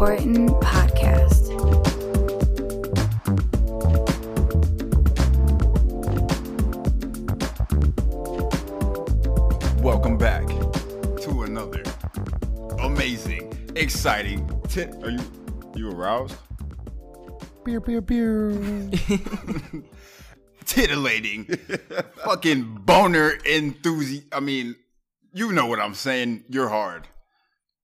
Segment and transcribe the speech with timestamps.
[0.00, 1.50] Important Podcast.
[9.82, 11.82] Welcome back to another
[12.80, 14.48] amazing, exciting.
[14.68, 15.20] Tit- Are you
[15.74, 16.36] you aroused?
[17.64, 18.52] Beer, beer, beer.
[20.64, 21.44] Titillating,
[22.24, 24.28] fucking boner enthusiast.
[24.32, 24.76] I mean,
[25.34, 26.44] you know what I'm saying.
[26.48, 27.06] You're hard.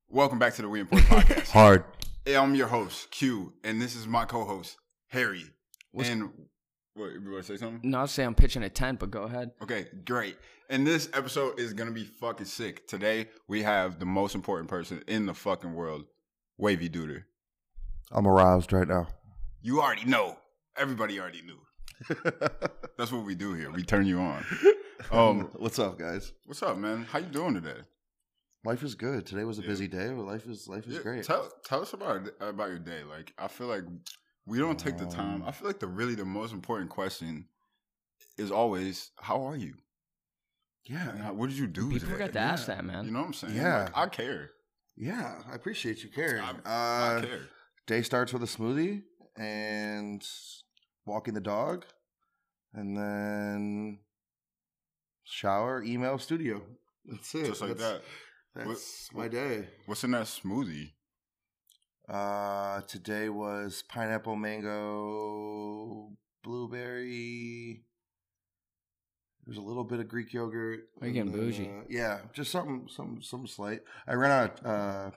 [0.09, 1.49] Welcome back to the We Important Podcast.
[1.51, 1.85] Hard.
[2.27, 4.79] Hey, I'm your host Q, and this is my co-host
[5.11, 5.45] Harry.
[5.97, 6.29] and
[6.95, 7.89] what you want to say something?
[7.89, 9.53] No, I'll say I'm pitching a tent, but go ahead.
[9.63, 10.37] Okay, great.
[10.69, 12.89] And this episode is gonna be fucking sick.
[12.89, 16.07] Today we have the most important person in the fucking world,
[16.59, 17.23] Wavy Duder.
[18.11, 19.07] I'm aroused right now.
[19.63, 20.37] You already know.
[20.77, 21.61] Everybody already knew.
[22.99, 23.71] That's what we do here.
[23.71, 24.45] We turn you on.
[25.13, 26.33] Um, What's up, guys?
[26.47, 27.05] what's up, man?
[27.05, 27.81] How you doing today?
[28.67, 29.25] Life is good.
[29.27, 29.69] Today was a Yeah.
[29.69, 31.25] busy day, but life is life is Yeah, great.
[31.25, 33.05] Tell tell us about about your day.
[33.05, 33.85] Like I feel like
[34.45, 35.43] we don't take the time.
[35.43, 37.49] Um, I feel like the really the most important question
[38.37, 39.77] is always how are you?
[40.83, 41.83] Yeah, how- what did you do?
[41.91, 42.13] People today?
[42.13, 43.05] forget to ask that, man.
[43.05, 43.55] You know what I'm saying?
[43.55, 43.85] Yeah.
[43.85, 44.51] Like, I care.
[44.97, 45.43] yeah.
[45.47, 46.43] I appreciate you caring.
[46.43, 47.49] I, uh, I care.
[47.87, 49.05] Day starts with a smoothie
[49.37, 50.27] and
[51.05, 51.87] walking the dog,
[52.73, 54.01] and then
[55.23, 56.63] shower, email, studio.
[57.05, 57.47] That's it.
[57.47, 58.03] Just like that's, that.
[58.65, 59.67] That's my day.
[59.87, 60.93] What's in that smoothie?
[62.09, 67.83] Uh, today was pineapple, mango, blueberry.
[69.45, 70.81] There's a little bit of Greek yogurt.
[71.01, 71.69] Oh, you're getting and then, bougie.
[71.69, 73.81] uh, yeah, just something, some, some slight.
[74.07, 74.65] I ran out.
[74.67, 75.11] Uh,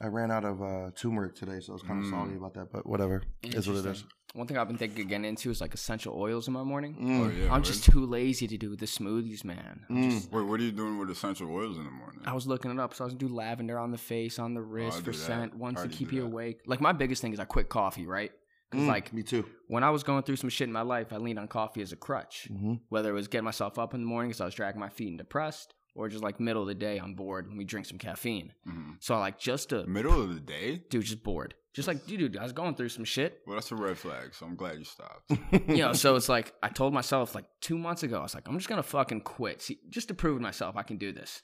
[0.00, 2.10] I ran out of uh, turmeric today, so I was kind of Mm.
[2.10, 2.70] salty about that.
[2.70, 4.04] But whatever, is what it is.
[4.34, 4.38] Interesting.
[4.38, 6.94] One thing I've been thinking of getting into is like essential oils in my morning.
[7.00, 7.20] Mm.
[7.20, 7.44] Oh yeah.
[7.46, 7.64] I'm right?
[7.64, 9.84] just too lazy to do the smoothies, man.
[9.90, 10.10] Mm.
[10.10, 12.20] just- Wait, what are you doing with essential oils in the morning?
[12.26, 14.54] I was looking it up, so I was gonna do lavender on the face, on
[14.54, 16.26] the wrist Oh, for scent, I ones to keep you that.
[16.26, 16.60] awake.
[16.66, 18.32] Like my biggest thing is I quit coffee, right?
[18.70, 19.44] Because Mm, like me too.
[19.68, 21.92] when I was going through some shit in my life, I leaned on coffee as
[21.92, 22.48] a crutch.
[22.48, 24.88] hmm Whether it was getting myself up in the morning because I was dragging my
[24.88, 27.86] feet and depressed, or just like middle of the day, I'm bored and we drink
[27.86, 28.52] some caffeine.
[28.68, 28.96] Mhm.
[29.00, 30.82] So I like just to Middle of the day?
[30.90, 31.54] dude, just bored.
[31.76, 33.42] Just like, dude, dude, I was going through some shit.
[33.46, 34.34] Well, that's a red flag.
[34.34, 35.30] So I'm glad you stopped.
[35.68, 38.48] You know, so it's like I told myself like two months ago, I was like,
[38.48, 39.60] I'm just gonna fucking quit.
[39.60, 41.42] See, just to prove to myself I can do this.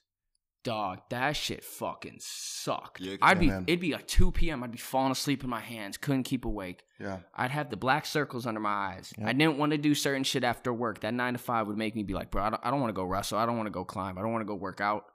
[0.64, 3.00] Dog, that shit fucking sucked.
[3.00, 3.64] Yeah, I'd be man.
[3.66, 4.62] it'd be like 2 p.m.
[4.62, 6.84] I'd be falling asleep in my hands, couldn't keep awake.
[6.98, 7.18] Yeah.
[7.34, 9.12] I'd have the black circles under my eyes.
[9.18, 9.28] Yep.
[9.28, 11.00] I didn't want to do certain shit after work.
[11.00, 12.90] That nine to five would make me be like, bro, I don't, I don't want
[12.90, 13.38] to go wrestle.
[13.38, 14.16] I don't want to go climb.
[14.16, 15.06] I don't want to go work out.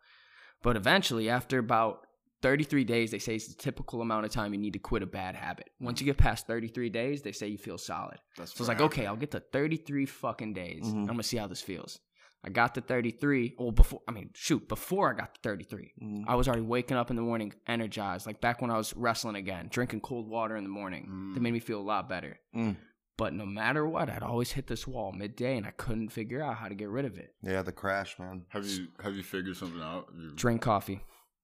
[0.61, 2.06] But eventually, after about
[2.41, 5.07] 33 days, they say it's the typical amount of time you need to quit a
[5.07, 5.69] bad habit.
[5.79, 8.17] Once you get past 33 days, they say you feel solid.
[8.37, 10.83] That's So it's like, okay, I'll get to 33 fucking days.
[10.85, 10.99] Mhm.
[11.01, 11.99] I'm gonna see how this feels.
[12.43, 13.55] I got to 33.
[13.57, 16.25] Well, before I mean, shoot, before I got to 33, Mhm.
[16.27, 19.35] I was already waking up in the morning energized, like back when I was wrestling
[19.35, 21.07] again, drinking cold water in the morning.
[21.09, 21.33] Mm.
[21.33, 22.39] That made me feel a lot better.
[22.55, 22.77] Mm.
[23.17, 26.57] But no matter what, I'd always hit this wall midday, and I couldn't figure out
[26.57, 27.33] how to get rid of it.
[27.41, 28.45] Yeah, the crash, man.
[28.49, 30.09] Have you have you figured something out?
[30.15, 31.01] You- Drink coffee.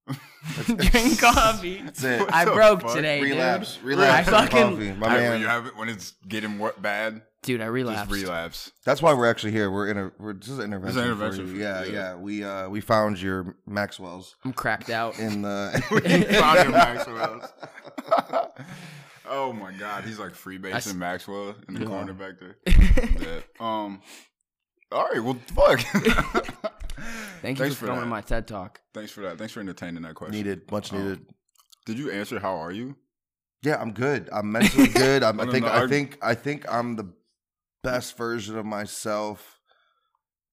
[0.66, 1.82] Drink coffee.
[1.86, 2.30] That's it.
[2.32, 2.96] I the broke fuck?
[2.96, 3.32] today, dude.
[3.32, 4.28] relapse, relapse.
[4.28, 5.32] I fucking- My Hey, man.
[5.32, 8.10] when you have it when it's getting what bad, Dude, I relapsed.
[8.10, 8.72] just relapse.
[8.86, 9.70] That's why we're actually here.
[9.72, 10.12] We're in a.
[10.18, 11.00] We're this is an intervention.
[11.00, 11.62] An intervention for for you.
[11.64, 11.92] you, Yeah, yeah.
[11.92, 15.20] yeah, We uh we found your Maxwell's I'm cracked out.
[15.20, 15.84] in the.
[16.40, 17.44] Found your Maxwell's.
[19.30, 21.86] oh my god, he's like I s- freebasing Maxwell in the Yeah.
[21.88, 22.56] corner back there.
[22.68, 23.40] Yeah.
[23.60, 24.02] Um.
[24.92, 25.20] All right.
[25.24, 26.73] Well, fuck.
[27.42, 28.10] Thank you Thanks for for coming to that.
[28.10, 28.82] my TED talk.
[28.94, 29.38] Thanks for that.
[29.38, 30.36] Thanks for entertaining that question.
[30.36, 30.98] needed, much Oh.
[30.98, 31.26] needed.
[31.86, 32.40] Did you answer?
[32.40, 32.96] How are you?
[33.62, 34.30] Yeah, I'm good.
[34.32, 35.24] I'm mentally good.
[35.24, 35.66] I'm, I No, no, think.
[35.66, 36.18] no, I I- think.
[36.22, 37.14] I think I'm the
[37.84, 39.60] best version of myself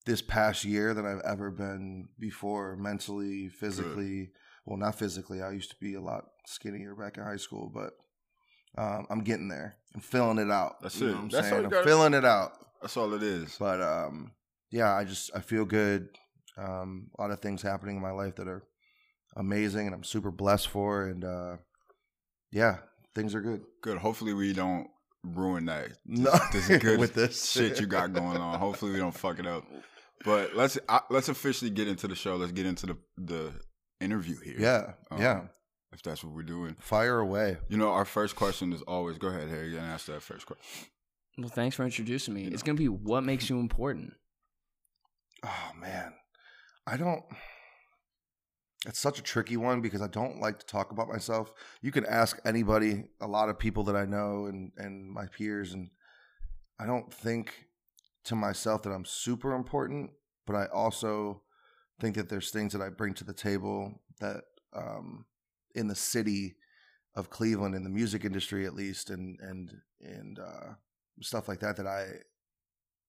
[0.06, 2.76] this past year than I've ever been before.
[2.76, 4.30] Mentally, physically.
[4.64, 5.42] Well, not physically.
[5.42, 7.92] I used to be a lot skinnier back in high school, but
[8.78, 9.76] um, I'm getting there.
[9.94, 10.80] I'm filling it out.
[10.82, 11.14] That's You know it.
[11.16, 11.60] what I'm That's all saying?
[11.62, 12.52] you I'm gotta- filling it out.
[12.80, 13.56] That's all it is.
[13.58, 14.32] But um,
[14.70, 16.08] yeah, I just I feel good.
[16.60, 18.62] Um, a lot of things happening in my life that are
[19.36, 21.06] amazing, and I'm super blessed for.
[21.06, 21.56] And uh,
[22.52, 22.78] yeah,
[23.14, 23.62] things are good.
[23.82, 23.98] Good.
[23.98, 24.88] Hopefully, we don't
[25.24, 25.88] ruin that.
[26.06, 28.58] No, this good with this shit you got going on.
[28.58, 29.64] Hopefully, we don't fuck it up.
[30.24, 32.36] But let's uh, let's officially get into the show.
[32.36, 33.52] Let's get into the the
[34.00, 34.56] interview here.
[34.58, 35.40] Yeah, Um, yeah.
[35.92, 36.76] If that's what we're doing.
[36.78, 37.56] Fire away.
[37.68, 40.86] You know, our first question is always go ahead, Harry, and ask that first question.
[41.36, 42.42] Well, thanks for introducing me.
[42.42, 42.66] You It's know.
[42.66, 44.12] gonna be what makes you important.
[45.42, 46.12] Oh man,
[46.90, 47.22] I don't.
[48.86, 51.52] It's such a tricky one because I don't like to talk about myself.
[51.82, 55.72] You can ask anybody, a lot of people that I know and and my peers,
[55.72, 55.90] and
[56.80, 57.66] I don't think
[58.24, 60.10] to myself that I'm super important,
[60.46, 61.42] but I also
[62.00, 64.42] think that there's things that I bring to the table that
[64.74, 65.26] um,
[65.74, 66.56] in the city
[67.14, 69.70] of Cleveland in the music industry at least and and
[70.00, 70.74] and uh,
[71.20, 72.06] stuff like that that I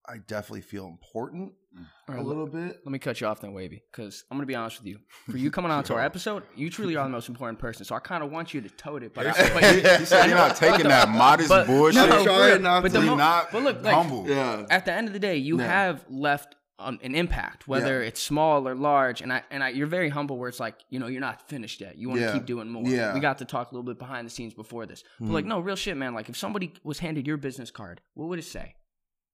[0.08, 2.80] I definitely feel important All a right, little bit.
[2.84, 5.00] Let me cut you off then, Wavy, because I'm gonna be honest with you.
[5.30, 7.86] For you coming on to our episode, you truly are the most important person.
[7.86, 10.00] So I kind of want you to tote it, but, He I, said, but he,
[10.00, 12.10] he said you're not taking that modest but- bullshit.
[12.10, 13.00] no, I'm trying not but to.
[13.00, 14.28] the mo- not but look, like, humble.
[14.28, 14.66] Yeah.
[14.70, 15.68] at the end of the day, you Yeah.
[15.68, 18.08] have left um, an impact, whether Yeah.
[18.08, 19.22] it's small or large.
[19.22, 21.80] And I and I, you're very humble, where it's like you know you're not finished
[21.80, 21.96] yet.
[21.96, 22.34] You want to Yeah.
[22.34, 22.82] keep doing more.
[22.88, 23.14] Yeah.
[23.14, 25.50] We got to talk a little bit behind the scenes before this, but like Mhm.
[25.50, 26.16] no real shit, man.
[26.16, 28.74] Like if somebody was handed your business card, what would it say?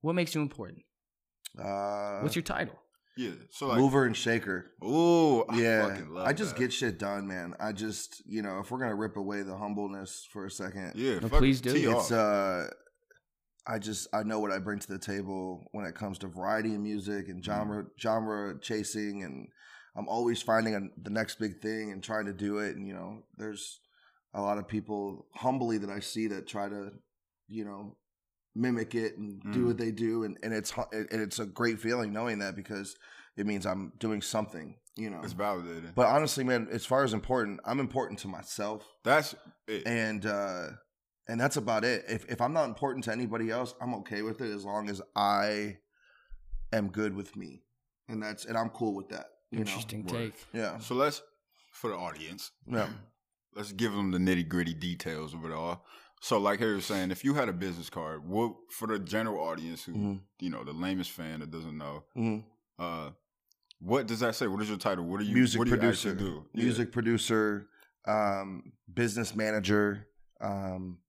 [0.01, 0.83] What makes you important?
[1.59, 2.75] Uh, What's your title?
[3.15, 3.31] Yeah.
[3.49, 4.71] So like, mover and shaker?
[4.83, 6.59] ooh, I yeah, fucking love I just that.
[6.61, 7.55] get shit done, man.
[7.59, 11.17] I just, you know, if we're gonna rip away the humbleness for a second, Yeah,
[11.19, 11.71] No, please do.
[11.97, 12.69] it's uh,
[13.65, 16.75] I just I know what I bring to the table when it comes to variety
[16.75, 19.47] of music and genre genre chasing, and
[19.95, 22.75] I'm always finding a, the next big thing and trying to do it.
[22.75, 23.79] And you know, there's
[24.35, 26.91] a lot of people humbly that I see that try to,
[27.47, 27.97] you know,
[28.57, 29.67] mimic it and do Mm.
[29.67, 32.95] what they do, and and it's and it's a great feeling knowing that because
[33.37, 35.21] it means I'm doing something, you know.
[35.23, 35.93] it's validated.
[35.95, 39.35] But honestly, man, as far as important, I'm important to myself, That's
[39.67, 39.85] it.
[39.85, 40.69] and uh,
[41.27, 42.05] and that's about it.
[42.09, 45.01] If if I'm not important to anybody else, I'm okay with it as long as
[45.15, 45.77] I
[46.73, 47.63] am good with me,
[48.09, 49.27] and that's and I'm cool with that.
[49.51, 50.33] You Interesting Word.
[50.33, 50.53] take.
[50.53, 51.21] know, yeah, So let's
[51.71, 52.51] for the audience.
[52.65, 52.89] yeah.
[53.55, 55.85] Let's give them the nitty gritty details of it all.
[56.21, 59.39] So, like Harry was saying, if you had a business card, what for the general
[59.43, 60.21] audience who Mhm.
[60.39, 62.43] you know the lamest fan that doesn't know, Mhm.
[62.79, 63.11] uh,
[63.79, 64.47] what does that say?
[64.47, 65.05] What is your title?
[65.05, 66.49] What do you music what do producer, actually do?
[66.53, 66.63] Yeah.
[66.63, 67.69] music producer,
[68.05, 70.07] um, business manager,
[70.41, 70.99] um,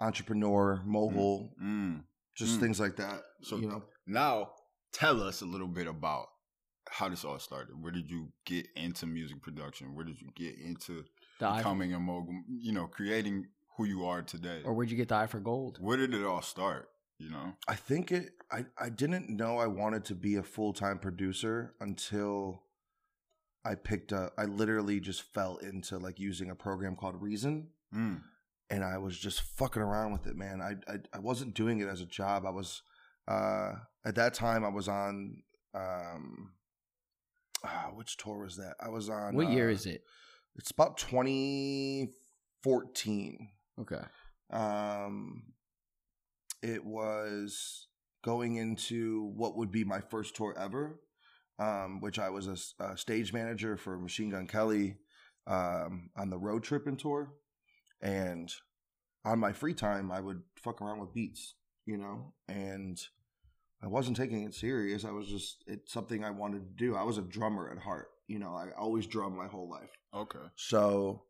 [0.00, 2.04] entrepreneur, mogul, Mm.
[2.34, 2.60] just Mm.
[2.60, 3.22] things like that.
[3.42, 4.52] So you know, now,
[4.92, 6.26] tell us a little bit about
[6.90, 7.80] how this all started.
[7.80, 9.94] Where did you get into music production?
[9.94, 11.04] Where did you get into
[11.38, 12.42] The becoming a mogul?
[12.48, 14.62] You know, creating who you are today.
[14.64, 15.78] or where'd you get the eye for gold?
[15.80, 16.90] Where did it all start?
[17.18, 18.30] You know, I think it.
[18.50, 22.64] I I didn't know I wanted to be a full time producer until
[23.64, 24.32] I picked up.
[24.36, 28.20] I literally just fell into like using a program called Reason, mm.
[28.68, 30.60] and I was just fucking around with it, man.
[30.60, 32.46] I I, I wasn't doing it as a job.
[32.46, 32.82] I was
[33.28, 33.74] uh,
[34.04, 35.44] at that time I was on.
[35.72, 36.50] Um,
[37.64, 38.74] ah, which tour was that?
[38.80, 39.36] I was on.
[39.36, 40.02] What year uh, is it?
[40.56, 43.50] It's about 2014.
[43.80, 44.02] Okay.
[44.50, 45.42] Um,
[46.62, 47.88] it was
[48.24, 51.00] going into what would be my first tour ever,
[51.58, 54.96] um, which I was a stage manager for Machine Gun Kelly
[55.46, 57.34] um, on the road trip and tour,
[58.00, 58.50] and
[59.24, 61.54] on my free time I would fuck around with beats,
[61.86, 62.98] you know, and
[63.82, 65.04] I wasn't taking it serious.
[65.04, 66.94] I was just it's something I wanted to do.
[66.96, 68.54] I was a drummer at heart, you know.
[68.54, 69.90] I always drummed my whole life.
[70.14, 70.46] okay.
[70.56, 71.24] So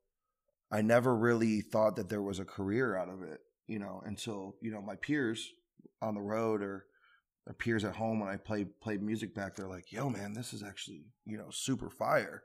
[0.71, 4.57] I never really thought that there was a career out of it, you know, until,
[4.61, 5.51] you know, my peers
[6.03, 6.87] on the road or
[7.47, 10.53] or peers at home when I play played music back, they're like, yo man, this
[10.53, 12.43] is actually, you know, super fire.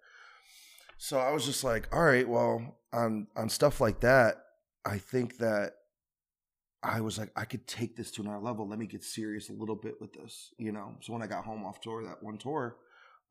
[0.98, 4.38] So I was just like, all right, well, on on stuff like that,
[4.86, 5.74] I think that
[6.84, 8.68] I was like, I could take this to another level.
[8.68, 10.96] Let me get serious a little bit with this, you know.
[11.02, 12.78] So when I got home off tour, that one tour,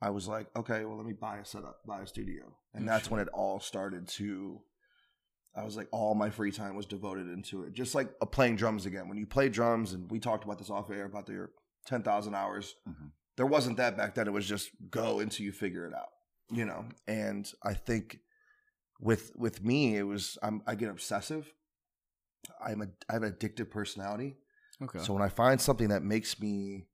[0.00, 3.10] I was like, okay, well, let me buy a setup, buy a studio, and that's
[3.10, 4.60] when it all started to.
[5.54, 8.86] I was like, all my free time was devoted into it, just like playing drums
[8.86, 9.08] again.
[9.08, 11.50] When you play drums, and we talked about this off air about your
[11.86, 13.10] ten thousand hours, Mhm.
[13.36, 14.26] there wasn't that back then.
[14.28, 16.10] It was just go until you figure it out,
[16.50, 16.88] you know.
[17.06, 18.20] And I think
[19.00, 21.52] with with me, it was I'm, I get obsessive.
[22.64, 24.36] I'm a I have an addictive personality.
[24.80, 25.00] Okay.
[25.00, 26.86] So when I find something that makes me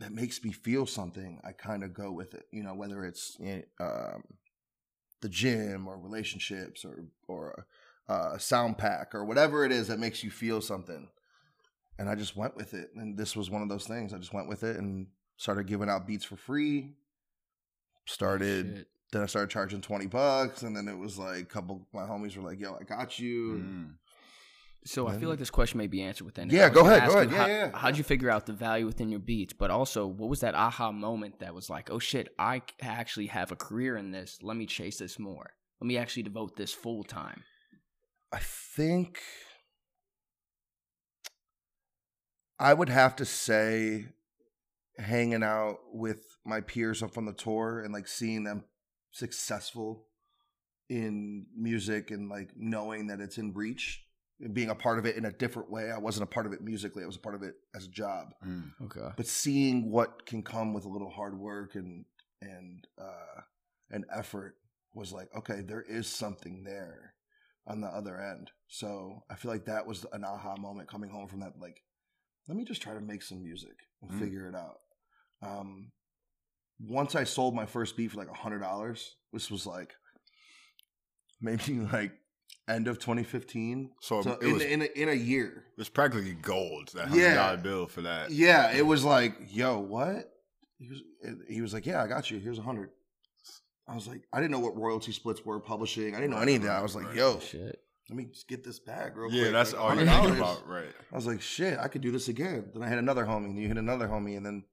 [0.00, 2.44] that makes me feel something, I kind of go with it.
[2.52, 4.22] You know, whether it's eh, um,
[5.24, 7.66] the gym or relationships or or
[8.08, 11.08] a sound pack or whatever it is that makes you feel something.
[11.98, 14.12] And I just went with it, and this was one of those things.
[14.12, 15.06] I just went with it and
[15.38, 16.90] started giving out beats for free.
[18.04, 18.88] Started Shit.
[19.12, 21.88] then I started charging twenty bucks, and then it was like a couple.
[21.94, 23.94] My homies were like, "Yo, I got you." Mm.
[24.86, 26.50] So I feel like this question may be answered within.
[26.50, 27.30] Yeah, go ahead, go ahead.
[27.30, 27.70] Yeah, how, yeah, yeah.
[27.78, 29.54] How'd you figure out the value within your beats?
[29.54, 33.50] But also, what was that aha moment that was like, oh shit, I actually have
[33.50, 34.38] a career in this.
[34.42, 35.54] Let me chase this more.
[35.80, 37.44] Let me actually devote this full time.
[38.30, 39.20] I think
[42.58, 44.06] I would have to say
[44.98, 48.64] hanging out with my peers up on the tour and like seeing them
[49.12, 50.08] successful
[50.90, 54.03] in music and like knowing that it's in reach
[54.52, 55.90] being a part of it in a different way.
[55.90, 57.90] I wasn't a part of it musically, I was a part of it as a
[57.90, 58.34] job.
[58.46, 58.70] Mm.
[58.86, 59.08] Okay.
[59.16, 62.04] But seeing what can come with a little hard work and
[62.42, 63.40] and uh
[63.90, 64.56] and effort
[64.94, 67.14] was like, okay, there is something there.
[67.66, 68.50] on the other end.
[68.68, 71.54] So I feel like that was an aha moment coming home from that.
[71.58, 71.80] Like,
[72.46, 74.18] let me just try to make some music and Mm.
[74.18, 74.80] figure it out.
[75.40, 75.90] Um,
[76.78, 79.94] once I sold my first beat for like a hundred dollars, this was like
[81.40, 82.12] maybe like
[82.68, 83.90] end of 2015.
[84.00, 85.64] So So it in, was in, a, in a year.
[85.76, 86.88] it's practically gold.
[86.94, 87.34] That hundred Yeah.
[87.34, 88.30] dollar bill for that.
[88.30, 90.30] Yeah, it was like, yo, what?
[90.78, 91.02] He was,
[91.48, 92.38] he was like, yeah, I got you.
[92.38, 92.90] Here's a hundred.
[93.86, 96.14] I was like, I didn't know what royalty splits were, publishing.
[96.14, 96.78] I didn't know any of that.
[96.78, 97.80] I was like, yo, Shit.
[98.08, 99.52] let me just get this bag real Yeah, quick.
[99.52, 100.86] that's like, all you're thinking about, right?
[101.12, 102.70] I was like, shit, I could do this again.
[102.72, 104.64] Then I hit another homie, and you hit another homie, and then,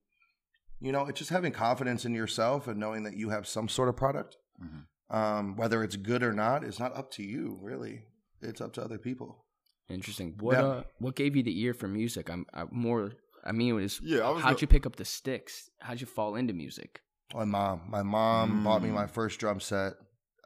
[0.79, 3.89] you know, it's just having confidence in yourself and knowing that you have some sort
[3.89, 4.37] of product.
[4.63, 4.85] Mhm.
[5.11, 8.05] Um, whether it's good or not, it's not up to you, really.
[8.41, 9.45] It's up to other people.
[9.89, 10.35] Interesting.
[10.39, 10.63] What Yeah.
[10.65, 12.29] uh, what gave you the ear for music?
[12.29, 13.11] I'm, i more.
[13.43, 14.41] I mean, it was Yeah, was.
[14.41, 15.69] how'd go- you pick up the sticks?
[15.81, 17.01] How'd you fall into music?
[17.33, 17.81] My mom.
[17.89, 18.93] My mom bought me Mm.
[18.93, 19.93] my first drum set.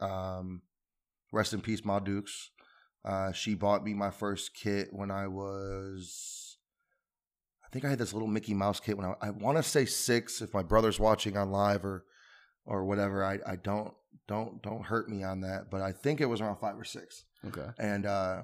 [0.00, 0.62] Um,
[1.32, 2.50] rest in peace, Ma Dukes.
[3.04, 6.58] Uh, she bought me my first kit when I was,
[7.64, 9.84] I think I had this little Mickey Mouse kit when I, I want to say
[9.84, 10.42] six.
[10.42, 12.04] If my brother's watching on live or,
[12.64, 13.94] or whatever, I, I don't,
[14.28, 15.70] don't, don't hurt me on that.
[15.70, 17.66] But I think it was around five or six, Okay.
[17.78, 18.42] and uh,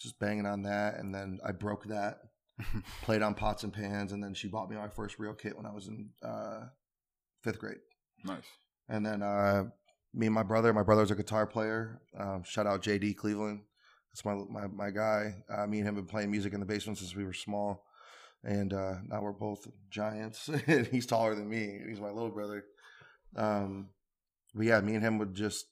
[0.00, 2.18] just banging on that, and then I broke that,
[3.02, 5.66] played on pots and pans, and then she bought me my first real kit when
[5.66, 6.66] I was in uh,
[7.42, 7.78] fifth grade.
[8.24, 8.44] nice.
[8.88, 9.64] And then uh,
[10.14, 12.00] me and my brother, my brother's a guitar player.
[12.18, 13.62] Um, shout out JD Cleveland.
[14.12, 15.34] That's my my, my guy.
[15.50, 17.84] Uh, me and him have been playing music in the basement since we were small.
[18.44, 20.48] And uh, now we're both giants.
[20.68, 21.80] and he's taller than me.
[21.88, 22.64] He's my little brother.
[23.34, 23.88] Um,
[24.56, 25.66] but yeah, me and him would just,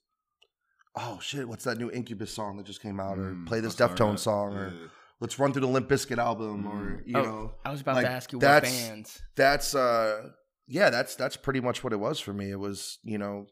[0.96, 3.18] oh shit, what's that new Incubus song that just came out?
[3.18, 4.54] Or Mm, play this I saw Deftones song?
[4.54, 4.86] Or Yeah.
[5.20, 6.66] let's run through the Limp Bizkit album?
[6.66, 7.02] Or, Mm.
[7.06, 7.54] you Oh, know.
[7.64, 9.22] I was about like, to ask you what that's- bands.
[9.36, 10.30] that's uh
[10.66, 13.46] yeah that's that's pretty much what it was for me it was you know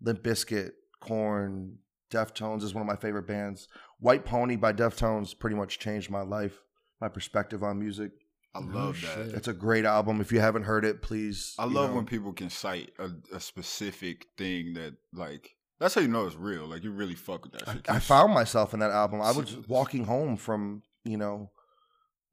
[0.00, 1.78] limp Bizkit, Korn
[2.10, 3.68] deftones is one of my favorite bands
[4.00, 6.58] white pony by deftones pretty much changed my life
[7.00, 8.10] my perspective on music
[8.54, 9.26] I Oh, love that.
[9.26, 9.34] shit.
[9.34, 11.96] it's a great album if you haven't heard it please I love know.
[11.96, 16.36] when people can cite a, a specific thing that like that's how you know it's
[16.36, 16.66] real.
[16.66, 17.88] Like you really fuck with that shit.
[17.90, 21.50] I, I found myself in that album i was walking home from you know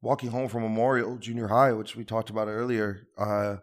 [0.02, 3.56] walking home from memorial junior high which we talked about earlier uh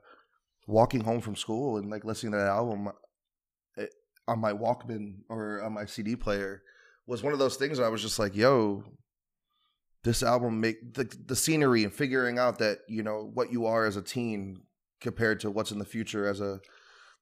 [0.67, 2.89] walking home from school and like listening to that album
[3.77, 3.93] it,
[4.27, 6.62] on my walkman or on my cd player
[7.05, 8.83] was one of those things where i was just like yo
[10.05, 13.85] this album make the, the scenery and figuring out that you know what you are
[13.85, 14.62] as a teen
[15.01, 16.62] compared to what's in the future as a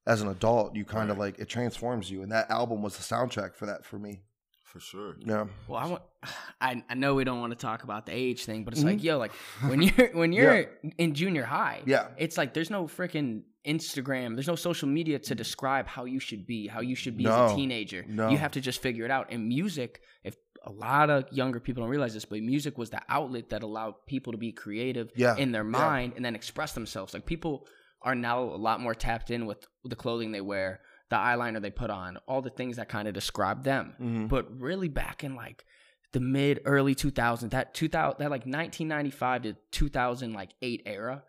[0.06, 1.32] as an adult you kind of Right.
[1.32, 4.20] like it transforms you and that album was the soundtrack for that for me
[4.62, 5.16] for sure.
[5.20, 6.02] yeah Well, I want.
[6.60, 8.86] I I know we don't want to talk about the age thing, but it's Mhm.
[8.92, 9.32] like, yo, like
[9.68, 10.66] when you're when you're
[10.98, 12.08] in junior high, Yeah.
[12.18, 16.44] it's like there's no freaking Instagram, there's no social media to describe how you should
[16.46, 18.04] be, how you should be as a teenager.
[18.08, 18.28] No.
[18.30, 19.28] You have to just figure it out.
[19.30, 20.34] And music, if
[20.64, 23.94] a lot of younger people don't realize this, but music was the outlet that allowed
[24.06, 25.36] people to be creative Yeah.
[25.36, 25.68] in their Yeah.
[25.70, 27.14] mind and then express themselves.
[27.14, 27.66] Like people
[28.02, 30.80] are now a lot more tapped in with the clothing they wear,
[31.10, 33.94] the eyeliner they put on, all the things that kind of describe them.
[34.00, 34.28] Mhm.
[34.28, 35.64] But really back in like
[36.12, 41.24] the mid early 2000s, that 2000 that like 1995 to 2000 like 8 era,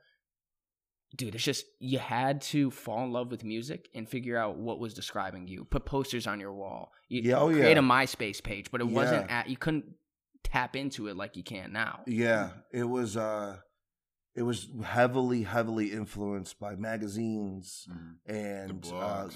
[1.16, 4.80] dude, it's just you had to fall in love with music and figure out what
[4.80, 5.66] was describing you.
[5.66, 6.92] Put posters on your wall.
[7.10, 7.80] You Yeah, oh, create yeah.
[7.80, 9.86] a MySpace page, but it wasn't at you couldn't
[10.44, 12.02] tap into it like you can now.
[12.08, 13.58] Yeah, it was uh
[14.36, 18.16] it was heavily heavily influenced by magazines Mhm.
[18.28, 19.30] and The uh,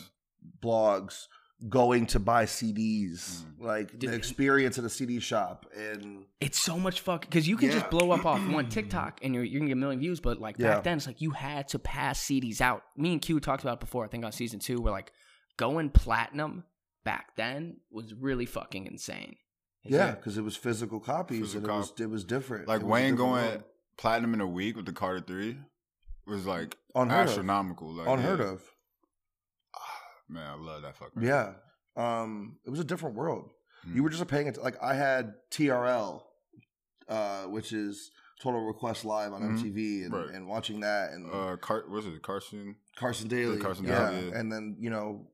[0.61, 1.27] blogs.
[1.61, 3.65] Blogs going to buy CDs Mhm.
[3.65, 7.57] like Did- the experience at a CD shop and It's so much fuck because you
[7.57, 10.19] can just blow up off one TikTok and you're you're gonna get a million views.
[10.19, 10.75] But like Yeah.
[10.75, 12.83] back then, it's like you had to pass CDs out.
[12.95, 14.05] Me and Q talked about it before.
[14.05, 15.11] I think on season two, we're like
[15.57, 16.63] going platinum
[17.03, 19.35] back then was really fucking insane.
[19.83, 22.81] Is yeah because it was physical copies Physical and it was it was different Like
[22.81, 23.63] was Wayne different going world.
[23.97, 25.57] platinum in a week with the Carter Three
[26.27, 27.93] was like unheard of astronomical.
[27.93, 28.45] Like unheard yeah.
[28.51, 28.61] of
[30.29, 31.21] Man, I love that fucking.
[31.23, 31.53] yeah
[31.97, 33.49] um it was a different world
[33.87, 33.95] Mhm.
[33.95, 36.23] you were just paying it like I had TRL
[37.07, 39.57] uh which is Total Request Live on Mhm.
[39.59, 40.29] MTV and, Right.
[40.29, 42.75] and watching that and Uh, Car- was it Carson?
[42.95, 43.57] Carson Daly.
[43.59, 44.11] Carson yeah.
[44.11, 44.37] Daly, yeah.
[44.39, 45.27] And then, you know,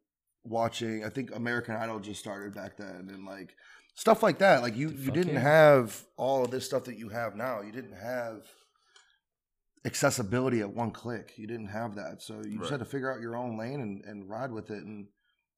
[0.44, 3.56] watching I think American Idol just started back then and like
[3.96, 4.62] stuff like that.
[4.62, 5.40] Like you you didn't yeah.
[5.42, 7.62] have all of this stuff that you have now.
[7.62, 8.48] You didn't have
[9.86, 11.34] accessibility at one click.
[11.38, 12.22] You didn't have that.
[12.22, 14.84] So you just had to figure out your own lane and, and ride with it.
[14.84, 15.08] And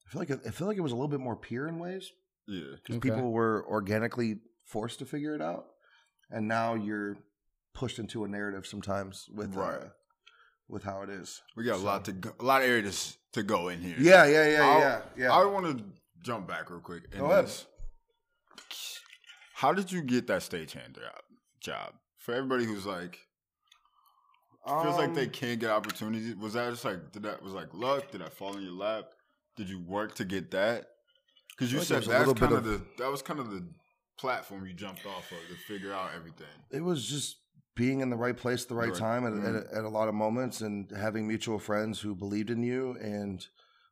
[0.07, 1.79] I feel like it, I feel like it was a little bit more pure in
[1.79, 2.11] ways
[2.47, 2.75] Yeah.
[2.75, 3.09] because Okay.
[3.09, 5.65] people were organically forced to figure it out.
[6.29, 7.17] And now you're
[7.73, 9.75] pushed into a narrative sometimes with Right.
[9.81, 9.87] uh,
[10.67, 11.41] with how it is.
[11.55, 13.95] We got a lot to go, a lot of areas to go in here.
[13.97, 15.31] Yeah, yeah, yeah, I'll- yeah, yeah.
[15.31, 15.85] I want to
[16.21, 17.03] jump back real quick.
[17.11, 17.45] and Go ahead.
[17.45, 17.67] just-
[19.55, 21.21] How did you get that stagehand job?
[21.61, 23.19] Job for everybody who's like
[24.67, 26.35] feels like they Um, can't get opportunities.
[26.35, 28.11] Was that just like did that was like luck?
[28.11, 29.05] Did that fall in your lap?
[29.55, 30.87] Did you work to get that?
[31.49, 33.67] Because you said that's kind of of- the that was kind of the
[34.19, 36.47] platform you jumped off of to figure out everything.
[36.71, 37.37] it was just
[37.75, 38.97] being in the right place at the right Right.
[38.97, 39.67] time at, Mhm.
[39.67, 43.45] at, at a lot of moments and having mutual friends who believed in you and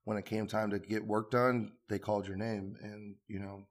[0.06, 3.68] when it came time to get work done they called your name and you know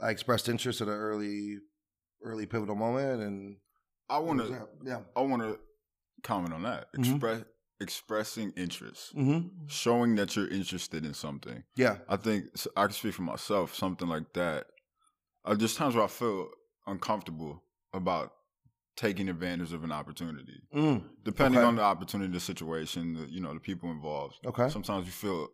[0.00, 1.58] i expressed interest at an early
[2.22, 3.56] early pivotal moment and
[4.08, 5.58] I want to, yeah I want to
[6.22, 6.88] comment on that.
[6.98, 7.42] Express
[7.78, 9.48] expressing interest, mm-hmm.
[9.66, 11.62] showing that you're interested in something.
[11.76, 12.44] yeah I think
[12.76, 13.74] I can speak for myself.
[13.74, 14.66] Something like that.
[15.44, 16.48] Uh, there's times where I feel
[16.86, 18.32] uncomfortable about
[18.96, 21.02] taking advantage of an opportunity, mm.
[21.22, 21.66] depending Okay.
[21.68, 24.36] on the opportunity, the situation, the, you know, the people involved.
[24.46, 25.48] okay Sometimes you feel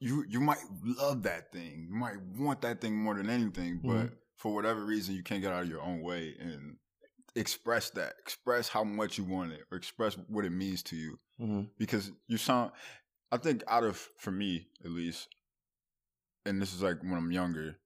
[0.00, 4.06] you you might love that thing, you might want that thing more than anything, but
[4.06, 4.12] Mhm.
[4.36, 6.76] for whatever reason, you can't get out of your own way and
[7.34, 8.14] express that.
[8.20, 11.18] Express how much you want it, or express what it means to you.
[11.38, 12.72] Hmm because you sound
[13.30, 15.28] i think out of for me at least
[16.44, 17.76] and this is like when i'm younger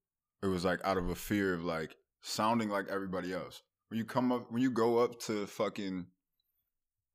[0.42, 3.62] it was like out of a fear of like sounding like everybody else.
[3.88, 6.06] When you come up when you go up to fucking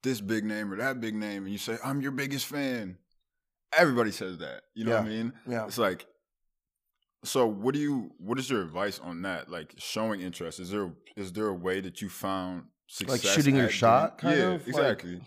[0.04, 2.98] this big name or that big name and you say i'm your biggest fan
[3.76, 5.34] everybody says that you know what i mean?
[5.48, 5.66] Yeah.
[5.66, 6.06] It's like
[7.24, 10.92] so what do you what is your advice on that like showing interest is there
[11.16, 14.54] is there a way that you found success like shooting your shot, doing- kind yeah
[14.56, 15.22] of, like- exactly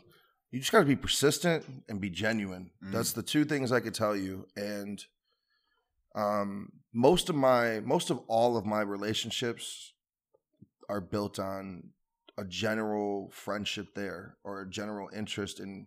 [0.50, 2.70] you just got to be persistent and be genuine.
[2.84, 2.92] Mm.
[2.92, 4.46] That's the two things I could tell you.
[4.56, 5.02] And
[6.16, 9.92] um, most of my, most of all of my relationships
[10.88, 11.90] are built on
[12.36, 15.86] a general friendship there or a general interest in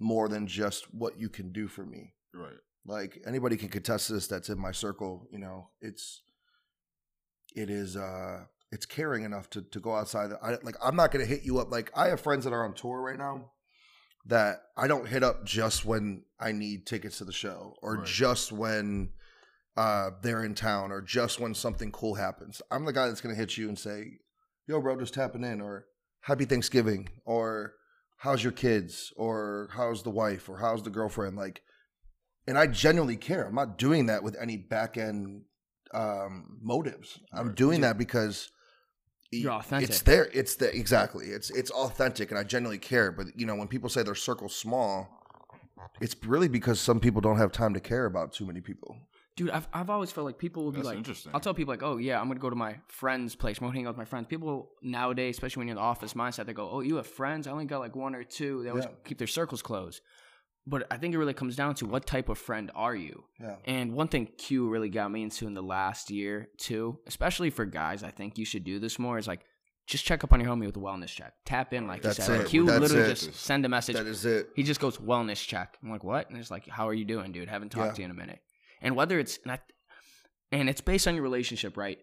[0.00, 2.12] more than just what you can do for me.
[2.34, 6.22] right Like anybody can contest this that's in my circle, you know, it's
[7.54, 10.30] it is uh it's caring enough to to go outside.
[10.42, 11.70] I like I'm not gonna hit you up.
[11.70, 13.50] Like I have friends that are on tour right now
[14.26, 18.06] that I don't hit up just when I need tickets to the show or Right.
[18.06, 19.10] just when
[19.76, 22.62] uh they're in town or just when something cool happens.
[22.70, 24.18] I'm the guy that's gonna hit you and say,
[24.66, 25.86] Yo bro, just tapping in or
[26.22, 27.74] happy Thanksgiving or
[28.18, 31.36] how's your kids or how's the wife or how's the girlfriend?
[31.36, 31.62] Like
[32.46, 33.46] and I genuinely care.
[33.46, 35.42] I'm not doing that with any back end
[35.94, 37.20] um, motives.
[37.32, 37.56] I'm Right.
[37.56, 38.50] doing that because
[39.30, 39.90] You're authentic.
[39.90, 40.28] It's there.
[40.32, 41.26] It's the exactly.
[41.26, 43.10] It's it's authentic, and I genuinely care.
[43.12, 45.08] But you know, when people say their circle's small,
[46.00, 48.96] it's really because some people don't have time to care about too many people.
[49.34, 51.32] Dude, I've, I've always felt like people will be That's like, interesting.
[51.34, 53.56] I'll tell people like, oh yeah, I'm gonna go to my friend's place.
[53.58, 54.26] I'm gonna hang out with my friends.
[54.28, 57.46] People nowadays, especially when you're in the office mindset, they go, oh, you have friends?
[57.46, 58.62] I only got like one or two.
[58.62, 58.90] They always Yeah.
[59.04, 60.02] keep their circles closed.
[60.66, 63.24] But I think it really comes down to what type of friend are you?
[63.40, 63.56] Yeah.
[63.64, 67.64] And one thing Q really got me into in the last year too, especially for
[67.64, 69.18] guys, I think you should do this more.
[69.18, 69.40] Is like
[69.88, 71.32] just check up on your homie with a wellness check.
[71.44, 72.40] Tap in, like That's you said.
[72.42, 72.46] it.
[72.46, 73.14] Q That's literally it.
[73.16, 73.96] just send a message.
[73.96, 74.50] That is it.
[74.54, 75.76] He just goes wellness check.
[75.82, 76.30] I'm like, what?
[76.30, 77.48] And it's like, how are you doing, dude?
[77.48, 77.92] Haven't talked Yeah.
[77.94, 78.38] to you in a minute.
[78.80, 79.58] And whether it's and, I,
[80.52, 81.98] and it's based on your relationship, right?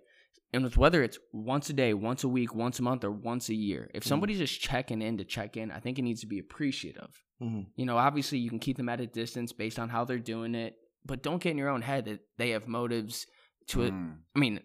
[0.51, 3.47] And with whether it's once a day, once a week, once a month, or once
[3.47, 4.07] a year, if Mhm.
[4.07, 7.21] somebody's just checking in to check in, I think it needs to be appreciative.
[7.41, 7.67] Mhm.
[7.75, 10.55] You know, obviously you can keep them at a distance based on how they're doing
[10.55, 10.75] it,
[11.05, 13.25] but don't get in your own head that they have motives
[13.67, 13.93] to it.
[13.93, 14.17] Mm.
[14.35, 14.59] I mean,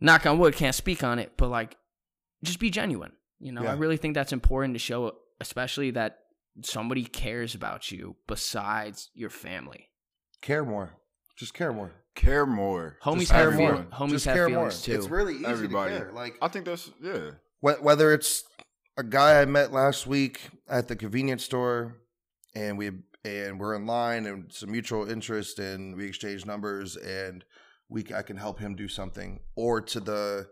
[0.00, 1.76] knock on wood, can't speak on it, but like,
[2.42, 3.12] just be genuine.
[3.40, 6.18] You know, I really think that's important to show, especially that
[6.62, 9.90] somebody cares about you besides your family.
[10.42, 10.96] Care more.
[11.36, 11.92] Just care more.
[12.16, 12.96] Care more.
[13.04, 13.84] Homies Just have everyone.
[13.92, 14.96] Homies Just have care feelings more.
[14.96, 15.00] too.
[15.00, 15.92] It's really easy Everybody.
[15.94, 16.12] to care.
[16.12, 17.30] Like I think that's yeah.
[17.60, 18.42] Whether it's
[18.98, 21.98] a guy I met last week at the convenience store,
[22.56, 22.90] and we
[23.24, 27.44] and we're in line and some mutual interest, and we exchange numbers, and
[27.88, 30.48] we I can help him do something, or to the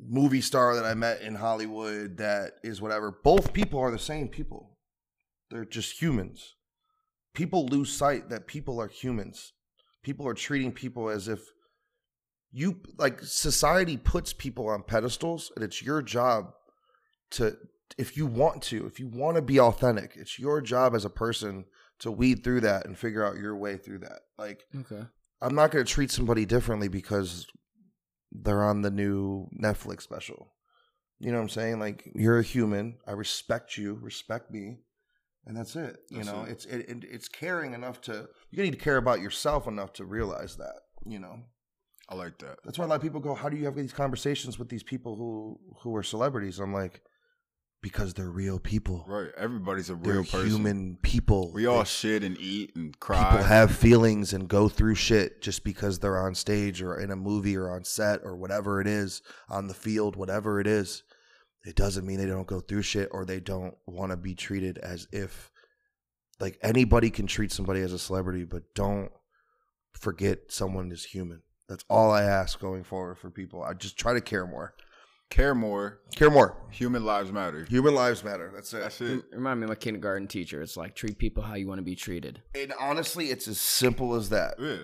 [0.00, 3.18] movie star that I met in Hollywood that is whatever.
[3.24, 4.78] Both people are the same people.
[5.50, 6.54] They're just humans.
[7.34, 9.54] People lose sight that people are humans.
[10.04, 11.40] People are treating people as if
[12.52, 16.52] you like society puts people on pedestals and it's your job
[17.30, 17.56] to
[17.96, 21.10] if you want to if you want to be authentic it's your job as a
[21.10, 21.64] person
[21.98, 25.04] to weed through that and figure out your way through that like okay.
[25.40, 27.46] i'm not going to treat somebody differently because
[28.30, 30.52] they're on the new netflix special
[31.18, 34.78] you know what i'm saying like you're a human i respect you respect me
[35.46, 36.50] and that's it you That's know it.
[36.50, 40.04] it's it, it, it's caring enough to you need to care about yourself enough to
[40.04, 40.74] realize that
[41.06, 41.40] you know
[42.10, 42.58] I like that.
[42.64, 44.82] that's why a lot of people go, "How do you have these conversations with these
[44.82, 47.02] people who who are celebrities?" I'm like,
[47.80, 49.04] because they're real people.
[49.06, 49.28] Right.
[49.36, 50.48] Everybody's a real They're person.
[50.48, 51.52] human people.
[51.52, 53.22] We all They- shit and eat and cry.
[53.30, 57.16] people have feelings and go through shit just because they're on stage or in a
[57.16, 61.04] movie or on set or whatever it is on the field whatever it is
[61.64, 64.78] it doesn't mean they don't go through shit or they don't want to be treated
[64.78, 65.50] as if
[66.40, 69.10] like anybody can treat somebody as a celebrity but don't
[69.92, 74.12] forget someone is human that's all i ask going forward for people i just try
[74.12, 74.74] to care more
[75.30, 76.00] Care more.
[76.16, 77.64] care more Human lives matter.
[77.68, 79.24] human lives matter that's it That's it.
[79.32, 80.62] Remind me of my kindergarten teacher.
[80.62, 82.42] It's like treat people how you want to be treated.
[82.54, 84.78] and honestly it's as simple as that Yeah.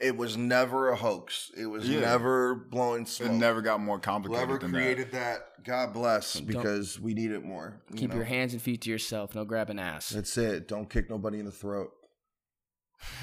[0.00, 2.00] it was never a hoax it was Yeah.
[2.00, 5.40] never blowing smoke It never got more complicated Whoever than created that.
[5.64, 7.82] God bless, Don't- because we need it more.
[7.90, 8.16] you Keep know?
[8.16, 9.34] your hands and feet to yourself.
[9.34, 10.10] No grabbing ass.
[10.10, 10.68] That's it.
[10.68, 11.90] Don't kick nobody in the throat.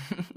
[0.09, 0.25] that.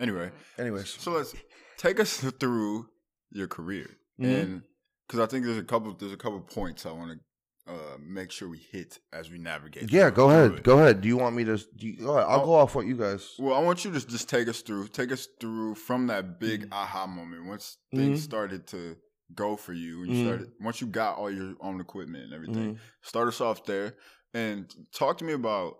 [0.00, 1.34] Anyway, Anyways, so let's
[1.78, 2.88] take us through
[3.30, 3.86] your career,
[4.20, 4.42] Mhm.
[4.42, 4.62] and
[5.06, 8.30] because I think there's a couple there's a couple points I want to uh, make
[8.30, 9.90] sure we hit as we navigate.
[9.90, 10.52] yeah, go ahead.
[10.58, 10.62] it.
[10.62, 11.00] Go ahead.
[11.00, 11.56] Do you want me to?
[11.56, 12.28] Do you, go ahead.
[12.28, 12.44] I'll Oh.
[12.44, 13.34] go off what you guys.
[13.38, 16.64] Well, I want you to just take us through, take us through from that big
[16.64, 16.72] Mm-hmm.
[16.74, 18.22] aha moment once things Mhm.
[18.22, 18.96] started to
[19.34, 20.26] go for you, and you Mhm.
[20.26, 22.74] started once you got all your own equipment and everything.
[22.74, 22.78] Mhm.
[23.02, 23.96] Start us off there,
[24.34, 25.78] and talk to me about.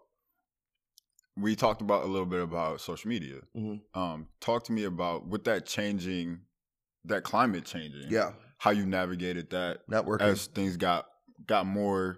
[1.36, 3.40] We talked about a little bit about social media.
[3.56, 3.80] Mhm.
[3.92, 6.46] Um, talk to me about with that changing,
[7.06, 8.10] that climate changing.
[8.10, 10.22] Yeah, how you navigated that networking.
[10.22, 11.06] as things got
[11.46, 12.16] got more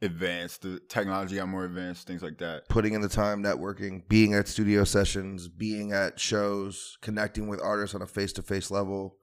[0.00, 2.68] advanced, the technology got more advanced, things like that.
[2.68, 7.94] putting in the time, networking, being at studio sessions, being at shows, connecting with artists
[7.94, 9.16] on a face to face level.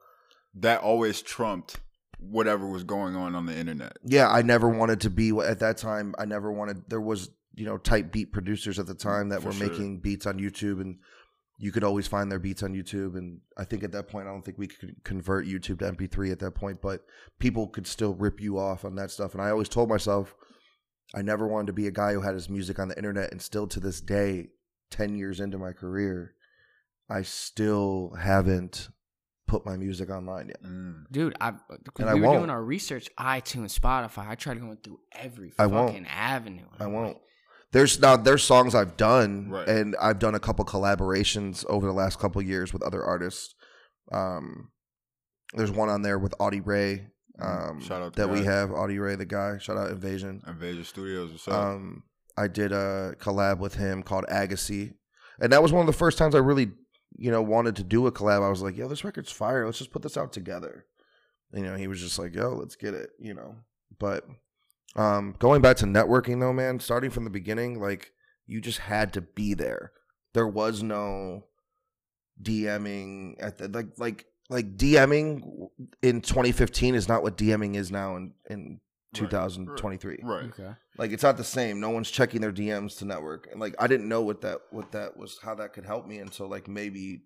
[0.55, 1.79] That always trumped
[2.19, 3.97] whatever was going on on the internet.
[4.03, 6.15] Yeah, I never wanted to be at that time.
[6.17, 6.89] I never wanted.
[6.89, 9.69] There was you know type beat producers at the time that For were sure.
[9.69, 10.99] making beats on YouTube, and
[11.61, 13.17] you could always find their beats on YouTube.
[13.17, 16.31] And I think at that point, I don't think we could convert YouTube to MP3
[16.31, 17.01] at that point, but
[17.37, 19.33] people could still rip you off on that stuff.
[19.33, 20.33] And I always told myself,
[21.13, 23.31] I never wanted to be a guy who had his music on the internet.
[23.31, 24.51] And still to this day,
[24.89, 26.33] ten years into my career,
[27.09, 28.89] I still haven't
[29.45, 30.63] put my music online yet.
[30.63, 31.03] Mm.
[31.11, 32.39] Dude, I because I we were won't.
[32.39, 34.29] doing our research, iTunes, Spotify.
[34.29, 36.07] I tried going through every I fucking won't.
[36.07, 36.67] avenue.
[36.79, 37.07] I won't.
[37.07, 37.21] like,
[37.71, 39.67] There's now there's songs I've done, Right.
[39.67, 43.53] and I've done a couple collaborations over the last couple years with other artists.
[44.11, 44.71] Um,
[45.53, 47.07] there's one on there with Audie Ray.
[47.39, 49.57] Um, Mm, Shout out that we have Audie Ray, the guy.
[49.59, 50.41] Shout out Invasion.
[50.47, 51.53] Invasion Studios, what's up?
[51.53, 52.03] Um,
[52.35, 54.95] I did a collab with him called Agassi,
[55.39, 56.71] and that was one of the first times I really,
[57.17, 58.43] you know, wanted to do a collab.
[58.43, 59.65] I was like, "Yo, this record's fire.
[59.65, 60.85] Let's just put this out together."
[61.53, 63.55] You know, he was just like, "Yo, let's get it." You know,
[63.99, 64.25] but
[64.95, 68.11] um, going back to networking though, man, starting from the beginning, like
[68.47, 69.91] you just had to be there.
[70.33, 71.45] There was no
[72.41, 75.69] DMing at the like like like DMing
[76.01, 78.79] in 2015 is not what DMing is now in in
[79.11, 80.19] Right, 2023.
[80.21, 80.45] right.
[80.45, 80.69] Okay.
[80.99, 81.79] Like it's not the same.
[81.79, 83.47] No one's checking their DMs to network.
[83.51, 86.19] And like I didn't know what that what that was how that could help me
[86.19, 87.23] until like maybe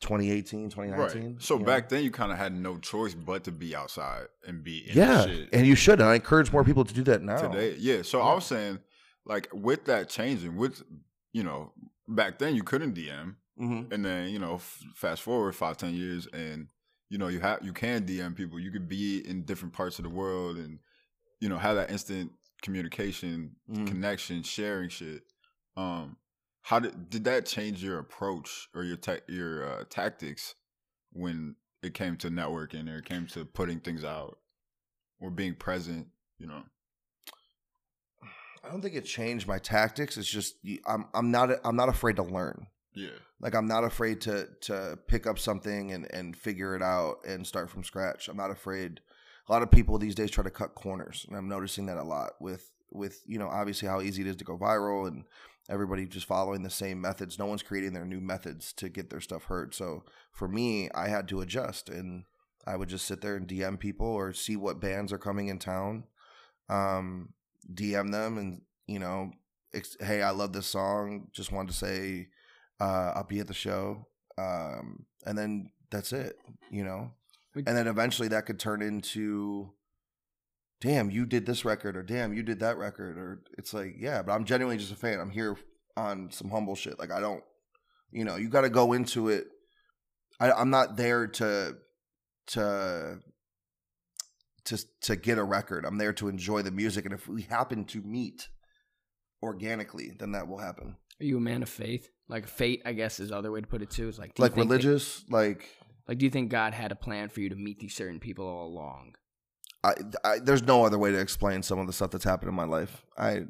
[0.00, 1.22] 2018, 2019.
[1.34, 1.42] Right.
[1.42, 1.66] So you know?
[1.66, 4.96] back then, you kind of had no choice but to be outside and be in
[4.96, 5.48] yeah, shit.
[5.52, 6.00] and you should.
[6.00, 7.36] And I encourage more people to do that now.
[7.50, 7.76] today.
[7.78, 8.02] Yeah.
[8.02, 8.78] So I was saying,
[9.26, 10.82] like, with that changing, with
[11.32, 11.72] you know,
[12.08, 13.92] back then you couldn't DM, Mhm.
[13.92, 16.68] and then you know, f- fast forward five, ten years, and
[17.10, 18.58] you know, you have you can DM people.
[18.58, 20.78] You could be in different parts of the world, and
[21.40, 22.32] you know, have that instant
[22.62, 23.86] communication, Mhm.
[23.86, 25.22] connection, sharing shit.
[25.76, 26.16] Um,
[26.62, 30.54] how did did that change your approach or your ta- your uh, tactics
[31.12, 34.38] when it came to networking or it came to putting things out
[35.20, 36.08] or being present?
[36.38, 36.62] You know.
[38.62, 40.18] I don't think it changed my tactics.
[40.18, 42.66] It's just I'm I'm not I'm not afraid to learn.
[42.92, 43.08] Yeah.
[43.40, 47.46] Like I'm not afraid to to pick up something and and figure it out and
[47.46, 48.28] start from scratch.
[48.28, 49.00] I'm not afraid.
[49.48, 52.04] A lot of people these days try to cut corners, and I'm noticing that a
[52.04, 55.24] lot with with you know obviously how easy it is to go viral and
[55.70, 57.38] everybody just following the same methods.
[57.38, 59.74] No one's creating their new methods to get their stuff heard.
[59.74, 62.24] So for me, I had to adjust, and
[62.66, 65.58] I would just sit there and DM people or see what bands are coming in
[65.58, 66.04] town,
[66.68, 67.34] um,
[67.72, 69.30] DM them, and you know,
[69.72, 71.28] ex- hey, I love this song.
[71.32, 72.28] Just wanted to say
[72.80, 74.06] uh, I'll be at the show,
[74.36, 76.36] um, and then that's it,
[76.70, 77.12] you know.
[77.54, 79.72] And then eventually that could turn into,
[80.80, 84.22] damn, you did this record, or damn, you did that record, or it's like, yeah,
[84.22, 85.20] but I'm genuinely just a fan.
[85.20, 85.56] I'm here
[85.96, 86.98] on some humble shit.
[86.98, 87.42] Like I don't,
[88.10, 89.46] you know, you got to go into it.
[90.38, 91.76] I, I'm not there to
[92.48, 93.18] to
[94.64, 95.84] to to get a record.
[95.84, 98.48] I'm there to enjoy the music, and if we happen to meet
[99.42, 100.96] organically, then that will happen.
[101.20, 102.08] Are you a man of faith?
[102.28, 104.08] Like fate, I guess, is the other way to put it too.
[104.08, 105.68] Is like like think that- religious, like
[106.08, 108.46] like, do you think God had a plan for you to meet these certain people
[108.46, 109.14] all along?
[109.82, 112.54] I, I there's no other way to explain some of the stuff that's happened in
[112.54, 113.04] my life.
[113.16, 113.44] I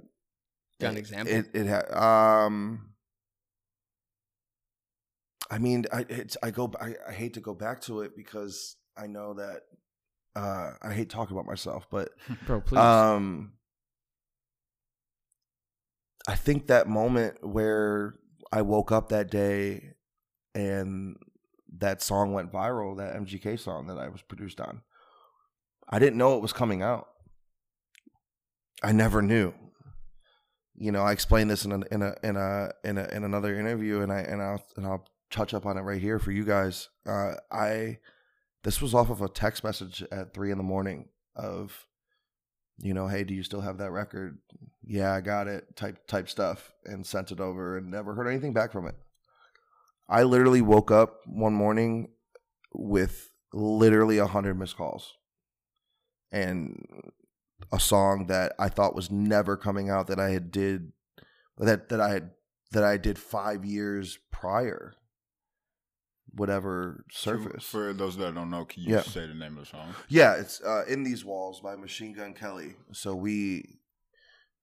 [0.81, 1.35] Got an it- example?
[1.35, 2.87] It it ha- um.
[5.51, 8.77] I mean, I it's I go I, I hate to go back to it because
[8.97, 9.63] I know that
[10.37, 12.11] uh I hate talking about myself, but
[12.47, 12.79] Bro, please.
[12.79, 13.53] um,
[16.29, 18.15] I think that moment where
[18.53, 19.95] I woke up that day
[20.55, 21.17] and
[21.79, 24.83] that song went viral, that MGK song that I was produced on.
[25.91, 27.09] I didn't know it was coming out.
[28.83, 29.53] I never knew.
[30.77, 33.59] You know, I explained this in a in a in a in a in another
[33.59, 36.45] interview, and I and I'll and I'll touch up on it right here for you
[36.45, 36.89] guys.
[37.07, 37.99] Uh, I
[38.63, 41.87] this was off of a text message at three in the morning of
[42.79, 44.39] you know, hey, do you still have that record?
[44.83, 45.77] Yeah, I got it.
[45.77, 48.95] Type type stuff and sent it over and never heard anything back from it.
[50.09, 52.13] I literally woke up one morning
[52.73, 55.15] with literally a hundred missed calls
[56.33, 57.11] and
[57.73, 60.93] a song that I thought was never coming out that I had did
[61.59, 62.31] that that I had
[62.73, 64.95] that I did five years prior.
[66.33, 67.65] Whatever surface.
[67.65, 69.03] For those that don't know, can you Yeah.
[69.03, 69.95] say the name of the song?
[70.09, 72.77] Yeah, it's uh, in these walls by Machine Gun Kelly.
[72.93, 73.81] So we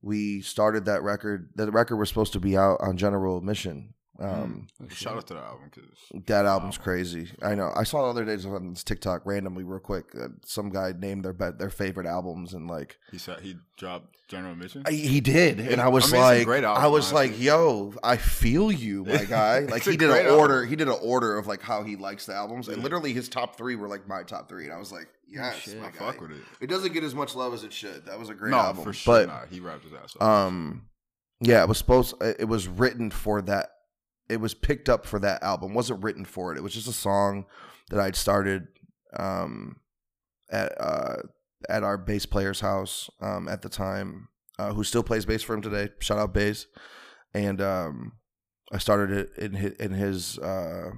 [0.01, 1.49] we started that record.
[1.55, 3.93] The record was supposed to be out on General Admission.
[4.19, 4.87] Um, Oh.
[4.89, 7.29] Shout out to that album because That album's crazy.
[7.41, 7.71] I know.
[7.75, 10.05] I saw the other days on TikTok randomly, real quick.
[10.19, 14.53] Uh, some guy named their their favorite albums, and like he said he dropped General
[14.53, 14.83] Admission.
[14.87, 17.93] I, he did, and I was I mean, like, great album, I was like, yo,
[18.03, 19.59] I feel you, my guy.
[19.69, 20.55] Like he did an order.
[20.55, 20.69] album.
[20.69, 22.83] He did an order of like how he likes the albums, and Yeah.
[22.83, 25.79] literally his top three were like my top three, and I was like, yes, shit.
[25.79, 25.99] my guy.
[25.99, 26.41] fuck with it.
[26.59, 28.05] It doesn't get as much love as it should.
[28.07, 29.13] That was a great no, album, for sure.
[29.13, 29.47] But not.
[29.51, 30.27] He rapped his ass off.
[30.47, 30.87] um,
[31.39, 32.15] yeah, it was supposed.
[32.21, 33.69] It was written for that.
[34.29, 35.73] It was picked up for that album.
[35.73, 36.57] Wasn't written for it.
[36.57, 37.45] It was just a song
[37.89, 38.67] that I'd started
[39.17, 39.77] um,
[40.49, 41.17] at uh,
[41.69, 45.53] at our bass player's house um, at the time, uh, who still plays bass for
[45.53, 45.89] him today.
[45.99, 46.67] Shout out bass.
[47.33, 48.13] And um,
[48.71, 50.91] I started it in his, in his uh,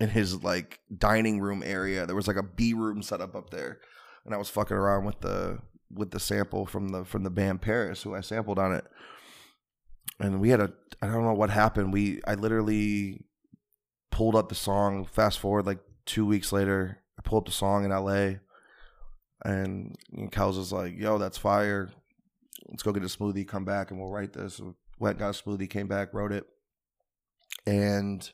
[0.00, 2.06] in his like dining room area.
[2.06, 3.80] There was like a B room set up up there,
[4.24, 5.58] and I was fucking around with the
[5.92, 8.84] with the sample from the from the band Paris, who I sampled on it.
[10.20, 11.92] And we had a I don't know what happened.
[11.92, 13.24] We I literally
[14.10, 15.04] pulled up the song.
[15.04, 18.40] Fast forward like two weeks later, I pulled up the song in L.A.
[19.44, 19.94] And
[20.30, 21.90] Kels was like, "Yo, that's fire.
[22.68, 23.46] Let's go get a smoothie.
[23.46, 24.60] Come back and we'll write this."
[24.98, 26.46] Went got a smoothie, came back, wrote it,
[27.66, 28.30] and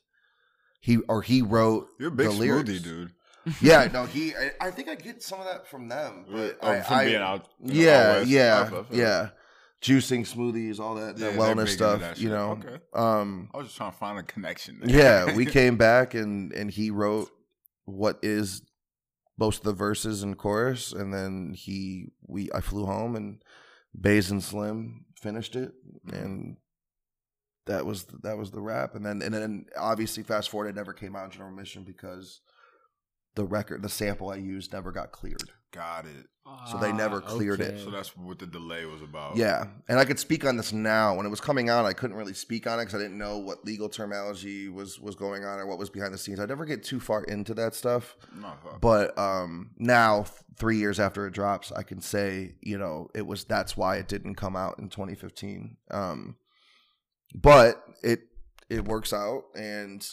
[0.81, 2.71] he or he wrote You're a big the lyrics.
[2.71, 3.13] smoothie dude.
[3.61, 4.33] yeah, no, he.
[4.37, 6.27] I, I think I get some of that from them.
[6.31, 7.49] But Oh, I, from I- being out.
[7.61, 8.87] you know, yeah, yeah, I feel it.
[8.93, 9.29] yeah.
[9.83, 12.01] Juicing smoothies, all that, Yeah, that wellness stuff.
[12.01, 12.53] that You know.
[12.53, 12.79] Okay.
[12.95, 13.51] Um.
[13.53, 14.81] I was just trying to find a connection.
[14.81, 14.97] there.
[14.97, 17.31] Yeah, we came back and and he wrote
[17.85, 18.63] what is
[19.39, 23.43] most of the verses and chorus, and then he we I flew home and
[23.99, 25.73] Bays and Slim finished it,
[26.07, 26.23] Mhm.
[26.23, 26.57] and
[27.67, 28.95] that was that was the rap.
[28.95, 32.41] And then and then obviously fast forward, it never came out in General Admission because
[33.35, 35.51] the record, the sample I used, never got cleared.
[35.73, 36.27] Got it.
[36.71, 37.83] So they never Ah, cleared it.
[37.83, 39.37] So that's what the delay was about.
[39.37, 41.15] Yeah, and I could speak on this now.
[41.17, 43.39] When it was coming out, I couldn't really speak on it because I didn't know
[43.39, 46.41] what legal terminology was was going on or what was behind the scenes.
[46.41, 48.17] I'd never get too far into that stuff.
[48.39, 48.53] No.
[48.81, 53.27] But um, now, th- three years after it drops, I can say you know it
[53.27, 55.77] was that's why it didn't come out in 2015.
[55.91, 56.37] Um,
[57.35, 58.21] but it
[58.69, 60.07] it works out and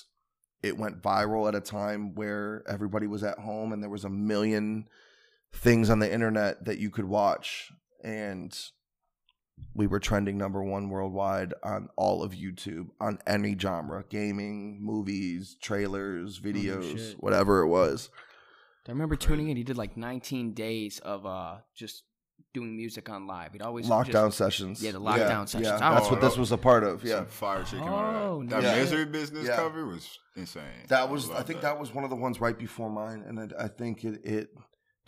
[0.61, 4.09] it went viral at a time where everybody was at home and there was a
[4.09, 4.87] million
[5.53, 7.71] things on the internet that you could watch
[8.03, 8.57] and
[9.75, 15.57] we were trending number one worldwide on all of YouTube on any genre gaming, movies,
[15.61, 17.15] trailers, videos, shit.
[17.21, 18.09] whatever it was.
[18.87, 19.57] I remember tuning in.
[19.57, 22.03] He did like 19 days of uh just
[22.53, 23.51] doing music on live.
[23.53, 24.81] He'd always Lockdown just, sessions.
[24.81, 25.67] Yeah, the lockdown sessions.
[25.67, 27.03] Yeah, I that's what this was a part of.
[27.03, 27.17] Yeah.
[27.17, 28.61] Some fire shit Oh, that.
[28.61, 28.81] That yeah.
[28.81, 29.55] misery business Yeah.
[29.55, 30.63] cover was insane.
[30.87, 33.23] That was, I I love think that was one of the ones right before mine,
[33.27, 34.49] and I, I think it, it,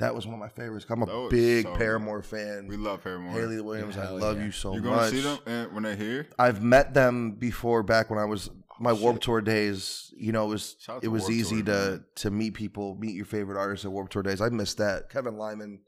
[0.02, 0.86] that was one of my favorites.
[0.90, 2.68] I'm a big so Paramore fan.
[2.68, 3.34] We love Paramore.
[3.34, 4.46] Hayley Williams, I love yeah.
[4.46, 5.12] you so you gonna much.
[5.12, 6.28] see them when they're here?
[6.38, 9.04] I've met them before back when I was my Oh, shit.
[9.04, 10.14] Warp Tour days.
[10.18, 12.06] You know, it was it was Warped easy Tour, to man.
[12.16, 14.42] to meet people, meet your favorite artists at Warp Tour days.
[14.42, 15.10] I missed that.
[15.10, 15.80] Kevin Lyman,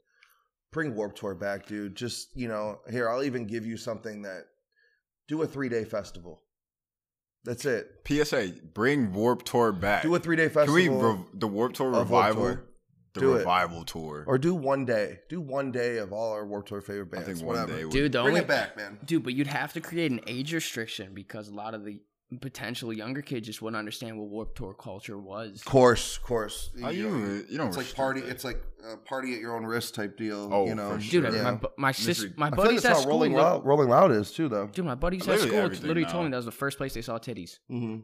[0.72, 1.96] bring Warp Tour back, dude.
[1.96, 4.44] Just you know, here I'll even give you something that
[5.28, 6.42] do a three day festival.
[7.44, 7.90] That's it.
[8.08, 10.02] PSA, bring Warp Tour back.
[10.04, 10.80] Do a three day festival.
[10.80, 12.42] Can we rev- the Warp Tour of Warped revival?
[12.44, 12.64] Tour.
[13.14, 13.38] The Do it.
[13.38, 14.24] revival tour.
[14.26, 15.20] or do one day.
[15.28, 17.26] Do one day of all our Warp Tour favorite I bands.
[17.26, 17.76] think one whatever.
[17.78, 17.84] day.
[17.84, 18.98] Would, Dude, the Bring only it back, man.
[19.04, 22.00] dude, but you'd have to create an age restriction because a lot of the
[22.40, 25.62] potentially younger kids just wouldn't understand what Warp Tour culture was.
[25.62, 26.70] Course, course.
[26.82, 27.44] Are you?
[27.48, 27.68] You don't.
[27.68, 28.20] It's like party.
[28.22, 28.28] it.
[28.30, 30.48] It's like uh, party at your own risk type deal.
[30.52, 31.32] Oh, you know, for Dude, sure.
[31.36, 31.42] yeah.
[31.44, 33.10] my bu- my sis, my I like at school.
[33.12, 34.66] Rolling look- Loud, Rolling Loud is too, though.
[34.66, 36.08] Dude, my buddies at school literally now.
[36.10, 37.58] told me that was the first place they saw titties.
[37.70, 38.00] Mm-hmm.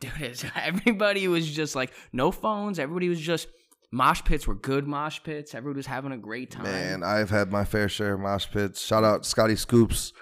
[0.00, 2.78] Dude, everybody was just like no phones.
[2.78, 3.46] Everybody was just
[3.92, 5.54] mosh pits were good mosh pits.
[5.54, 6.64] Everybody was having a great time.
[6.64, 8.80] Man, I've had my fair share of mosh pits.
[8.80, 10.12] Shout out Scotty Scoops.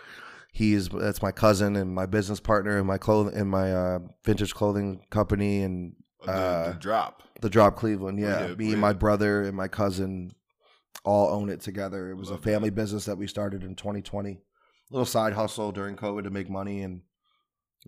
[0.52, 4.54] He's that's my cousin and my business partner in my clothing in my uh, vintage
[4.54, 7.22] clothing company and the, uh, the drop.
[7.40, 8.18] the Drop Cleveland.
[8.18, 8.72] Yeah, Yeah, me yeah.
[8.72, 10.32] and my brother and my cousin
[11.04, 12.10] all own it together.
[12.10, 14.30] It was Love a family business that we started in 2020.
[14.32, 14.38] A
[14.90, 17.02] Little side hustle during COVID to make money, and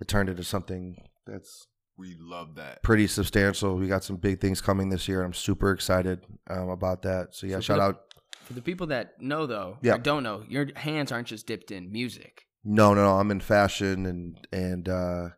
[0.00, 1.66] it turned into something that's
[2.00, 2.82] We love that.
[2.82, 3.76] pretty substantial.
[3.76, 5.22] We got some big things coming this year.
[5.22, 7.34] I'm super excited um, about that.
[7.34, 8.00] So yeah, So shout the- out.
[8.44, 9.94] For the people that know though, Yeah.
[9.94, 12.46] or don't know, your hands aren't just dipped in music.
[12.64, 13.18] No, no, no.
[13.20, 15.28] I'm in fashion, and and uh,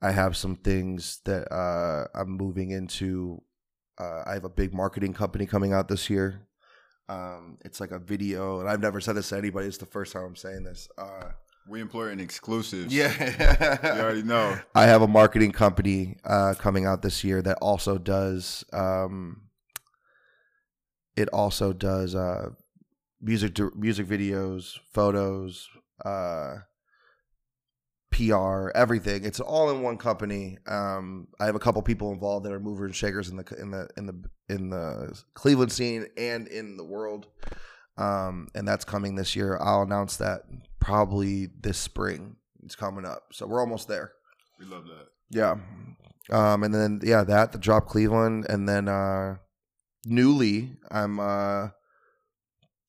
[0.00, 3.42] I have some things that uh, I'm moving into.
[3.98, 6.46] Uh, I have a big marketing company coming out this year.
[7.08, 9.66] Um, it's like a video, and I've never said this to anybody.
[9.66, 10.88] It's the first time I'm saying this.
[10.96, 11.30] Uh,
[11.68, 12.90] We employ an exclusive.
[12.90, 14.58] yeah, You already know.
[14.74, 18.64] I have a marketing company uh, coming out this year that also does.
[18.72, 19.42] Um,
[21.16, 22.50] it also does uh,
[23.20, 25.68] music music videos, photos,
[26.04, 26.56] uh,
[28.10, 29.24] PR, everything.
[29.24, 30.58] It's all in one company.
[30.66, 33.70] Um, I have a couple people involved that are movers and shakers in the in
[33.70, 34.14] the in the
[34.48, 37.26] in the Cleveland scene and in the world.
[37.98, 39.58] Um, and that's coming this year.
[39.60, 40.42] I'll announce that
[40.80, 42.36] probably this spring.
[42.64, 44.12] It's coming up, so we're almost there.
[44.58, 45.06] We love that.
[45.30, 45.56] Yeah.
[46.30, 49.36] Um, and then yeah, that the drop Cleveland, and then uh,
[50.04, 51.68] newly I'm uh,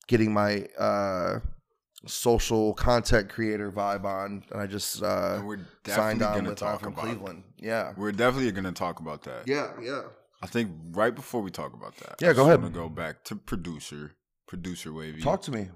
[0.08, 1.38] getting my uh,
[2.06, 6.92] social content creator vibe on, and I just uh, we're signed on with talk from
[6.92, 7.04] about.
[7.06, 7.44] Cleveland.
[7.58, 9.46] Yeah, We're definitely gonna talk about that.
[9.46, 10.02] yeah, yeah.
[10.42, 12.72] I think right before we talk about that, Yeah, I go ahead.
[12.72, 14.12] go back to producer,
[14.48, 15.20] producer wavy.
[15.20, 15.68] Talk to me.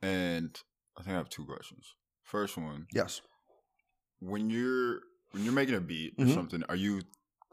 [0.00, 0.56] And
[0.96, 1.94] I think I have two questions.
[2.22, 3.20] First one, Yes.
[4.20, 5.00] when you're
[5.32, 6.34] when you're making a beat or Mhm.
[6.34, 7.00] something, are you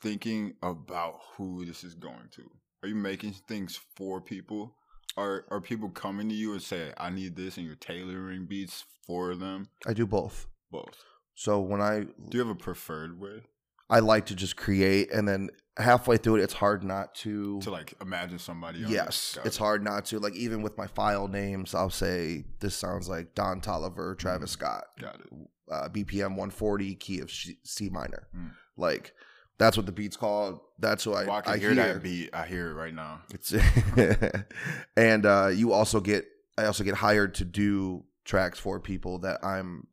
[0.02, 2.52] thinking about who this is going to?
[2.84, 4.75] Are you making things for people?
[5.15, 8.84] Are are people coming to you and say, "I need this," and you're tailoring beats
[9.08, 9.69] for them?
[9.86, 10.47] I do both.
[10.71, 11.04] Both.
[11.36, 13.45] So when I Do you have a preferred way
[13.89, 17.60] I like to just create, and then halfway through it, it's hard not to.
[17.62, 18.84] to like imagine somebody?
[18.84, 18.91] else?
[18.91, 20.19] Yes, it's hard not to.
[20.19, 24.84] Like even with my file names, I'll say this sounds like Don Toliver, Travis Scott,
[24.99, 25.28] Got it.
[25.71, 28.28] uh, BPM 140, key of C, minor.
[28.36, 28.52] Mm.
[28.78, 29.13] Like
[29.58, 30.60] that's what the beat's called.
[30.78, 32.30] That's what I, Well, I can I hear, that beat.
[32.34, 33.21] I hear it right now.
[33.34, 33.54] It's
[34.95, 36.25] and uh, you also get
[36.58, 39.88] I also get hired to do tracks for people that I'm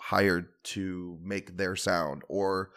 [0.00, 2.70] hired to make their sound or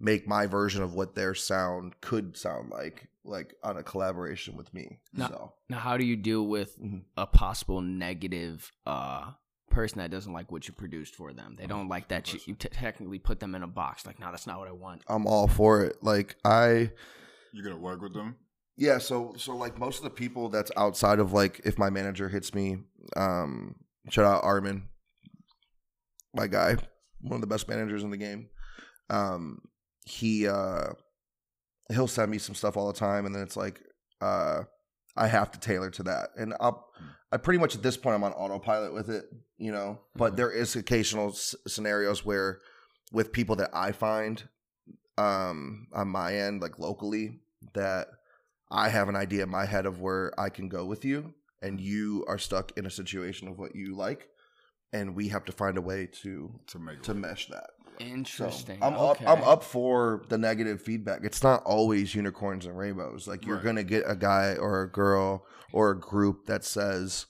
[0.00, 4.72] make my version of what their sound could sound like, like on a collaboration with
[4.72, 4.98] me.
[5.12, 5.26] No.
[5.28, 7.04] So Now, how do you deal with Mhm.
[7.16, 9.32] a possible negative uh,
[9.70, 11.54] person that doesn't like what you produced for them?
[11.58, 14.06] They don't like that you, you t- technically put them in a box.
[14.06, 15.02] Like, no, that's not what I want.
[15.06, 16.02] I'm all for it.
[16.02, 16.90] Like I
[17.52, 18.36] You're gonna work with them.
[18.76, 22.30] Yeah, so so like most of the people that's outside of like if my manager
[22.30, 22.78] hits me,
[23.16, 23.74] um,
[24.08, 24.88] shout out Armin,
[26.34, 26.76] my guy,
[27.20, 28.48] one of the best managers in the game.
[29.10, 29.60] Um,
[30.04, 30.90] he uh,
[31.90, 33.80] he'll send me some stuff all the time, and then it's like
[34.20, 34.62] uh,
[35.16, 36.86] I have to tailor to that, and I'll,
[37.32, 39.24] I pretty much at this point I'm on autopilot with it,
[39.58, 40.00] you know.
[40.16, 40.36] But Mhm.
[40.36, 42.60] there is occasional s- scenarios where
[43.12, 44.42] with people that I find
[45.18, 47.40] um on my end like locally
[47.74, 48.08] that
[48.70, 51.80] I have an idea in my head of where I can go with you and
[51.80, 54.28] you are stuck in a situation of what you like
[54.92, 57.70] and we have to find a way to to make to mesh that.
[58.00, 58.78] So Interesting.
[58.82, 59.24] I'm okay.
[59.26, 61.20] up I'm up for the negative feedback.
[61.22, 63.28] It's not always unicorns and rainbows.
[63.28, 63.64] Like you're Right.
[63.64, 67.26] going to get a guy or a girl or a group that says,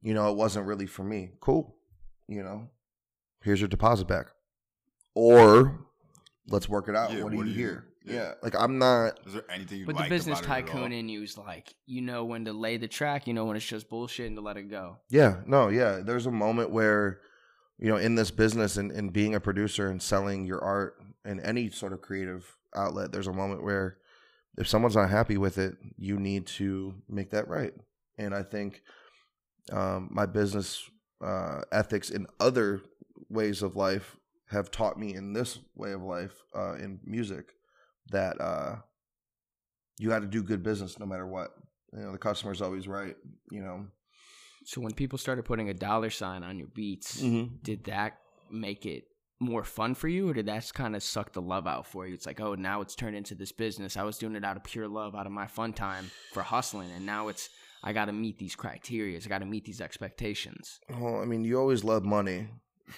[0.00, 1.32] you know, it wasn't really for me.
[1.40, 1.76] Cool.
[2.28, 2.70] You know,
[3.42, 4.26] here's your deposit back.
[5.14, 5.86] Or
[6.48, 7.12] let's work it out.
[7.12, 7.86] Yeah, what do what you do you- hear?
[8.04, 8.12] yeah.
[8.14, 8.32] Yeah.
[8.42, 10.74] Like I'm not Is there anything you But like the business about it at all?
[10.74, 13.56] tycoon in you is like, you know when to lay the track, you know when
[13.56, 14.96] it's just bullshit and to let it go.
[15.10, 16.00] Yeah, no, yeah.
[16.04, 17.20] There's a moment where,
[17.78, 21.40] you know, in this business and, and being a producer and selling your art in
[21.40, 23.98] any sort of creative outlet, there's a moment where
[24.56, 27.72] if someone's not happy with it, you need to make that right.
[28.18, 28.82] And I think
[29.72, 30.88] um, my business
[31.24, 32.82] uh, ethics in other
[33.28, 34.16] ways of life
[34.50, 37.46] have taught me in this way of life uh, in music
[38.10, 38.76] that uh,
[39.98, 41.50] you got to do good business no matter what.
[41.92, 43.16] You know, the customer's always right.
[43.50, 43.86] You know.
[44.64, 47.56] So when people started putting a dollar sign on your beats, Mm-hmm.
[47.62, 48.18] did that
[48.50, 49.04] make it
[49.40, 52.14] more fun for you, or did that kind of suck the love out for you?
[52.14, 53.96] It's like, oh, now it's turned into this business.
[53.96, 56.90] I was doing it out of pure love, out of my fun time for hustling,
[56.92, 57.50] and now it's
[57.82, 59.18] I got to meet these criteria.
[59.22, 60.80] I got to meet these expectations.
[60.88, 62.48] Well, I mean, you always love money,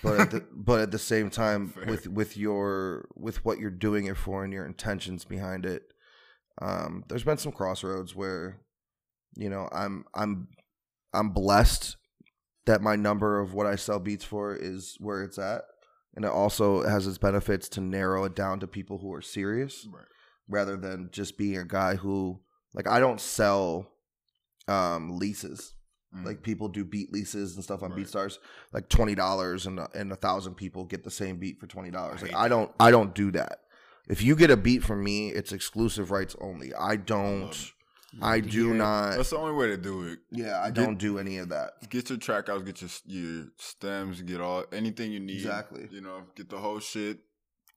[0.02, 1.86] but at the, but at the same time, Fair.
[1.86, 5.82] with with your with what you're doing it for and your intentions behind it,
[6.62, 8.60] um, there's been some crossroads where,
[9.34, 10.48] you know, I'm I'm
[11.16, 11.96] I'm blessed
[12.66, 15.62] that my number of what I sell beats for is where it's at,
[16.14, 19.86] and it also has its benefits to narrow it down to people who are serious
[19.92, 20.04] Right.
[20.48, 22.40] rather than just being a guy who
[22.74, 23.92] like I don't sell
[24.68, 25.74] um leases.
[26.14, 26.24] Mm.
[26.24, 28.00] Like people do beat leases and stuff on Right.
[28.04, 28.38] BeatStars,
[28.72, 32.22] like twenty dollars, and and a thousand people get the same beat for twenty dollars.
[32.22, 33.60] Like I don't, I don't do that.
[34.08, 36.72] If you get a beat from me, it's exclusive rights only.
[36.74, 37.72] I don't, love
[38.22, 39.16] I do not.
[39.16, 40.20] That's the only way to do it.
[40.30, 41.72] Yeah, I Get- don't do any of that.
[41.90, 45.36] Get your track outs, get your your stems, get all anything you need.
[45.36, 45.88] Exactly.
[45.90, 47.18] You know, get the whole shit,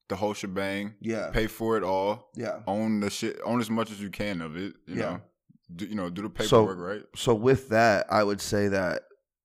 [0.07, 0.95] the whole shebang.
[1.01, 2.29] Yeah, Pay for it all.
[2.35, 2.59] yeah.
[2.67, 3.39] Own the shit.
[3.43, 4.73] Own as much as you can of it.
[4.87, 5.01] You Yeah.
[5.01, 5.21] know.
[5.75, 7.05] Do, you know, do the So- paperwork right.
[7.15, 9.03] So with that, I would say that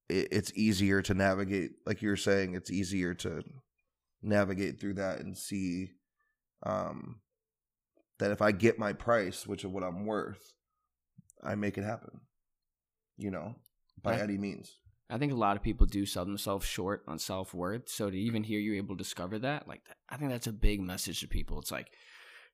[0.09, 1.73] it, it's easier to navigate.
[1.87, 3.43] Like you were saying, it's easier to
[4.23, 5.91] navigate through that and see
[6.65, 7.21] um,
[8.19, 10.55] that if I get my price, which is what I'm worth,
[11.45, 12.21] I make it happen.
[13.17, 13.55] You know,
[14.03, 14.23] by Yeah.
[14.25, 14.79] any means.
[15.11, 17.89] I think a lot of people do sell themselves short on self worth.
[17.89, 20.81] So to even hear you able to discover that, like, I think that's a big
[20.81, 21.59] message to people.
[21.61, 21.93] It's like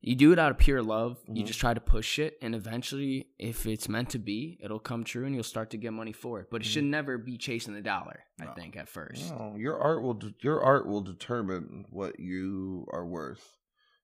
[0.03, 1.23] you do it out of pure love.
[1.29, 1.47] You Mhm.
[1.47, 5.25] just try to push it, and eventually, if it's meant to be, it'll come true,
[5.27, 6.49] and you'll start to get money for it.
[6.51, 8.25] But it should never be chasing the dollar.
[8.41, 9.31] I think at first.
[9.31, 13.57] No, your art will de- your art will determine what you are worth.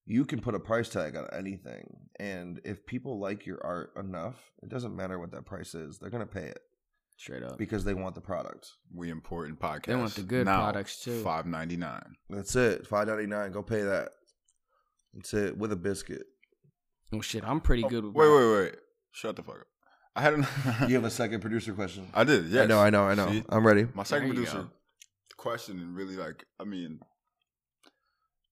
[0.07, 4.37] You can put a price tag on anything, and if people like your art enough,
[4.63, 5.99] it doesn't matter what that price is.
[5.99, 6.61] They're gonna pay it
[7.17, 7.59] Straight up.
[7.59, 8.71] because they want the product.
[8.95, 9.87] We important podcast.
[9.87, 11.23] They want the good now, products, too.
[11.23, 12.15] Five ninety nine.
[12.31, 12.87] That's it.
[12.87, 13.51] Five ninety nine.
[13.51, 14.11] Go pay that.
[15.13, 16.27] That's it with a biscuit.
[17.13, 18.75] Oh shit, I'm pretty oh, good with wait, my- wait, wait.
[19.11, 19.67] Shut the fuck up.
[20.15, 20.47] I had an.
[20.89, 22.09] You have a second producer question.
[22.15, 22.47] I did.
[22.47, 22.65] Yes.
[22.65, 22.79] I know.
[22.79, 23.05] I know.
[23.05, 23.31] I know.
[23.31, 23.45] See?
[23.49, 23.87] I'm ready.
[23.93, 24.71] My second producer go.
[25.37, 27.01] question and really like I mean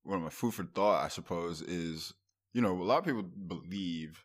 [0.04, 2.14] one of my food for thought, I suppose, is
[2.52, 4.24] you know, a lot of people believe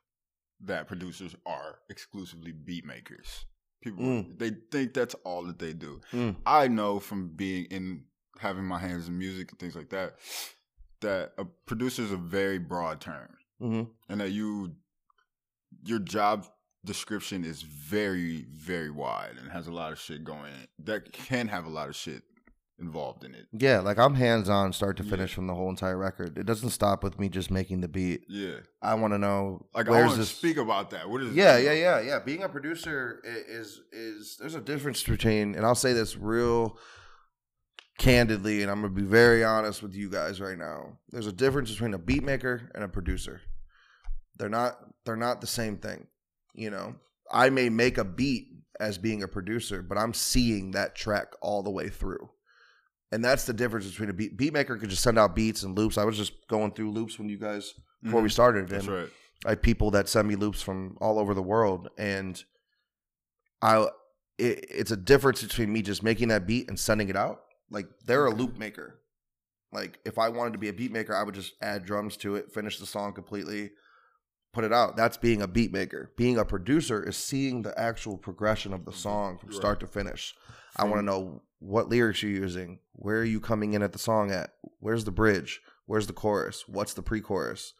[0.62, 3.46] that producers are exclusively beat makers.
[3.82, 4.38] People Mm.
[4.38, 6.02] they think that's all that they do.
[6.12, 6.36] Mm.
[6.46, 8.04] I know from being in
[8.40, 10.16] having my hands in music and things like that
[11.02, 14.76] that a producer is a very broad term hmm and that you
[15.84, 16.46] your job
[16.86, 21.66] description is very very wide and has a lot of shit going that can have
[21.66, 22.24] a lot of shit
[22.80, 25.10] involved in it Yeah, like I'm hands on, start to Yeah.
[25.10, 26.38] finish from the whole entire record.
[26.38, 28.26] It doesn't stop with me just making the beat.
[28.30, 31.58] yeah I want to know like i want to speak about that what is Yeah,
[31.58, 32.20] yeah, yeah, yeah.
[32.20, 36.78] Being a producer is is there's a difference between, and I'll say this real
[37.98, 40.98] candidly, and I'm gonna be very honest with you guys right now.
[41.10, 43.42] There's a difference between a beat maker and a producer.
[44.38, 46.08] They're not they're not the same thing.
[46.54, 46.96] You know,
[47.32, 48.48] I may make a beat
[48.80, 52.30] as being a producer, but I'm seeing that track all the way through.
[53.12, 55.76] And that's the difference between a beat beat maker could just send out beats and
[55.78, 55.97] loops.
[55.97, 58.34] I was just going through loops when you guys before we Mhm.
[58.34, 58.68] started.
[58.70, 59.10] that's right
[59.45, 62.43] I have people that send me loops from all over the world, and
[63.62, 63.88] I
[64.38, 67.41] it, it's a difference between me just making that beat and sending it out.
[67.70, 69.01] Like they're a loop maker.
[69.72, 72.36] Like if I wanted to be a beat maker, I would just add drums to
[72.36, 73.72] it, finish the song completely,
[74.53, 74.95] put it out.
[74.95, 76.12] That's being a beat maker.
[76.18, 80.34] Being a producer is seeing the actual progression of the song from start to finish.
[80.76, 82.80] I want to know what lyrics you're using.
[82.93, 84.51] Where are you coming in at the song at?
[84.80, 85.62] Where's the bridge?
[85.86, 86.64] Where's the chorus?
[86.68, 87.74] What's the pre-chorus?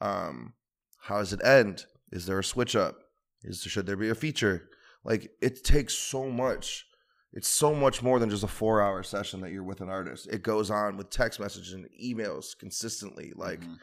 [0.00, 0.54] Um,
[1.02, 1.86] how does it end?
[2.12, 2.96] Is there a switch up?
[3.42, 4.68] Is should there be a feature?
[5.04, 6.84] Like it takes so much.
[7.32, 10.26] It's so much more than just a four hour session that you're with an artist.
[10.30, 13.32] It goes on with text messages and emails consistently.
[13.36, 13.78] Like Mhm.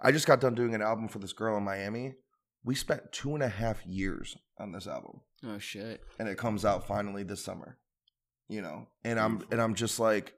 [0.00, 2.14] I just got done doing an album for this girl in Miami.
[2.62, 6.02] We spent two and a half years on this album Oh shit.
[6.18, 7.78] and it comes out finally this summer.
[8.54, 10.34] You know, and I'm and I'm just like,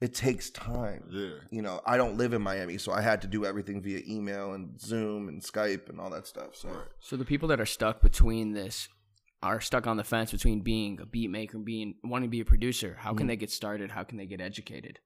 [0.00, 1.02] it takes time.
[1.10, 4.00] yeah You know, I don't live in Miami, so I had to do everything via
[4.08, 6.54] email and Zoom and Skype and all that stuff.
[6.54, 6.88] So Right.
[7.00, 8.88] So the people that are stuck between this
[9.42, 12.40] are stuck on the fence between being a beat maker and being wanting to be
[12.40, 12.96] a producer.
[13.00, 13.30] How can Mhm.
[13.30, 13.90] they get started?
[13.90, 15.00] How can they get educated?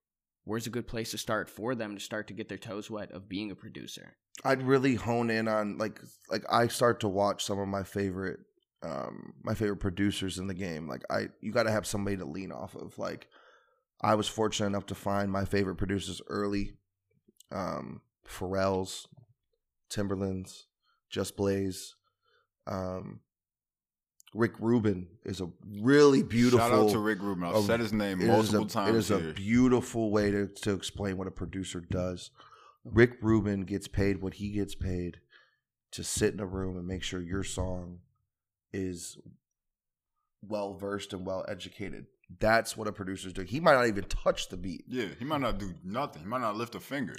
[0.45, 3.11] Where's a good place to start for them to start to get their toes wet
[3.13, 4.17] of being a producer?
[4.45, 6.01] I'd really hone in on like
[6.31, 8.41] like I start to watch some of my favorite
[8.83, 10.89] um my favorite producers in the game.
[10.89, 12.99] Like I you got to have somebody to lean off of.
[12.99, 13.29] Like
[14.01, 16.75] I was fortunate enough to find my favorite producers early.
[17.53, 19.09] Um Pharrell's,
[19.91, 20.67] Timbaland's,
[21.11, 21.95] Just Blaze,
[22.67, 23.21] um
[24.33, 25.49] Rick Rubin is a
[25.81, 26.61] really beautiful.
[26.61, 27.45] Shout out to Rick Rubin.
[27.45, 29.31] I've said his name multiple a, times It is here.
[29.31, 32.31] a beautiful way to, to explain what a producer does.
[32.85, 35.19] Rick Rubin gets paid what he gets paid
[35.91, 37.99] to sit in a room and make sure your song
[38.73, 39.19] is
[40.43, 42.07] well versed and well educated.
[42.39, 43.49] That's what a producer's doing.
[43.49, 44.85] He might not even touch the beat.
[44.89, 46.23] yeah, he might not do nothing.
[46.23, 47.17] He might not lift a finger.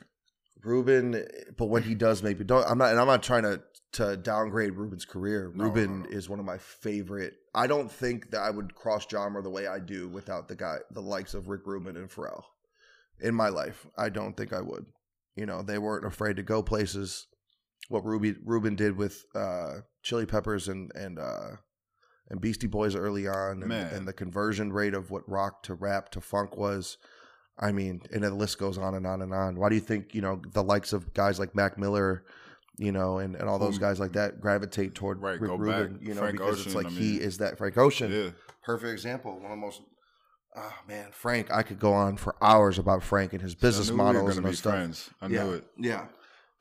[0.64, 1.26] Rubin,
[1.58, 2.66] but when he does, maybe don't.
[2.70, 3.62] I'm not, and I'm not trying to
[3.94, 5.52] to downgrade Rubin's career.
[5.54, 6.16] No, Rubin no, no.
[6.16, 7.34] is one of my favorite.
[7.54, 10.78] I don't think that I would cross genre the way I do without the guy,
[10.92, 12.44] the likes of Rick Rubin and Pharrell.
[13.20, 14.86] In my life, I don't think I would.
[15.36, 17.28] You know, they weren't afraid to go places.
[17.90, 21.58] What Ruby Rubin did with uh, Chili Peppers and and uh,
[22.30, 26.10] and Beastie Boys early on, and, and the conversion rate of what rock to rap
[26.12, 26.98] to funk was.
[27.60, 29.60] I mean, and the list goes on and on and on.
[29.60, 32.24] Why do you think you know the likes of guys like Mac Miller,
[32.78, 35.94] you know, and, and all those guys like that gravitate toward Right, Rick go Rubin,
[35.98, 36.02] back.
[36.08, 38.30] you know, Frank because it's like I he is that Frank Ocean, Yeah,
[38.64, 39.34] perfect example.
[39.34, 39.82] One of the most.
[40.56, 41.52] Oh man, Frank!
[41.52, 44.58] I could go on for hours about Frank and his business we models were and
[44.58, 44.74] stuff.
[44.74, 45.10] friends.
[45.22, 46.06] I yeah, knew it yeah.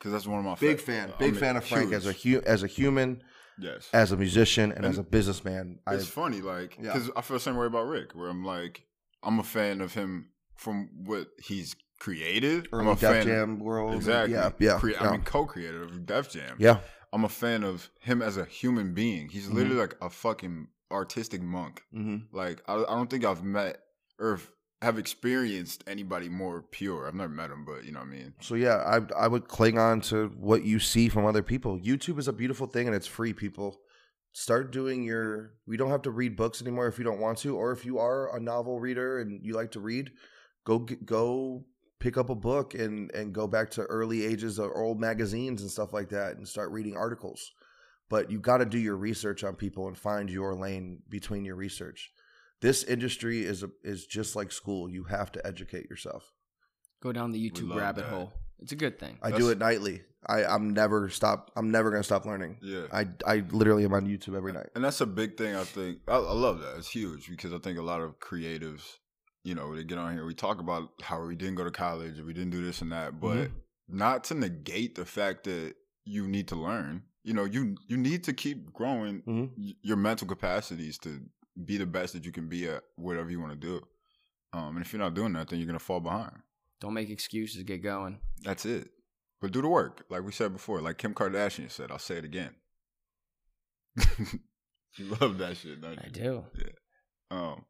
[0.01, 2.07] Because that's one of my Big fa- fan, I big mean, fan of Frank as
[2.07, 3.22] a hu- as a human,
[3.59, 3.88] yes.
[3.92, 5.78] as a musician, and, And as a businessman.
[5.86, 6.92] I, it's funny, like, Yeah.
[6.94, 8.86] because I feel the same way about Rick, where I'm like,
[9.22, 12.66] I'm a fan of him from what he's created.
[12.72, 13.26] I'm early a Def fan.
[13.26, 14.34] Jam world, Exactly.
[14.34, 15.09] Yeah, yeah, Cre- yeah.
[15.09, 16.57] I mean, co-creator of Def Jam.
[16.59, 16.78] yeah.
[17.12, 19.28] I'm a fan of him as a human being.
[19.28, 19.57] He's Mm-hmm.
[19.57, 21.82] literally like a fucking artistic monk.
[21.94, 22.34] Mm-hmm.
[22.34, 23.78] Like, I, I don't think I've met
[24.18, 24.40] or
[24.82, 27.06] have experienced anybody more pure.
[27.06, 28.34] I've never met him, but you know what I mean.
[28.40, 31.78] So yeah, I I would cling on to what you see from other people.
[31.78, 33.32] YouTube is a beautiful thing and it's free.
[33.32, 33.80] People
[34.32, 35.52] start doing your.
[35.66, 37.98] We don't have to read books anymore if you don't want to, or if you
[37.98, 40.12] are a novel reader and you like to read,
[40.64, 41.64] go go
[41.98, 45.70] pick up a book and and go back to early ages of old magazines and
[45.70, 47.52] stuff like that and start reading articles.
[48.08, 51.54] But you got to do your research on people and find your lane between your
[51.54, 52.10] research.
[52.61, 54.88] This industry is a, is just like school.
[54.90, 56.32] You have to educate yourself.
[57.02, 58.11] Go down the YouTube rabbit that.
[58.11, 58.32] hole.
[58.58, 59.18] It's a good thing.
[59.22, 60.02] I do it nightly.
[60.26, 61.50] I, I'm never stop.
[61.56, 62.58] I'm never gonna stop learning.
[62.61, 62.82] Yeah.
[62.92, 64.66] I, I literally am on YouTube every night.
[64.74, 65.56] And that's a big thing.
[65.56, 66.76] I think I, I love that.
[66.76, 68.82] It's huge because I think a lot of creatives,
[69.44, 70.26] you know, they get on here.
[70.26, 72.92] We talk about how we didn't go to college, or we didn't do this and
[72.92, 73.52] that, but Mhm.
[73.88, 77.04] not to negate the fact that you need to learn.
[77.24, 79.74] You know, you you need to keep growing Mhm.
[79.80, 81.22] your mental capacities to
[81.64, 83.80] be the best that you can be at whatever you want to do.
[84.53, 86.36] Um, and if you're not doing that, then you're gonna fall behind.
[86.80, 87.62] Don't make excuses.
[87.62, 88.18] Get going.
[88.42, 88.88] That's it.
[89.40, 90.80] But do the work, like we said before.
[90.80, 92.51] Like Kim Kardashian said, I'll say it again.
[94.98, 95.98] you love that shit, don't you?
[96.05, 96.44] I do.
[97.30, 97.64] Um,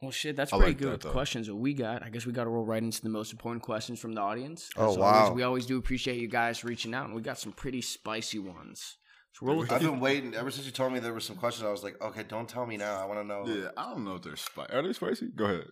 [0.00, 1.12] Well, shit, that's I pretty like good that, with the though.
[1.12, 2.02] questions that we got.
[2.02, 4.68] I guess we got to roll right into the most important questions from the audience.
[4.76, 5.06] Oh, wow.
[5.24, 8.38] Always, we always do appreciate you guys reaching out, and we got some pretty spicy
[8.38, 8.96] ones.
[9.34, 11.36] So roll with I've the been waiting ever since you told me there were some
[11.36, 11.66] questions.
[11.66, 13.00] I was like, okay, don't tell me now.
[13.02, 13.44] I want to know.
[13.46, 14.72] yeah, I don't know if they're spicy.
[14.72, 15.28] Are they spicy?
[15.34, 15.64] Go ahead.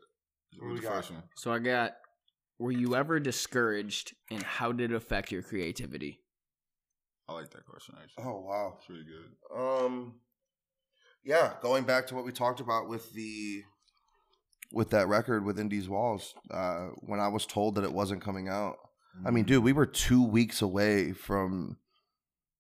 [0.59, 0.97] What What's we the got?
[0.97, 1.23] first one?
[1.37, 1.93] So I got.
[2.59, 6.21] Were you ever discouraged, and how did it affect your creativity?
[7.29, 8.25] I like that question actually.
[8.25, 8.75] Oh wow.
[8.79, 9.57] It's really good.
[9.57, 10.15] Um,
[11.25, 13.63] yeah, going back to what we talked about with the
[14.73, 18.49] with that record with Indies Walls, uh, when I was told that it wasn't coming
[18.49, 18.77] out.
[19.27, 21.77] I mean, dude, we were two weeks away from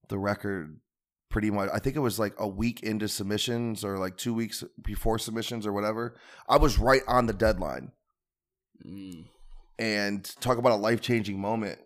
[0.09, 0.78] the record.
[1.33, 4.62] Pretty much, I think it was like a week into submissions, or like two weeks
[4.85, 6.14] before submissions, or whatever.
[6.47, 7.91] I was right on the deadline.
[8.87, 9.26] Mm.
[9.78, 11.78] and talk about a life changing moment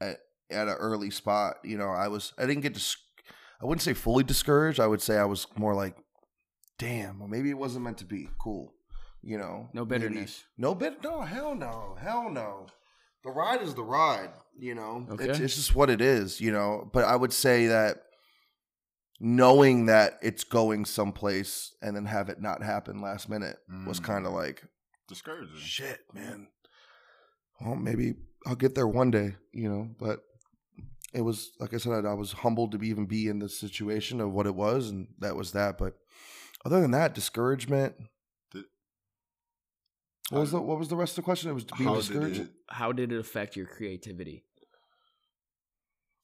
[0.00, 0.18] at
[0.50, 1.56] at an early spot.
[1.64, 2.96] You know, I was I didn't get dis-
[3.60, 4.78] I wouldn't say fully discouraged.
[4.78, 5.96] I would say I was more like,
[6.78, 8.28] damn, well, maybe it wasn't meant to be.
[8.40, 8.72] Cool,
[9.22, 9.68] you know.
[9.72, 10.44] No maybe- bitterness.
[10.56, 11.02] no bit.
[11.02, 12.66] No, hell no, hell no.
[13.24, 14.30] The ride is the ride.
[14.58, 15.28] You know, Okay.
[15.28, 16.40] it's it's just what it is.
[16.40, 18.02] You know, but I would say that
[19.24, 23.56] knowing that it's going someplace and then have it not happen last minute
[23.86, 24.04] was Mm.
[24.04, 24.64] kind of like
[25.06, 25.56] discouraging.
[25.58, 26.48] shit, man.
[27.60, 28.14] Well, maybe
[28.44, 29.94] I'll get there one day, you know.
[30.00, 30.24] But
[31.14, 34.20] it was like I said, I was humbled to be even be in the situation
[34.20, 35.78] of what it was, and that was that.
[35.78, 35.94] But
[36.64, 37.94] other than that, discouragement.
[38.50, 38.64] Did-
[40.30, 41.50] What was the What was the rest of the question?
[41.50, 42.34] It was being How discouraged.
[42.38, 42.52] did it?
[42.70, 44.44] How did it affect your creativity?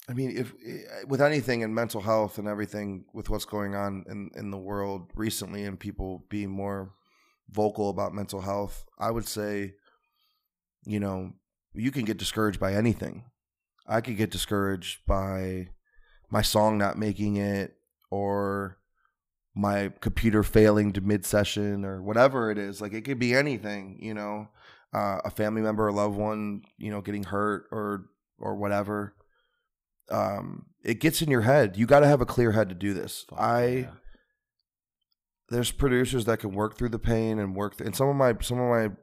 [0.08, 4.04] I mean, if eh, with anything in mental health and everything with what's going on
[4.08, 6.94] in in the world recently, and people being more
[7.50, 9.74] vocal about mental health, I would say,
[10.86, 11.34] you know,
[11.74, 13.24] you can get discouraged by anything.
[13.86, 15.68] I could get discouraged by
[16.30, 17.76] my song not making it,
[18.10, 18.78] or
[19.54, 22.80] my computer failing to mid session, or whatever it is.
[22.80, 24.48] Like it could be anything, you know,
[24.94, 28.06] uh, a family member, a loved one, you know, getting hurt, or
[28.38, 29.14] or whatever
[30.10, 32.94] um it gets in your head you got to have a clear head to do
[32.94, 33.90] this Fuck i yeah.
[35.50, 38.34] there's producers that can work through the pain and work, th- and some of my
[38.40, 38.94] some of my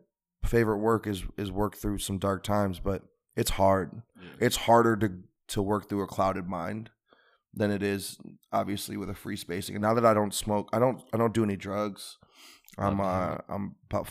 [0.48, 3.04] favorite work is is work through some dark times, but
[3.36, 4.02] it's hard.
[4.40, 5.12] It's harder to
[5.50, 6.90] to work through a clouded mind
[7.54, 8.18] than it is
[8.52, 9.76] obviously with a free spacing.
[9.76, 12.18] And now that I don't smoke, I don't I don't do any drugs.
[12.78, 14.08] I'm uh I'm about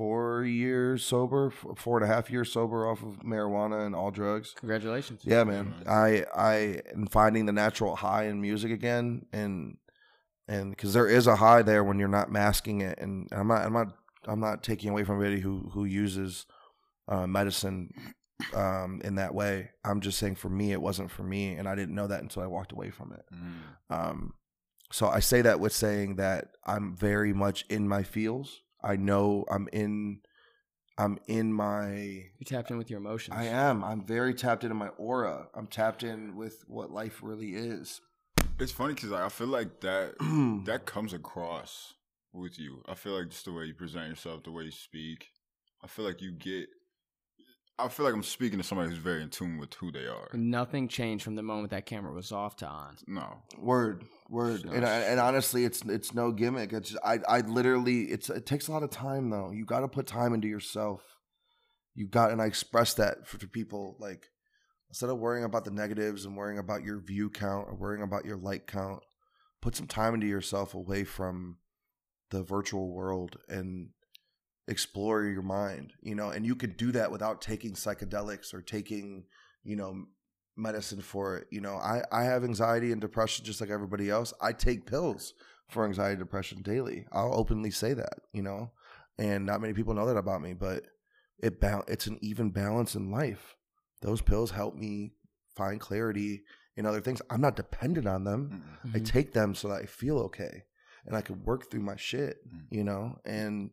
[0.00, 4.54] four years sober, four and a half years sober off of marijuana and all drugs.
[4.56, 5.20] Congratulations.
[5.24, 5.74] Yeah, man.
[5.86, 9.76] I I am finding the natural high in music again, and
[10.48, 13.66] and because there is a high there when you're not masking it, and I'm not
[13.66, 13.88] I'm not
[14.26, 16.46] I'm not taking away from anybody who who uses
[17.06, 17.92] uh, medicine
[18.54, 19.68] um, in that way.
[19.84, 22.42] I'm just saying for me, it wasn't for me, and I didn't know that until
[22.42, 23.24] I walked away from it.
[23.34, 23.94] Mm.
[23.94, 24.32] Um,
[24.90, 28.62] so I say that with saying that I'm very much in my feels.
[28.82, 30.20] I know I'm in.
[30.98, 31.92] I'm in my
[32.38, 33.34] You tapped in with your emotions.
[33.36, 33.82] I am.
[33.82, 35.48] I'm very tapped into my aura.
[35.54, 38.02] I'm tapped in with what life really is.
[38.58, 40.16] It's funny because I feel like that
[40.66, 41.94] that comes across
[42.32, 42.82] with you.
[42.86, 45.28] I feel like just the way you present yourself, the way you speak.
[45.82, 46.68] I feel like you get.
[47.84, 50.28] I feel like I'm speaking to somebody who's very in tune with who they are.
[50.34, 52.96] Nothing changed from the moment that camera was off to on.
[53.06, 56.72] No, Word, word, and I, and honestly, it's it's no gimmick.
[56.72, 59.50] It's I I literally it's it takes a lot of time though.
[59.50, 61.02] You got to put time into yourself.
[61.94, 64.28] You got, and I express that for, to people like
[64.88, 68.24] instead of worrying about the negatives and worrying about your view count or worrying about
[68.24, 69.02] your like count,
[69.60, 71.58] put some time into yourself away from
[72.30, 73.90] the virtual world and
[74.68, 75.92] explore your mind.
[76.02, 79.24] You know, and you could do that without taking psychedelics or taking
[79.62, 80.04] you know
[80.56, 81.46] medicine for it.
[81.50, 84.32] You know, I, I have anxiety and depression just like everybody else.
[84.40, 85.32] I take pills
[85.70, 87.06] for anxiety and depression daily.
[87.12, 88.72] I'll openly say that, you know,
[89.18, 90.84] and not many people know that about me, but
[91.38, 93.54] it ba- it's an even balance in life.
[94.02, 95.12] Those pills help me
[95.56, 96.42] find clarity
[96.76, 97.22] in other things.
[97.30, 98.62] I'm not dependent on them.
[98.84, 98.94] Mm-mm.
[98.94, 99.06] I Mhm.
[99.06, 100.64] take them so that I feel okay
[101.06, 102.66] and I can work through my shit, Mm.
[102.70, 103.18] you know?
[103.24, 103.70] And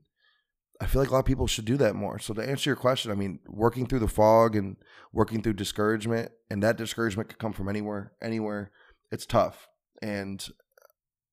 [0.80, 2.20] I feel like a lot of people should do that more.
[2.20, 4.78] So to answer your question, I mean, working through the fog and
[5.12, 8.72] working through discouragement, and that discouragement could come from anywhere, anywhere.
[9.12, 9.68] It's tough.
[10.02, 10.46] And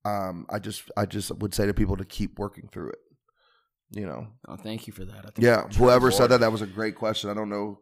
[0.05, 2.99] um, I just I just would say to people to keep working through it.
[3.91, 4.29] You know.
[4.49, 5.19] Oh, thank you for that.
[5.19, 5.69] I think Yeah.
[5.77, 7.31] Whoever said that, that was a great question.
[7.31, 7.79] I don't know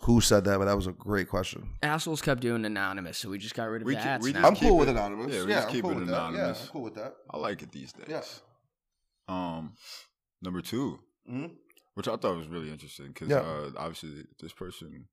[0.00, 1.70] who said that, but that was a great question.
[1.82, 4.32] assholes kept doing anonymous, so we just got rid of We the ke- ads we
[4.32, 4.40] now.
[4.40, 5.32] just I'm keep cool with anonymous.
[5.32, 6.12] yeah, Yeah, we just I'm keep cool it with that.
[6.12, 6.62] Yeah, anonymous.
[6.62, 7.14] I'm cool with that.
[7.30, 8.06] I like it these days.
[8.08, 8.22] Yeah.
[9.28, 9.72] Um,
[10.44, 11.56] number two, Mhm.
[11.94, 13.40] which I thought was really interesting because Yeah.
[13.40, 15.08] uh, obviously this person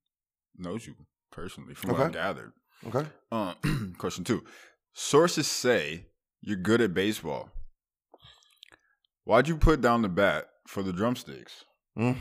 [0.56, 0.94] knows you
[1.30, 2.52] personally, from what I gathered.
[2.86, 3.06] Okay.
[3.30, 4.44] Um, question two:
[4.92, 6.06] Sources say
[6.40, 7.50] you're good at baseball.
[9.24, 11.64] Why'd you put down the bat for the drumsticks?
[11.96, 12.18] Mm.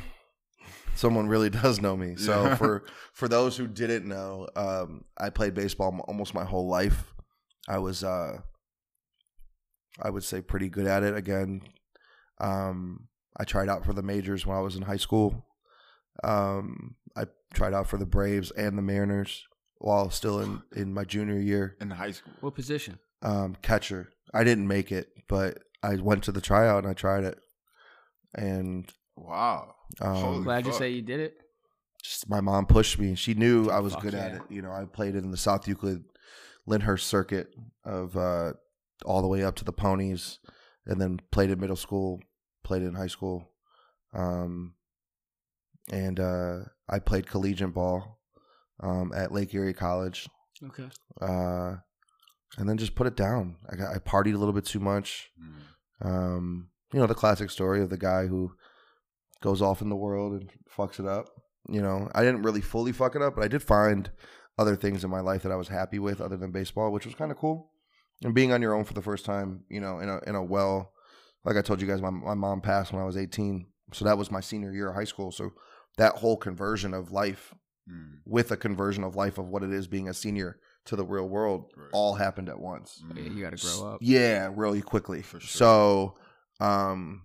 [0.95, 2.15] Someone really does know me.
[2.15, 2.55] So Yeah.
[2.55, 2.83] for
[3.13, 7.13] for those who didn't know, um, I played baseball m- almost my whole life.
[7.67, 8.41] I was, uh,
[10.01, 11.15] I would say, pretty good at it.
[11.15, 11.61] Again,
[12.41, 15.45] um, I tried out for the majors when I was in high school.
[16.23, 19.45] Um, I tried out for the Braves and the Mariners
[19.77, 21.77] while still in in my junior year.
[21.79, 22.99] In high school, What position?
[23.21, 24.09] Um, catcher.
[24.33, 27.37] I didn't make it, but I went to the tryout and I tried it.
[28.33, 29.75] And wow.
[29.99, 31.35] um, Holy Glad you say you did it.
[32.01, 33.15] just my mom pushed me.
[33.15, 34.41] She knew I was Fuck good at it.
[34.49, 36.03] You know, I played it in the South Euclid
[36.65, 37.49] Lyndhurst circuit
[37.83, 38.53] of uh,
[39.05, 40.39] all the way up to the ponies,
[40.85, 42.21] and then played in middle school,
[42.71, 43.51] played in high school,
[44.13, 44.75] um,
[45.91, 48.21] and uh, I played collegiate ball
[48.81, 50.29] um, at Lake Erie College,
[50.63, 50.87] Okay.
[51.21, 51.75] uh,
[52.57, 53.57] and then just put it down.
[53.69, 55.31] I, got, I partied a little bit too much.
[55.37, 56.07] Mm.
[56.07, 58.53] Um, you know, the classic story of the guy who
[59.41, 61.25] goes off in the world and fucks it up.
[61.67, 64.09] You know, I didn't really fully fuck it up, but I did find
[64.57, 67.15] other things in my life that I was happy with other than baseball, which was
[67.15, 67.71] kind of cool.
[68.23, 70.43] And being on your own for the first time, you know, in a in a
[70.43, 70.90] well,
[71.45, 74.17] like I told you guys, my my mom passed when I was 18, so that
[74.17, 75.31] was my senior year of high school.
[75.31, 75.51] So
[75.97, 77.53] that whole conversion of life
[77.89, 78.19] Mm.
[78.25, 81.27] with a conversion of life of what it is being a senior to the real
[81.27, 81.89] world Right.
[81.93, 83.03] all happened at once.
[83.15, 83.97] Yeah, you got to grow up.
[84.01, 85.23] Yeah, really quickly.
[85.23, 85.47] For sure.
[85.47, 86.17] So,
[86.59, 87.23] um,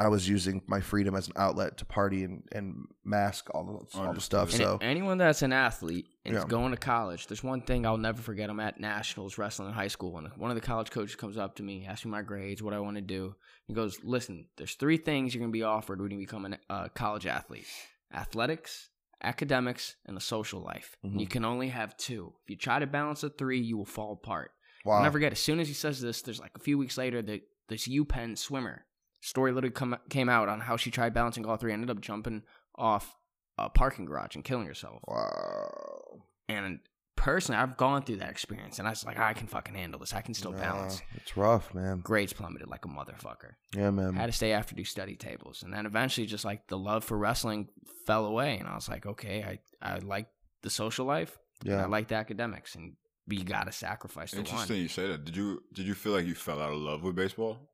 [0.00, 3.98] I was using my freedom as an outlet to party and, and mask all the
[3.98, 4.48] all the stuff.
[4.48, 7.98] And So anyone that's an athlete and is going to college, there's one thing I'll
[7.98, 8.48] never forget.
[8.48, 11.56] I'm at nationals wrestling in high school, and one of the college coaches comes up
[11.56, 13.34] to me, asks me my grades, what I want to do.
[13.66, 16.72] He goes, "Listen, there's three things you're going to be offered when you become a
[16.72, 17.66] uh, college athlete:
[18.14, 18.88] athletics,
[19.22, 20.96] academics, and a social life.
[21.04, 21.20] Mhm.
[21.20, 22.32] You can only have two.
[22.44, 24.52] If you try to balance the three, you will fall apart."
[24.84, 25.32] wow, I'll never forget.
[25.32, 28.36] As soon as he says this, there's like a few weeks later that this UPenn
[28.38, 28.86] swimmer
[29.20, 32.42] story literally come, came out on how she tried balancing all three, ended up jumping
[32.76, 33.16] off
[33.58, 35.00] a parking garage and killing herself.
[35.06, 36.22] wow.
[36.48, 36.80] And
[37.16, 40.12] personally, I've gone through that experience, and I was like, I can fucking handle this.
[40.14, 41.00] I can still Nah, balance.
[41.14, 42.00] it's rough, man.
[42.00, 43.52] Grades plummeted like a motherfucker.
[43.76, 44.16] Yeah, man.
[44.16, 47.04] I had to stay after do study tables, and then eventually, just like the love
[47.04, 47.68] for wrestling
[48.06, 50.26] fell away, and I was like, okay, I I like
[50.62, 51.82] the social life, and Yeah.
[51.84, 52.94] I like the academics, and
[53.28, 54.82] you gotta sacrifice the Interesting one.
[54.82, 55.24] you say that.
[55.24, 57.69] Did you did you feel like you fell out of love with baseball?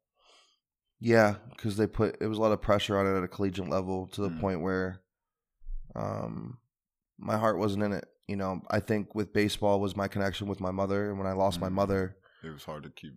[0.99, 3.69] Yeah, because they put it was a lot of pressure on it at a collegiate
[3.69, 4.41] level to the Mm.
[4.41, 5.03] point where,
[5.95, 6.59] um,
[7.19, 8.07] my heart wasn't in it.
[8.29, 11.33] You know, I think with baseball was my connection with my mother, and when I
[11.33, 11.73] lost my Mm.
[11.75, 13.15] mother, It was hard to keep.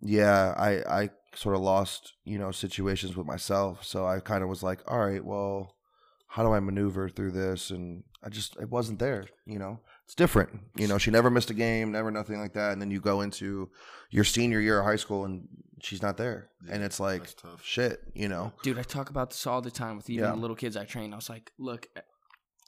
[0.00, 3.84] yeah, I I sort of lost you know situations with myself.
[3.84, 5.76] So I kind of was like, all right, well,
[6.26, 7.70] how do I maneuver through this?
[7.70, 9.26] And I just it wasn't there.
[9.46, 9.80] You know,
[10.10, 10.50] it's different.
[10.74, 12.72] You know, she never missed a game, never nothing like that.
[12.72, 13.70] And then you go into
[14.10, 15.46] your senior year of high school, and
[15.82, 17.64] she's not there, and it's like tough.
[17.64, 18.00] shit.
[18.12, 20.32] You know, Dude, I talk about this all the time with even Yeah.
[20.32, 21.12] the little kids I train.
[21.12, 21.86] I was like, look,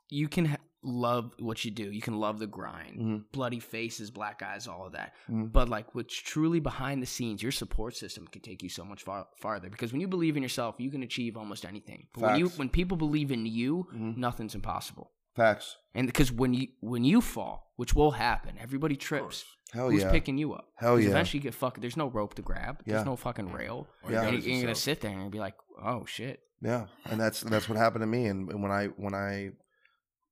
[0.09, 1.90] you can ha- love what you do.
[1.90, 3.24] You can love the grind, Mhm.
[3.32, 5.12] bloody faces, black eyes, all of that.
[5.28, 5.51] Mhm.
[5.53, 9.03] But like, what's truly behind the scenes, your support system can take you so much
[9.03, 9.68] far farther.
[9.68, 12.07] Because when you believe in yourself, you can achieve almost anything.
[12.14, 14.16] But when you when people believe in you, Mhm.
[14.16, 15.11] nothing's impossible.
[15.36, 15.76] Facts.
[15.94, 19.44] And because when you when you fall, which will happen, everybody trips.
[19.72, 20.10] Hell Who's yeah.
[20.10, 20.68] picking you up?
[20.76, 21.08] Hell yeah.
[21.10, 21.80] Eventually, you get fucked.
[21.80, 22.82] There's no rope to grab.
[22.84, 23.04] There's Yeah.
[23.04, 23.88] no fucking rail.
[24.04, 24.24] All you Yeah.
[24.24, 27.68] got And you're gonna sit there and be like, "Oh shit." Yeah, and that's that's
[27.68, 28.26] what happened to me.
[28.26, 29.50] And, and when I when I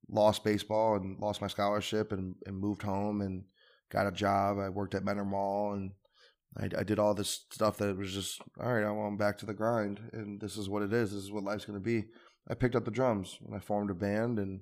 [0.08, 3.44] lost baseball and lost my scholarship and, and moved home and
[3.90, 5.92] got a job, I worked at Menor Mall and
[6.56, 8.84] I, I did all this stuff that was just all right.
[8.84, 11.12] I'm back to the grind, and this is what it is.
[11.12, 12.06] This is what life's going to be.
[12.48, 14.60] I picked up the drums and I formed a band, and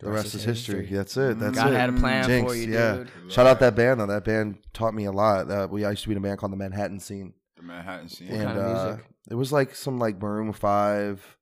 [0.00, 0.86] the, rest, is history.
[0.86, 1.38] That's it.
[1.38, 1.76] That's God it.
[1.76, 2.96] had a plan Jinx, for you, yeah.
[2.96, 3.32] dude.
[3.32, 4.06] Shout out that band though.
[4.06, 5.50] That band taught me a lot.
[5.50, 8.08] Uh, we I used to be in a band called the Manhattan Scene The Manhattan
[8.08, 8.28] scene.
[8.28, 9.06] What and kind of uh, music?
[9.30, 11.36] it was like some like Maroon Five,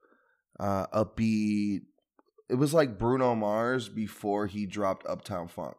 [0.60, 1.80] uh, upbeat.
[2.50, 5.76] It was like Bruno Mars before he dropped Uptown Funk,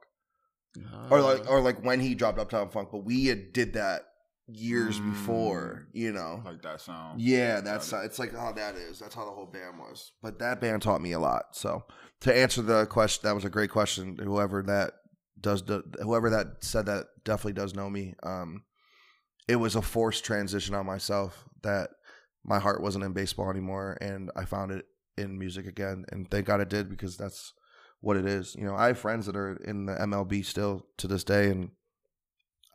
[1.11, 2.89] or like or like when he dropped Uptown Funk.
[2.91, 4.03] But we did that
[4.47, 5.11] years Mm.
[5.11, 6.41] before, you know.
[6.45, 7.21] like that sound.
[7.21, 8.99] Yeah, that's it's like how that is.
[8.99, 10.11] That's how the whole band was.
[10.21, 11.55] But that band taught me a lot.
[11.55, 11.85] So
[12.21, 14.17] to answer the question, that was a great question.
[14.21, 14.93] Whoever that
[15.39, 18.15] does, do- whoever that said that definitely does know me.
[18.23, 18.63] Um,
[19.47, 21.89] it was a forced transition on myself that
[22.45, 24.85] my heart wasn't in baseball anymore, and I found it
[25.17, 26.05] in music again.
[26.11, 27.53] And thank God it did because that's
[28.01, 28.55] what it is.
[28.55, 31.71] You know, I have friends that are in the MLB still to this day, and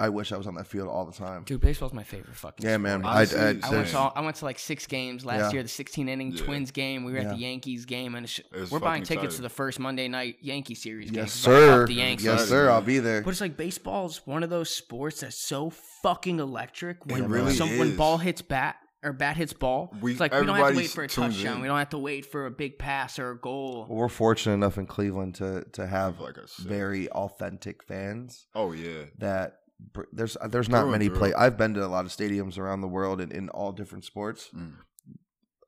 [0.00, 1.42] I wish I was on that field all the time.
[1.44, 2.64] Dude, baseball's my favorite fucking.
[2.64, 2.80] Yeah, sport.
[2.82, 3.04] man.
[3.04, 5.50] I, Honestly, I, I went to all, I went to like six games last Yeah.
[5.54, 5.62] year.
[5.64, 6.44] The 16 inning Yeah.
[6.44, 7.02] Twins game.
[7.04, 7.32] We were at Yeah.
[7.32, 9.42] the Yankees game, and it's, It was we're buying fucking tickets to exciting.
[9.42, 11.24] the first Monday night Yankee series game.
[11.24, 11.86] yes, 'cause I love sir.
[11.88, 12.24] The Yankees.
[12.26, 12.70] Yes, Excited, sir.
[12.70, 13.22] I'll be there.
[13.22, 17.04] But it's like baseball's one of those sports that's so fucking electric.
[17.06, 17.96] When really some, when is.
[17.96, 20.76] ball hits bat or bat hits ball, We- it's like we don't have to everybody
[20.86, 21.56] wait for a tunes touchdown.
[21.56, 21.62] in.
[21.62, 23.86] We don't have to wait for a big pass or a goal.
[23.90, 26.66] We're fortunate enough in Cleveland to to have Like I said.
[26.66, 29.04] very authentic fans Oh yeah.
[29.18, 29.67] that br-
[30.12, 31.18] there's there's not Through many through.
[31.18, 31.34] play.
[31.34, 34.50] I've been to a lot of stadiums around the world in, in all different sports.
[34.54, 34.74] Mm.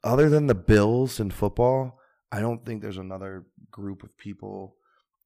[0.03, 1.99] Other than the Bills in football,
[2.33, 4.77] I don't think there's another group of people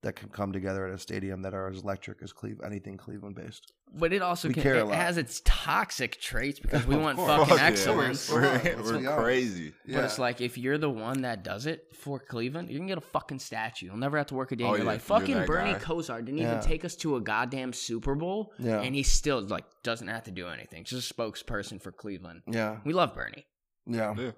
[0.05, 3.35] that can come together at a stadium that are as electric as Cleve anything Cleveland
[3.37, 3.73] based.
[3.97, 7.17] But it also We can, care a it has its toxic traits because we want
[7.17, 7.29] course.
[7.31, 7.67] fucking Fuck yeah.
[7.67, 8.29] excellence.
[8.29, 9.23] Come on, We're, let's we're be honest.
[9.23, 9.73] crazy.
[9.89, 12.99] But it's like if you're the one that does it for Cleveland, you can get
[12.99, 13.87] a fucking statue.
[13.87, 15.09] You'll never have to work a day oh, in Oh, your yeah, life.
[15.09, 15.79] you're Fucking Bernie guy.
[15.79, 16.53] Kosar didn't Yeah.
[16.59, 18.81] even take us to a goddamn Super Bowl, Yeah.
[18.81, 20.85] and he still like doesn't have to do anything.
[20.85, 22.43] Just a spokesperson for Cleveland.
[22.47, 23.47] yeah, We love Bernie.
[23.87, 24.31] yeah, Yeah.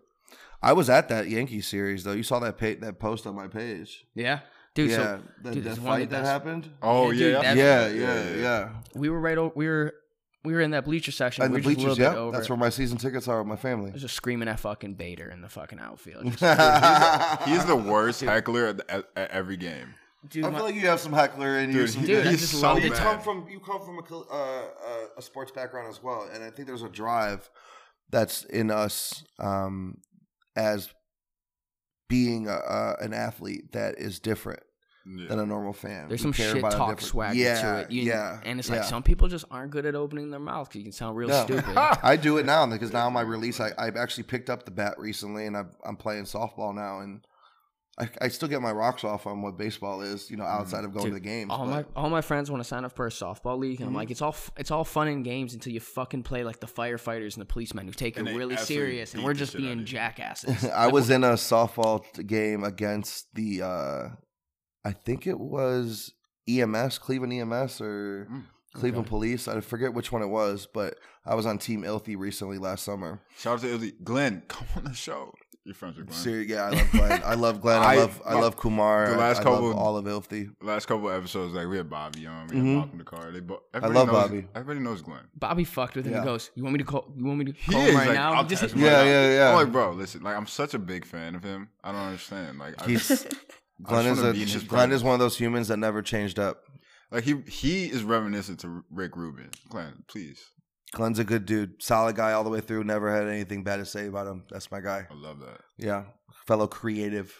[0.62, 2.12] I was at that Yankee series though.
[2.12, 4.04] You saw that pa- that post on my page.
[4.14, 4.40] Yeah,
[4.76, 4.90] dude.
[4.90, 6.70] yeah, So the, dude, the it's one of fight the that best- happened.
[6.82, 7.26] Oh Yeah, yeah.
[7.26, 7.52] dude, I.
[7.54, 8.68] Yeah, yeah, yeah.
[8.94, 9.36] we were right.
[9.36, 9.92] O- we were
[10.44, 11.42] we were in that bleacher section.
[11.44, 12.36] And we the were just a bleachers, little bit yeah, over.
[12.36, 13.90] that's where my season tickets are with my family.
[13.90, 16.24] I was just screaming at fucking Bader in the fucking outfield.
[16.38, 19.94] Just, He's the worst heckler at, at, at every game.
[20.28, 21.78] dude, I my- feel like you have some heckler in you.
[21.80, 24.26] Dude, some- Dude, he's just so love you come from you come from a, col-
[24.30, 27.48] uh, uh, a sports background as well, and I think there's a drive
[28.10, 29.96] that's in us um,
[30.54, 30.90] as
[32.08, 34.60] being a, a, an athlete that is different
[35.06, 35.28] Yeah.
[35.28, 36.08] than a normal fan.
[36.08, 37.90] There's We some shit talk different- swagger yeah, to it.
[37.90, 38.84] You, yeah, And it's like yeah.
[38.84, 41.44] some people just aren't good at opening their mouth because you can sound real No.
[41.44, 41.76] stupid.
[41.76, 44.94] I do it now because now my release, I, I've actually picked up the bat
[44.98, 47.24] recently, and I've, I'm playing softball now, and
[47.98, 50.92] I, I still get my rocks off on what baseball is, you know, outside of
[50.92, 51.50] going Dude, to the games.
[51.50, 53.88] all but- my all my friends want to sign up for a softball league, and
[53.88, 53.96] I'm Mhm.
[53.96, 57.34] like, it's all it's all fun and games until you fucking play like the firefighters
[57.34, 59.74] and the policemen who take And it really serious, and we're just shit out of
[59.76, 60.64] being jackasses.
[60.74, 64.08] I was in a softball game against the uh
[64.84, 66.12] I think it was
[66.48, 68.44] EMS, Cleveland EMS or Mm,
[68.74, 69.48] Cleveland Police.
[69.48, 73.20] I forget which one it was, but I was on Team Ilthy recently last summer.
[73.38, 73.92] Shout out to Illy.
[74.04, 75.32] Glenn, come on the show.
[75.66, 76.18] You're friends with Glenn.
[76.20, 77.22] Ser- yeah, I love Glenn.
[77.24, 77.82] I love Glenn.
[77.82, 79.10] I, I- love I love Kumar.
[79.10, 80.54] the last I, I couple- love all of Ilthy.
[80.62, 82.74] Last couple of episodes, like we had Bobby on, we had Mhm.
[82.76, 83.32] Malcolm the car.
[83.32, 84.48] They bo- I everybody love knows, Bobby.
[84.54, 85.24] Everybody knows Glenn.
[85.34, 86.12] Bobby fucked with him.
[86.12, 86.20] Yeah.
[86.20, 87.12] He goes, "You want me to call?
[87.16, 88.82] You want me to He call is him right like, now?" I'll Just- text him
[88.82, 89.10] Yeah, right now.
[89.10, 89.48] yeah, yeah.
[89.50, 91.68] I'm like, bro, listen, like I'm such a big fan of him.
[91.82, 92.58] I don't understand.
[92.60, 93.26] Like, I He's
[93.82, 94.94] Glenn is a be in his Glenn presence.
[94.94, 96.62] is one of those humans that never changed up.
[97.10, 99.50] like he he is reminiscent to Rick Rubin.
[99.68, 100.44] Glenn, please,
[100.92, 102.84] Glenn's a good dude, solid guy all the way through.
[102.84, 104.44] Never had anything bad to say about him.
[104.50, 105.06] That's my guy.
[105.10, 105.60] I love that.
[105.78, 106.04] Yeah,
[106.46, 107.34] fellow creative.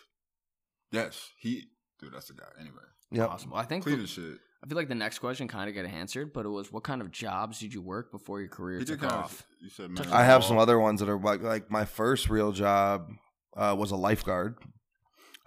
[0.91, 1.65] Yes, he,
[2.01, 2.47] dude, that's the guy.
[2.61, 2.77] Anyway,
[3.11, 3.53] Yeah, Awesome.
[3.55, 4.39] I think Cleveland shit.
[4.65, 7.01] I feel like the next question kind of got answered, but it was what kind
[7.01, 9.41] of jobs did you work before your career He took did off?
[9.41, 9.47] of.
[9.61, 10.49] You said, man, I have ball.
[10.49, 13.09] some other ones that are like like my first real job
[13.57, 14.57] uh, was a lifeguard.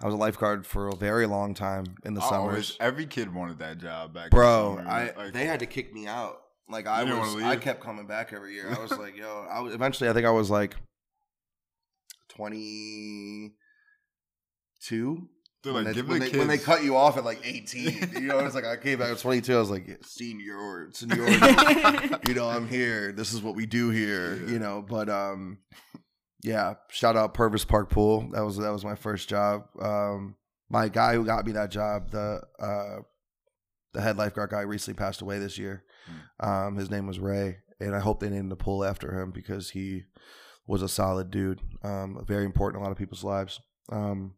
[0.02, 2.38] I was a lifeguard for a very long time in the I summers.
[2.50, 4.30] always- every kid wanted that job back.
[4.32, 5.14] Bro, in the I.
[5.18, 6.38] Like, they had to kick me out.
[6.70, 8.72] Like I You was, I kept coming back every year.
[8.72, 10.76] I was like, yo, I was, eventually I think I was like
[12.30, 13.54] twenty
[14.82, 15.28] two.
[15.62, 17.42] They're When, like, they, give when, the they, when they cut you off at like
[17.44, 19.54] 18, you know, it's like I came back at 22.
[19.54, 21.18] I was like, yeah, senior, senior,
[22.28, 23.12] you know, I'm here.
[23.12, 24.52] This is what we do here, Yeah.
[24.54, 24.82] you know.
[24.88, 25.58] But um,
[26.44, 28.30] yeah, shout out Purvis Park Pool.
[28.32, 29.66] That was that was my first job.
[29.82, 30.36] Um,
[30.70, 33.02] my guy who got me that job, the uh,
[33.92, 35.84] the head lifeguard guy, recently passed away this year.
[36.40, 39.72] Um, his name was Ray, and I hope they named the pool after him because
[39.72, 40.04] he
[40.68, 41.62] was a solid dude.
[41.84, 43.60] Um, very important in a lot of people's lives.
[43.92, 44.36] Um,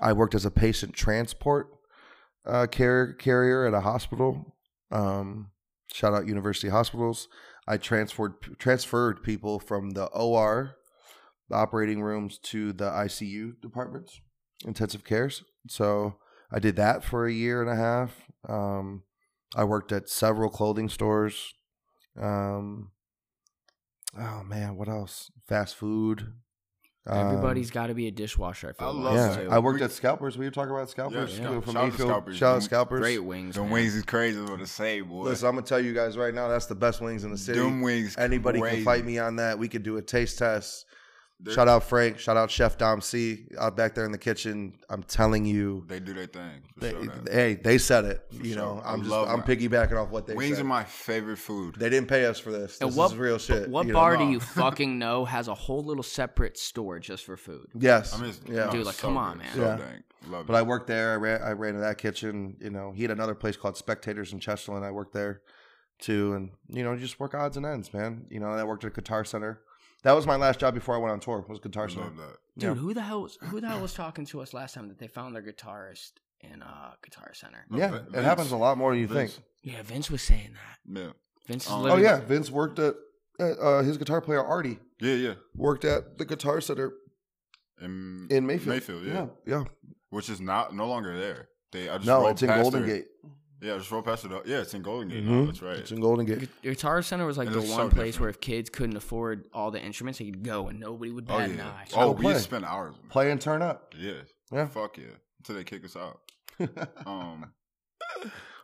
[0.00, 1.68] I worked as a patient transport
[2.46, 4.56] uh, car- carrier at a hospital.
[4.90, 5.50] Um,
[5.92, 7.28] shout out University Hospitals.
[7.66, 10.76] I transferred transferred people from the OR,
[11.48, 14.20] the operating rooms, to the ICU departments,
[14.64, 15.44] intensive cares.
[15.68, 16.16] So
[16.50, 18.10] I did that for a year and a half.
[18.48, 19.04] Um,
[19.54, 21.54] I worked at several clothing stores.
[22.20, 22.90] Um,
[24.18, 25.30] oh man, what else?
[25.46, 26.32] Fast food.
[27.04, 28.68] Um, Everybody's got to be a dishwasher.
[28.68, 29.50] I feel I like, love yeah, too.
[29.50, 30.38] I worked at Scalpers.
[30.38, 31.60] We were talking about Scalpers Yeah, yeah.
[31.60, 32.36] from Shout out to Scalpers.
[32.36, 33.00] Shout out Scalpers.
[33.00, 33.56] Great wings.
[33.56, 33.72] Them man.
[33.72, 34.40] wings is crazy.
[34.40, 35.24] What to say, boy.
[35.24, 37.58] Listen, I'm gonna tell you guys right now, that's the best wings in the city.
[37.58, 38.16] Them wings.
[38.16, 38.76] Anybody crazy.
[38.76, 39.58] can fight me on that.
[39.58, 40.86] We could do a taste test.
[41.44, 42.18] They're- Shout out Frank.
[42.20, 43.46] Shout out Chef Dom C.
[43.58, 44.74] Out back there in the kitchen.
[44.88, 46.62] I'm telling you, They do their thing.
[46.76, 48.24] they, sure, hey, they said it.
[48.30, 48.86] For you know, sure.
[48.86, 49.46] I I'm just I'm that.
[49.46, 50.38] piggybacking off what they said.
[50.38, 50.64] Wings said.
[50.64, 51.74] are my favorite food.
[51.76, 52.78] they didn't pay us for this.
[52.80, 53.68] And This what is real shit.
[53.68, 53.98] What you know?
[53.98, 57.66] bar do you fucking know has a whole little separate store just for food?
[57.78, 58.14] Yes.
[58.14, 58.70] I mean, it's- yeah.
[58.70, 59.48] Dude, like, so come on, man.
[59.54, 59.76] So Yeah.
[59.76, 60.02] dang.
[60.30, 60.58] Love But it.
[60.58, 61.12] I worked there.
[61.14, 61.42] I ran.
[61.42, 62.56] I ran in that kitchen.
[62.60, 64.84] You know, he had another place called Spectators in Chesterland.
[64.84, 65.40] I worked there
[65.98, 68.26] too, and you know, just work odds and ends, man.
[68.30, 69.60] You know, I worked at a Guitar Center.
[70.02, 71.44] That was my last job before I went on tour.
[71.48, 72.02] Was Guitar I Center.
[72.04, 72.36] love that.
[72.58, 72.82] Dude, Yeah.
[72.82, 75.06] who the hell was who the hell was talking to us last time that they
[75.08, 77.64] found their guitarist in uh Guitar Center?
[77.70, 79.34] No, Yeah, Vin- it happens a lot more than you Vince.
[79.34, 79.46] think.
[79.62, 81.00] Yeah, Vince was saying that.
[81.00, 81.12] Yeah.
[81.46, 82.94] Vince is Oh, Oh yeah, Vince worked at,
[83.38, 85.34] at uh, his guitar player Artie Yeah, yeah.
[85.54, 86.92] worked at the Guitar Center
[87.80, 88.68] In, in Mayfield.
[88.68, 89.12] Mayfield, yeah.
[89.14, 89.64] yeah, yeah.
[90.10, 91.48] Which is not no longer there.
[91.72, 93.06] They I just No, rolled it's in Golden their- Gate.
[93.62, 94.32] Yeah, just roll past it.
[94.32, 94.46] Up.
[94.46, 95.24] Yeah, it's in Golden Gate.
[95.24, 95.46] Mhm.
[95.46, 95.76] That's right.
[95.76, 96.40] It's in Golden Gate.
[96.40, 98.20] Gu- Guitar Center was like And the one so place different.
[98.20, 101.38] where if kids couldn't afford all the instruments, they could go and nobody would oh
[101.38, 101.86] bat an eye.
[101.94, 102.32] Oh, Go we play.
[102.34, 102.94] just spent hours.
[103.00, 103.08] man.
[103.08, 103.94] Play and turn up.
[103.96, 104.14] Yeah.
[104.50, 104.66] Yeah.
[104.66, 105.04] Fuck yeah.
[105.38, 106.20] Until they kick us out.
[107.06, 107.52] Um.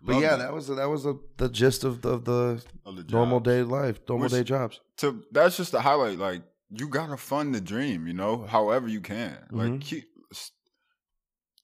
[0.03, 3.41] But yeah, that was that was the, the gist of the, the of the normal
[3.41, 4.81] day life, normal Which- day jobs.
[4.99, 6.19] to that's just the highlight.
[6.19, 9.37] Like you gotta fund the dream, you know, however you can.
[9.51, 9.81] Like Mhm.
[9.81, 10.18] keep s-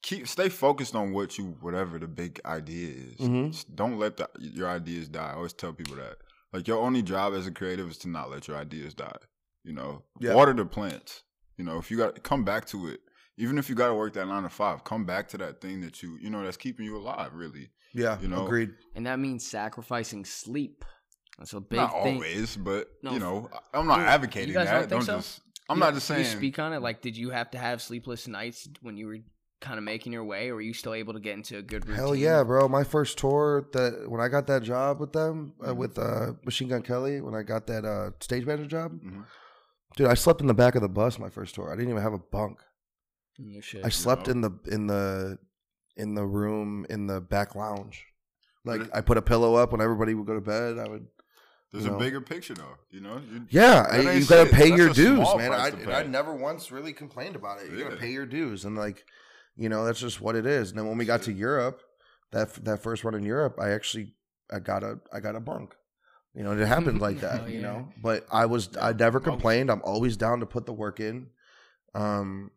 [0.05, 3.17] keep stay focused on what you whatever the big idea is.
[3.27, 3.75] Mhm.
[3.75, 5.31] Don't let the, your ideas die.
[5.31, 6.17] I always tell people that.
[6.53, 9.17] Like your only job as a creative is to not let your ideas die.
[9.63, 10.35] You know, Yeah.
[10.35, 11.23] water the plants.
[11.57, 12.99] You know, if you got come back to it,
[13.37, 15.81] even if you got to work that nine to five, come back to that thing
[15.81, 17.33] that you you know that's keeping you alive.
[17.33, 18.71] Really, Yeah, You know, agreed.
[18.95, 20.85] And that means sacrificing sleep.
[21.39, 22.15] That's a big not thing.
[22.15, 24.87] always, but No, you know, I- I'm not advocating you guys that.
[24.89, 25.15] don't think so?
[25.17, 25.41] just.
[25.67, 26.19] I'm You- not just saying.
[26.25, 26.81] You speak on it.
[26.81, 29.17] Like, did you have to have sleepless nights when you were
[29.61, 31.85] kind of making your way, or were you still able to get into a good
[31.85, 31.95] routine?
[31.95, 32.67] Hell yeah, bro!
[32.67, 35.77] My first tour that when I got that job with them uh, Mhm.
[35.77, 39.25] with uh, Machine Gun Kelly, when I got that uh, stage manager job, Mhm.
[39.95, 41.71] dude, I slept in the back of the bus my first tour.
[41.71, 42.59] I didn't even have a bunk.
[43.61, 43.83] Shit.
[43.85, 44.31] I slept know?
[44.31, 45.37] in the in the
[45.97, 48.05] in the room in the back lounge.
[48.63, 50.77] Like I put a pillow up when everybody would go to bed.
[50.79, 51.07] I would.
[51.71, 51.99] There's you a know.
[51.99, 53.17] bigger picture though, you know.
[53.29, 54.51] You, Yeah, I, you got to shit.
[54.53, 55.51] pay That's your dues, man.
[55.51, 57.71] I, to I never once really complained about it.
[57.71, 59.03] You got to pay your dues, and like,
[59.55, 60.69] you know, that's just what it is.
[60.69, 61.81] And then when we got to Europe,
[62.31, 64.13] that that first run in Europe, I actually
[64.51, 65.75] I got a I got a bunk.
[66.33, 67.41] You know, it happened like that.
[67.41, 69.69] Hell You know, but I was I never complained.
[69.71, 71.27] I'm always down to put the work in.
[71.93, 72.51] Um,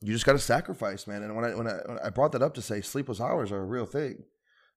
[0.00, 1.22] you just got to sacrifice, man.
[1.22, 3.60] And when I when I when I brought that up to say sleepless hours are
[3.60, 4.24] a real thing.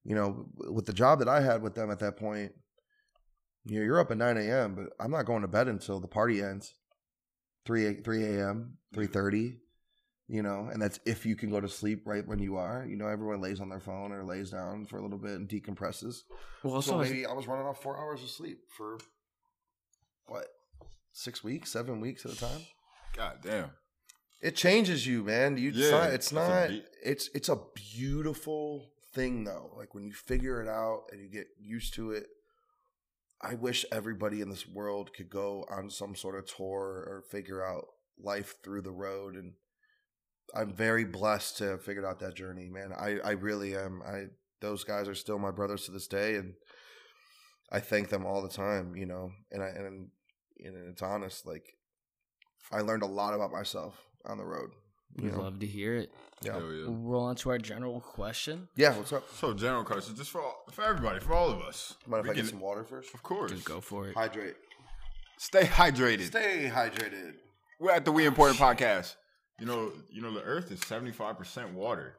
[0.03, 2.53] You know, with the job that I had with them at that point,
[3.65, 6.07] you know, you're up at 9 a.m., but I'm not going to bed until the
[6.07, 6.75] party ends.
[7.65, 9.57] 3 3 a.m., 3.30,
[10.27, 12.85] you know, and that's if you can go to sleep right when you are.
[12.87, 15.47] You know, everyone lays on their phone or lays down for a little bit and
[15.47, 16.23] decompresses.
[16.63, 18.97] Well, also, so maybe I was running off four hours of sleep for,
[20.27, 20.47] what,
[21.13, 22.61] six weeks, seven weeks at a time?
[23.15, 23.71] God damn.
[24.41, 25.57] It changes you, man.
[25.57, 26.13] You, it's Yeah, not.
[26.13, 26.69] It's not.
[26.69, 26.85] beat.
[27.03, 27.59] It's it's a
[27.95, 29.71] beautiful thing though.
[29.75, 32.27] Like when you figure it out and you get used to it.
[33.39, 37.63] I wish everybody in this world could go on some sort of tour or figure
[37.63, 37.85] out
[38.19, 39.35] life through the road.
[39.35, 39.53] And
[40.55, 42.91] I'm very blessed to have figured out that journey, man.
[42.93, 44.01] I I really am.
[44.05, 44.25] I
[44.61, 46.53] those guys are still my brothers to this day, and
[47.71, 48.95] I thank them all the time.
[48.95, 50.09] You know, and I and
[50.59, 51.45] and it's honest.
[51.45, 51.73] Like
[52.71, 53.95] I learned a lot about myself
[54.25, 54.71] on the road.
[55.15, 55.41] We'd know?
[55.41, 56.11] love to hear it.
[56.41, 56.53] Yeah.
[56.53, 56.85] Hell We'll yeah.
[56.89, 58.67] roll on to our general question.
[58.75, 59.23] Yeah, what's up?
[59.33, 61.95] So general question, just for all, for everybody, for all of us.
[62.05, 63.13] Mind if We I get some water first?
[63.13, 63.51] Of course.
[63.51, 64.15] Just go for it.
[64.15, 64.55] Hydrate.
[65.37, 66.27] Stay hydrated.
[66.27, 67.35] Stay hydrated.
[67.79, 69.15] We're at the We Important podcast.
[69.59, 72.15] You know, you know, the Earth is seventy five percent water.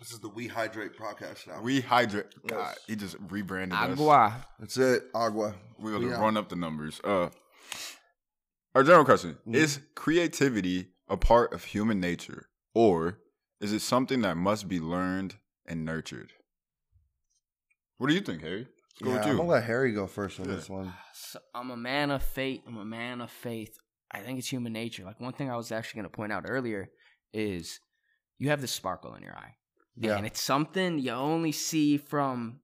[0.00, 1.62] This is the We Hydrate podcast now.
[1.62, 2.26] We hydrate.
[2.42, 2.50] Yes.
[2.50, 3.90] God, he just rebranded us.
[3.92, 4.44] Agua.
[4.58, 5.04] That's it.
[5.14, 5.54] Agua.
[5.78, 6.20] We're gonna We out.
[6.20, 7.00] run up the numbers.
[7.02, 7.30] Uh,
[8.74, 9.54] our general question Mhm.
[9.54, 13.20] is: Creativity a part of human nature, or
[13.60, 16.32] is it something that must be learned and nurtured?
[17.98, 18.66] What do you think, Harry?
[18.66, 19.36] Let's go Yeah, with I'm you.
[19.38, 20.56] gonna let Harry go first on Yeah.
[20.56, 20.92] this one.
[21.14, 22.62] So I'm a man of faith.
[22.66, 23.78] I'm a man of faith.
[24.10, 25.04] I think it's human nature.
[25.04, 26.90] Like one thing I was actually going to point out earlier
[27.32, 27.80] is
[28.38, 29.56] you have this sparkle in your eye.
[29.96, 30.16] Yeah.
[30.16, 32.60] And it's something you only see from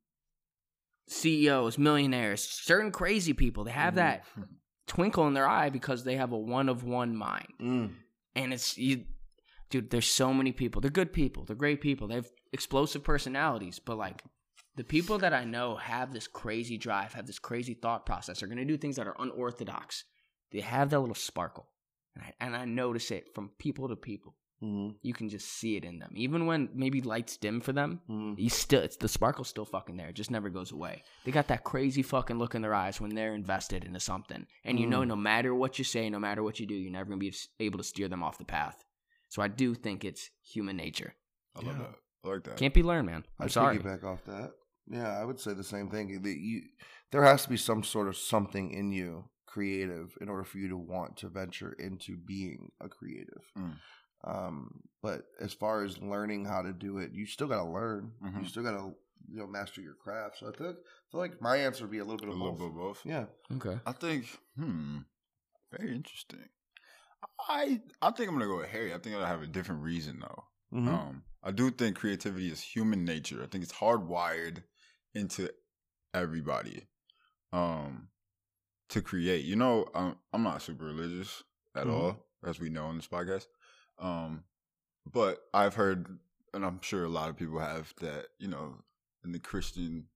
[1.09, 3.64] CEOs, millionaires, certain crazy people.
[3.64, 4.24] They have that
[4.86, 7.49] twinkle in their eye because they have a one of one mind.
[7.61, 7.90] Mm.
[8.34, 9.05] And it's you
[9.70, 10.80] dude, there's so many people.
[10.82, 11.45] They're good people.
[11.45, 12.07] They're great people.
[12.07, 14.22] They have explosive personalities, but like
[14.76, 18.47] the people that I know have this crazy drive, have this crazy thought process, are
[18.47, 20.05] going to do things that are unorthodox.
[20.53, 21.68] They have that little sparkle.
[22.14, 24.36] And I, and I notice it from people to people.
[24.62, 24.94] Mm.
[25.03, 26.12] You can just see it in them.
[26.14, 28.34] Even when maybe lights dim for them, Mm.
[28.38, 30.09] you still it's the sparkle's still fucking there.
[30.11, 31.03] It just never goes away.
[31.24, 34.46] They got that crazy fucking look in their eyes when they're invested into something.
[34.64, 35.09] And you know Mm.
[35.09, 37.78] no matter what you say, no matter what you do, you're never gonna be able
[37.78, 38.84] to steer them off the path.
[39.30, 41.14] So I do think it's human nature.
[41.57, 41.82] I love Yeah.
[41.84, 41.94] that.
[42.24, 42.57] I like that.
[42.57, 43.24] Can't be learned, man.
[43.40, 43.78] I'm I'd sorry.
[43.78, 44.53] Back off that.
[44.86, 46.09] Yeah, I would say the same thing.
[46.24, 46.68] You-
[47.11, 50.68] there has to be some sort of something in you creative in order for you
[50.68, 53.44] to want to venture into being a creative.
[53.59, 53.76] Mm.
[54.24, 58.12] Um, but as far as learning how to do it, you still got to learn.
[58.22, 58.46] You Mhm.
[58.48, 58.94] still got to
[59.28, 60.38] you know master your craft.
[60.38, 60.74] So I feel, I
[61.11, 62.59] feel like my answer would be a little bit A of little both.
[62.61, 63.07] bit of both.
[63.07, 63.26] Yeah.
[63.57, 63.80] Okay.
[63.86, 64.26] I think,
[64.57, 64.98] hmm,
[65.70, 66.48] very interesting.
[67.48, 68.92] I I think I'm gonna go with Harry.
[68.94, 70.44] I think I have a different reason though.
[70.78, 70.88] Mhm.
[70.88, 73.42] Um, I do think creativity is human nature.
[73.42, 74.62] I think it's hardwired
[75.14, 75.50] into
[76.14, 76.86] everybody,
[77.53, 78.09] um,
[78.93, 79.45] to create.
[79.45, 81.43] You know, um, I'm not super religious
[81.74, 81.93] at Mhm.
[81.93, 83.47] all, as we know in this podcast.
[83.99, 84.45] Um,
[85.11, 86.18] but I've heard,
[86.55, 88.28] and I'm sure a lot of people have that.
[88.38, 88.82] You know,
[89.24, 90.09] in the Christian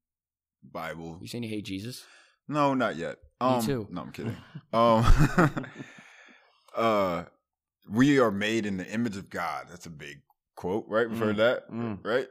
[0.63, 2.05] Bible, You saying you hate Jesus?
[2.49, 3.19] no, not yet.
[3.41, 3.87] Um, too.
[3.91, 4.37] No, I'm kidding.
[4.73, 5.05] um,
[6.77, 7.25] uh,
[7.89, 9.67] we are made in the image of God.
[9.71, 10.23] That's a big
[10.57, 11.09] quote, right?
[11.09, 12.05] We've heard that, Mm.
[12.05, 12.29] right?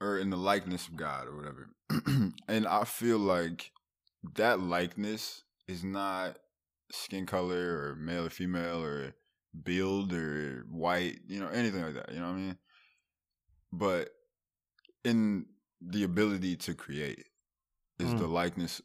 [0.00, 1.70] Or in the likeness of God, or whatever.
[2.48, 3.72] and I feel like
[4.34, 6.38] that likeness is not
[6.92, 9.14] skin color or male or female or
[9.64, 12.12] build or white, you know, anything like that.
[12.12, 12.58] You know what I mean?
[13.72, 14.10] But
[15.04, 15.46] in
[15.80, 17.26] the ability to create
[17.98, 18.18] is Mm.
[18.18, 18.80] the likeness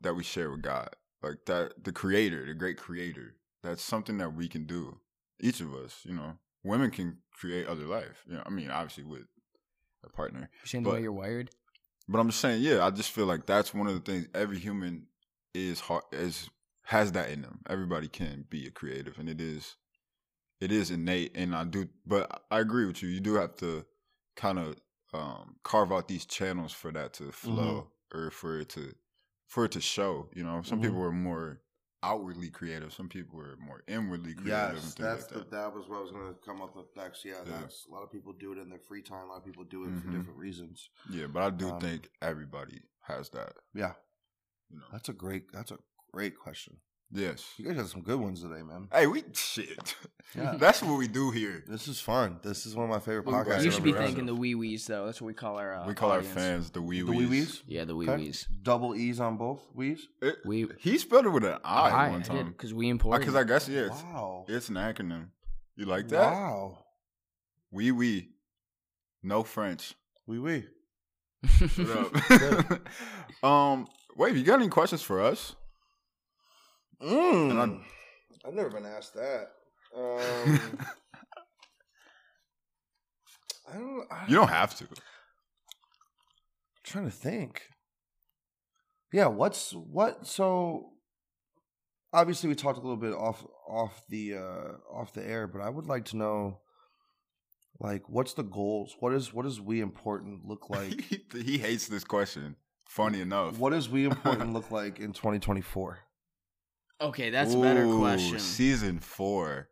[0.00, 0.94] that we share with God.
[1.22, 3.36] Like that the creator, the great creator.
[3.62, 5.00] That's something that we can do.
[5.40, 6.38] Each of us, you know.
[6.64, 8.24] Women can create other life.
[8.26, 9.26] You know, I mean, obviously with
[10.04, 10.50] a partner.
[10.62, 11.50] You saying the But- way you're wired?
[12.08, 14.58] But I'm just saying, yeah, I just feel like that's one of the things every
[14.58, 15.06] human
[15.54, 16.50] is hard is
[16.84, 17.60] has that in them.
[17.68, 19.76] Everybody can be a creative and it is
[20.60, 23.08] it is innate and I do but I agree with you.
[23.08, 23.86] You do have to
[24.36, 24.76] kind of
[25.14, 28.94] um carve out these channels for that to flow or for it to
[29.46, 30.62] for it to show, you know.
[30.62, 30.82] Some Mhm.
[30.82, 31.62] people are more
[32.02, 35.50] outwardly creative, some people are more inwardly creative and Yes, that's like the, that.
[35.50, 37.24] that was what I was going to come up with next.
[37.24, 37.62] Yeah, Yeah.
[37.62, 39.24] that's a lot of people do it in their free time.
[39.24, 40.10] A lot of people do it for Mhm.
[40.10, 40.90] different reasons.
[41.10, 43.94] Yeah, but I do Um, think everybody has that, Yeah,
[44.72, 44.84] you know.
[44.92, 45.52] that's a great.
[45.52, 45.78] That's a
[46.12, 46.76] great question.
[47.14, 47.44] Yes.
[47.58, 48.88] You guys have some good ones today, man.
[48.92, 49.94] Hey, we shit.
[50.34, 50.54] Yeah.
[50.56, 51.62] That's what we do here.
[51.68, 52.38] This is fun.
[52.42, 53.64] This is one of my favorite podcasts.
[53.64, 54.06] you should be ever done.
[54.06, 55.04] thanking the wee wees though.
[55.04, 55.74] That's what we call our.
[55.74, 56.34] Uh, we call audience.
[56.34, 57.10] our fans the wee wees.
[57.12, 57.62] The wee wees.
[57.66, 58.22] Yeah, the wee Okay.
[58.22, 58.48] wees.
[58.62, 60.08] Double E's on both wees.
[60.22, 62.48] It- We he spelled it with an I, I one time.
[62.52, 63.18] because we imported.
[63.18, 64.46] Because I guess yeah, it's, wow.
[64.48, 65.26] it's an acronym.
[65.76, 66.32] You like that?
[66.32, 66.78] Wow.
[67.70, 68.30] Wee wee.
[69.22, 69.92] No French.
[70.26, 70.64] Wee wee.
[71.76, 72.88] What up?
[73.44, 75.54] um, wait, you got any questions for us?
[77.02, 77.82] Mm.
[78.44, 79.48] I've never been asked that.
[79.94, 80.58] Um,
[83.68, 84.06] I don't.
[84.10, 84.84] I you don't have to.
[84.84, 84.96] I'm
[86.84, 87.62] trying to think.
[89.12, 90.26] Yeah, what's what?
[90.26, 90.92] So
[92.12, 95.68] obviously, we talked a little bit off off the uh, off the air, but I
[95.68, 96.60] would like to know,
[97.78, 98.96] like, what's the goals?
[99.00, 101.00] What is what does we important look like?
[101.02, 102.56] he, he hates this question.
[102.94, 103.58] Funny enough.
[103.58, 105.98] what does we important look like in 2024?
[107.00, 108.38] Okay, that's a better Ooh, question.
[108.38, 109.68] Season four.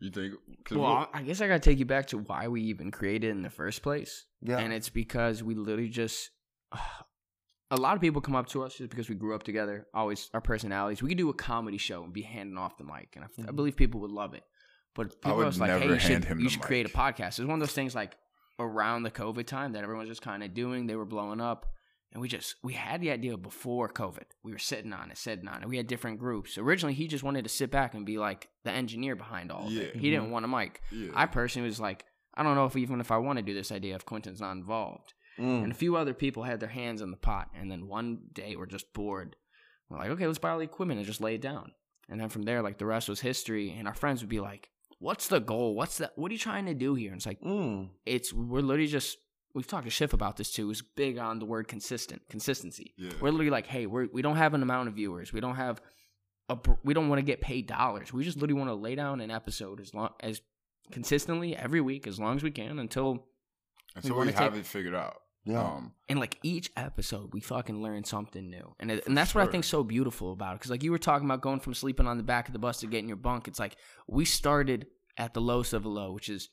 [0.00, 0.34] You think?
[0.70, 3.42] Well, we'll- I guess I gotta take you back to why we even created in
[3.42, 4.26] the first place.
[4.42, 6.30] Yeah, and it's because we literally just
[7.70, 10.28] a lot of people come up to us just because we grew up together always
[10.34, 13.24] our personalities we could do a comedy show and be handing off the mic and
[13.24, 13.56] i, I Mhm.
[13.56, 14.42] believe people would love it
[14.94, 16.88] but people would was like hey never you should, him you the should create a
[16.88, 18.16] podcast It's one of those things like
[18.58, 21.66] around the covid time that everyone was just kind of doing they were blowing up
[22.12, 25.48] and we just we had the idea before covid we were sitting on it sitting
[25.48, 28.18] on it we had different groups originally he just wanted to sit back and be
[28.18, 30.00] like the engineer behind all of it Yeah.
[30.00, 31.10] he didn't want a mic yeah.
[31.14, 32.04] i personally was like
[32.34, 34.52] i don't know if even if i want to do this idea if quentin's not
[34.52, 35.62] involved Mm.
[35.62, 37.48] and a few other people had their hands in the pot.
[37.58, 39.36] And then one day we're just bored.
[39.88, 41.72] We're like, okay, let's buy all the equipment and just lay it down.
[42.10, 43.70] And then from there, like the rest was history.
[43.78, 45.74] And our friends would be like, what's the goal?
[45.74, 46.12] What's that?
[46.16, 47.12] What are you trying to do here?
[47.12, 47.88] And it's like, Mm.
[48.04, 49.16] it's, we're literally just,
[49.54, 52.94] we've talked to Schiff about this too, is big on the word consistent, consistency.
[52.96, 53.10] Yeah.
[53.20, 55.32] We're literally like, hey, we're, we don't have an amount of viewers.
[55.32, 55.80] We don't have
[56.48, 58.12] a, we don't want to get paid dollars.
[58.12, 60.40] We just literally want to lay down an episode as long as
[60.90, 63.26] consistently every week, as long as we can until
[63.96, 65.16] Until we, wanna have take- it figured out.
[65.44, 65.62] Yeah.
[65.62, 69.40] Um, and like each episode we fucking learn something new and it, and that's what
[69.40, 69.52] i sure.
[69.52, 72.18] think so beautiful about it because like you were talking about going from sleeping on
[72.18, 73.76] the back of the bus to getting your bunk it's like
[74.06, 74.86] we started
[75.16, 76.50] at the lowest of a low which is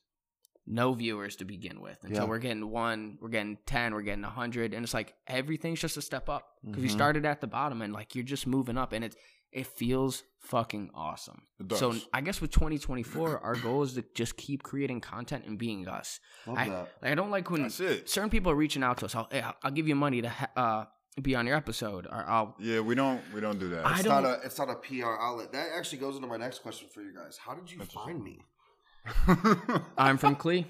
[0.70, 2.30] no viewers to begin with until Yeah.
[2.30, 6.01] we're getting one we're getting 10 we're getting 100 and it's like everything's just a
[6.01, 6.99] step up because we Mhm.
[6.99, 9.15] started at the bottom and like you're just moving up and it
[9.53, 11.41] it feels fucking awesome
[11.76, 15.88] so i guess with 2024 our goal is to just keep creating content and being
[15.88, 16.91] us Love I, that.
[17.01, 19.15] like, I don't like when certain people are reaching out to us.
[19.15, 20.86] I'll, hey, I'll- I'll give you money to ha- uh,
[21.22, 22.55] be on your episode, or I'll.
[22.59, 23.86] Yeah, we don't we don't do that.
[23.88, 25.51] I It's don't- not a it's not a PR outlet.
[25.53, 27.38] That actually goes into my next question for you guys.
[27.38, 28.39] How did you find me?
[29.97, 30.64] I'm from Cle.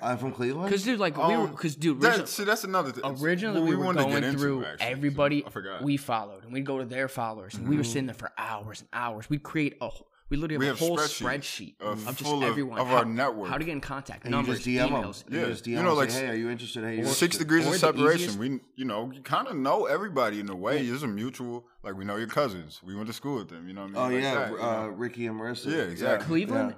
[0.00, 0.68] I'm from Cleveland.
[0.68, 3.02] Because dude, like we were, because dude, that, origin- see, that's another thing.
[3.22, 5.46] originally What we, were wanted to going into, through actually, everybody too.
[5.46, 5.82] I forgot.
[5.82, 7.86] we followed, and we'd go to their followers, and we were Mhm.
[7.86, 9.30] sitting there for hours and hours.
[9.30, 12.16] We'd create a, wh- we literally We have a have whole spreadsheets spreadsheet of of
[12.18, 13.48] just full of- everyone of how, our network.
[13.48, 15.24] how to get in contact, and you numbers, just DM emails.
[15.24, 15.34] them.
[15.34, 15.46] You Yeah.
[15.46, 15.96] just DM You know, them.
[15.96, 16.84] like- say, hey, are you interested?
[16.84, 17.38] Hey, you Or- Six interested?
[17.44, 18.20] degrees or of the separation.
[18.20, 20.84] easiest- We, you know, you kind of know everybody in a way.
[20.86, 22.82] There's a mutual, like we know your cousins.
[22.84, 23.66] We went to school with them.
[23.66, 24.14] You know what I Oh mean?
[24.16, 24.86] Like yeah, that, you uh.
[24.88, 25.70] Ricky and Marissa.
[25.72, 26.26] Yeah, exactly.
[26.26, 26.74] Cleveland,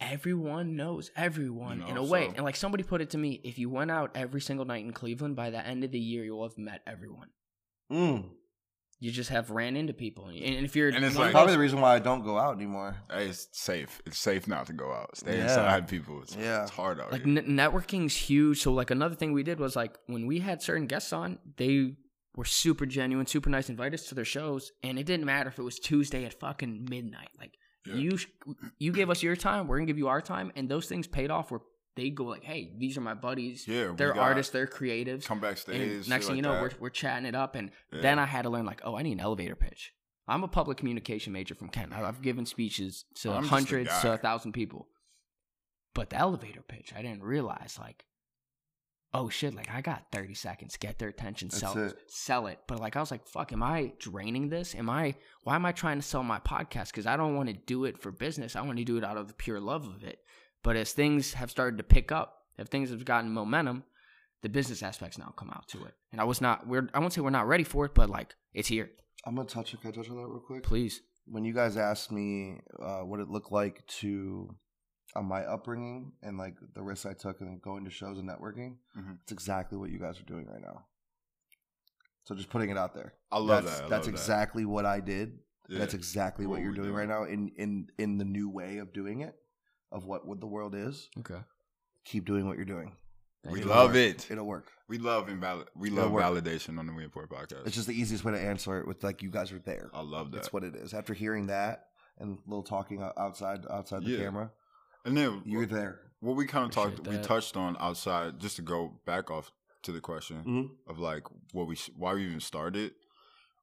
[0.00, 2.26] everyone knows everyone You in a way.
[2.26, 4.84] so- And like somebody put it to me, if you went out every single night
[4.84, 7.28] in Cleveland, by the end of the year, you'll have met everyone.
[7.92, 8.30] Mm.
[9.02, 10.36] You just have ran into people, and
[10.66, 12.96] if you're And it's like- Probably the reason why I don't go out anymore.
[13.10, 14.02] Hey, it's safe.
[14.04, 15.16] It's safe not to go out.
[15.16, 15.44] Stay Yeah.
[15.44, 16.20] inside, people.
[16.22, 16.62] It's, Yeah.
[16.62, 17.38] it's hard out like here.
[17.38, 18.60] n- networking's huge.
[18.60, 21.96] So like another thing we did was like when we had certain guests on, they
[22.36, 25.58] were super genuine, super nice, invite us to their shows, and it didn't matter if
[25.58, 27.30] it was Tuesday at fucking midnight.
[27.38, 27.54] Like
[27.86, 27.94] Yeah.
[27.94, 28.18] you,
[28.78, 31.30] you gave us your time, we're gonna give you our time, and those things paid
[31.30, 31.50] off.
[31.50, 31.60] Where
[31.96, 33.66] they go like, hey, these are my buddies.
[33.66, 35.24] yeah, They're artists, they're creatives.
[35.24, 35.80] Come backstage.
[35.80, 38.00] And next thing you like know, we're, we're chatting it up, and Yeah.
[38.02, 39.92] then I had to learn like, oh, I need an elevator pitch.
[40.28, 41.92] I'm a public communication major from Kent.
[41.92, 44.86] I've given speeches to I'm hundreds to a thousand people,
[45.94, 48.04] but the elevator pitch, I didn't realize like,
[49.12, 51.96] oh shit, like I got 30 seconds, get their attention, sell it.
[52.08, 52.58] sell it.
[52.66, 54.74] But like I was like, fuck, am I draining this?
[54.74, 55.14] Am I?
[55.44, 56.88] Why am I trying to sell my podcast?
[56.88, 58.56] Because I don't want to do it for business.
[58.56, 60.20] I want to do it out of the pure love of it.
[60.62, 63.84] But as things have started to pick up, if things have gotten momentum,
[64.42, 65.94] the business aspects now come out to it.
[66.12, 66.66] And I was not.
[66.66, 66.88] We're.
[66.94, 68.90] I won't say we're not ready for it, but like it's here.
[69.24, 69.78] I'm gonna touch.
[69.80, 70.62] Can I touch on that real quick?
[70.62, 71.02] Please.
[71.26, 74.54] When you guys asked me uh, what it looked like to
[75.16, 78.76] on my upbringing and like the risks I took and going to shows and networking,
[78.96, 79.18] Mhm.
[79.22, 80.86] it's exactly what you guys are doing right now.
[82.24, 83.14] So just putting it out there.
[83.32, 83.86] I love that's, that.
[83.86, 84.20] I That's love that.
[84.20, 85.38] exactly what I did.
[85.68, 85.78] Yeah.
[85.78, 86.96] That's exactly what, What you're doing, doing.
[86.96, 89.34] right now in in in the new way of doing it,
[89.92, 91.08] of what what the world is.
[91.18, 91.40] Okay.
[92.04, 92.96] Keep doing what you're doing.
[93.44, 94.30] We It'll love it.
[94.30, 94.70] It'll work.
[94.88, 95.68] We love invalid.
[95.74, 96.22] We It'll love work.
[96.24, 97.66] validation on the We Import podcast.
[97.66, 99.90] It's just the easiest way to answer it with like you guys are there.
[99.94, 100.36] I love that.
[100.38, 100.92] That's what it is.
[100.92, 101.86] After hearing that
[102.18, 104.24] and a little talking outside outside the Yeah.
[104.24, 104.52] camera,
[105.04, 106.00] and then you're there.
[106.20, 108.38] what we kind of talked, Appreciate we touched on outside.
[108.40, 109.52] Just to go back off
[109.82, 110.70] to the question Mhm.
[110.90, 111.22] of like
[111.52, 112.94] what we why we even started.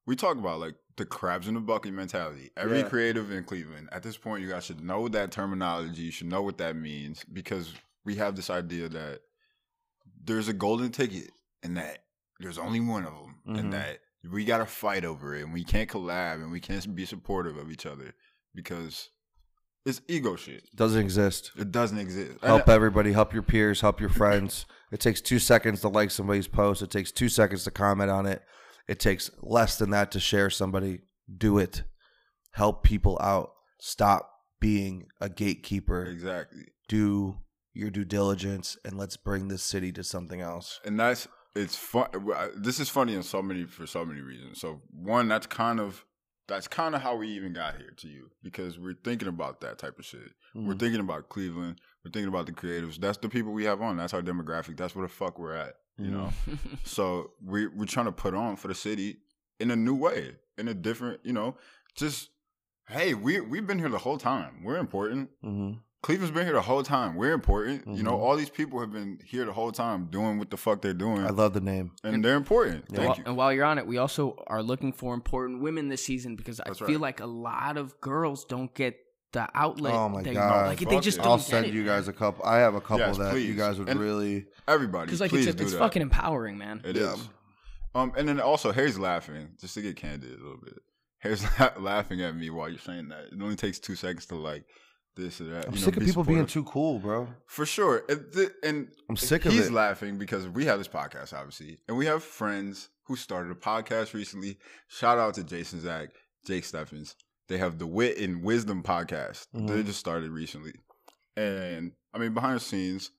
[0.08, 2.50] We talk about like the crabs in the bucket mentality.
[2.58, 2.90] Every Yeah.
[2.90, 6.02] creative in Cleveland at this point, you guys should know that terminology.
[6.04, 7.74] You should know what that means because
[8.04, 9.22] we have this idea that
[10.24, 11.32] there's a golden ticket
[11.62, 12.06] and that
[12.40, 13.60] there's only one of them Mhm.
[13.60, 16.96] and that we got to fight over it and we can't collab and we can't
[16.96, 18.14] be supportive of each other
[18.56, 19.10] because
[19.88, 20.64] it's ego shit.
[20.76, 21.52] Doesn't exist.
[21.58, 22.44] It doesn't exist.
[22.44, 23.14] Help everybody.
[23.14, 23.82] Help your peers.
[23.82, 24.66] Help your friends.
[24.92, 26.82] It takes two seconds to like somebody's post.
[26.82, 28.42] It takes two seconds to comment on it.
[28.88, 31.00] It takes less than that to share somebody.
[31.36, 31.84] Do it.
[32.52, 33.52] Help people out.
[33.80, 36.04] Stop being a gatekeeper.
[36.06, 36.66] exactly.
[36.90, 37.38] Do
[37.74, 40.80] your due diligence and let's bring this city to something else.
[40.84, 42.08] and that's it's fun.
[42.56, 44.60] This is funny in so many for so many reasons.
[44.60, 46.06] So one, that's kind of
[46.48, 49.78] that's kind of how we even got here to you because we're thinking about that
[49.78, 50.32] type of shit.
[50.56, 50.80] We're Mhm.
[50.80, 51.82] thinking about Cleveland.
[52.04, 52.98] We're thinking about the creatives.
[52.98, 53.98] That's the people we have on.
[53.98, 54.78] That's our demographic.
[54.78, 55.76] That's where the fuck we're at.
[55.98, 56.32] You know.
[56.84, 59.18] So we we're trying to put on for the city
[59.60, 61.20] in a new way, in a different.
[61.26, 61.58] You know,
[61.96, 62.30] just
[62.88, 64.64] hey, we we've been here the whole time.
[64.64, 65.32] We're important.
[65.44, 65.80] Mhm.
[66.08, 67.16] Cleveland's been here the whole time.
[67.16, 67.86] We're important.
[67.86, 68.20] You know, Mhm.
[68.20, 71.26] all these people have been here the whole time doing what the fuck they're doing,
[71.26, 71.92] I love the name.
[72.02, 72.86] and they're important.
[72.90, 72.96] Yeah.
[72.96, 73.24] Thank While- you.
[73.26, 76.62] And while you're on it, we also are looking for important women this season because
[76.62, 77.00] I feel right.
[77.02, 78.98] like a lot of girls don't get
[79.34, 79.94] the outlet.
[79.96, 80.68] Oh my they, God.
[80.68, 81.24] Like they just it.
[81.24, 81.98] don't I'll get send it, you man.
[81.98, 82.46] guys a couple.
[82.46, 84.46] I have a couple Yes, that you guys would And- really.
[84.66, 85.80] Everybody, Because like please it's, do it's that.
[85.80, 86.80] fucking empowering, man.
[86.86, 87.16] It Yeah.
[87.16, 87.28] is.
[87.94, 90.80] Um, and then also Harry's laughing just to get candid a little bit.
[91.20, 93.26] Harry's la- laughing at me while you're saying that.
[93.34, 94.64] It only takes two seconds to like
[95.18, 95.66] this or that.
[95.68, 97.28] I'm you know, sick of be people being too cool, bro.
[97.48, 98.04] For sure.
[98.08, 99.74] And, th- and I'm sick of he's it.
[99.74, 104.14] laughing because we have this podcast, obviously, and we have friends who started a podcast
[104.14, 104.58] recently.
[104.88, 106.10] Shout out to Jason Zach,
[106.46, 107.16] Jake Steffens.
[107.50, 109.48] They have the Wit and Wisdom podcast.
[109.54, 109.86] They Mhm.
[109.86, 110.74] just started recently.
[111.36, 113.12] And I mean, behind the scenes,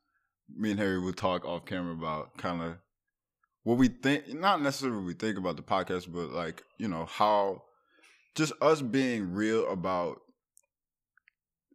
[0.55, 2.77] me and Harry would talk off camera about kind of
[3.65, 7.05] what we think, not necessarily what we think about the podcast, but like, you know,
[7.07, 7.63] how
[8.35, 10.21] just us being real about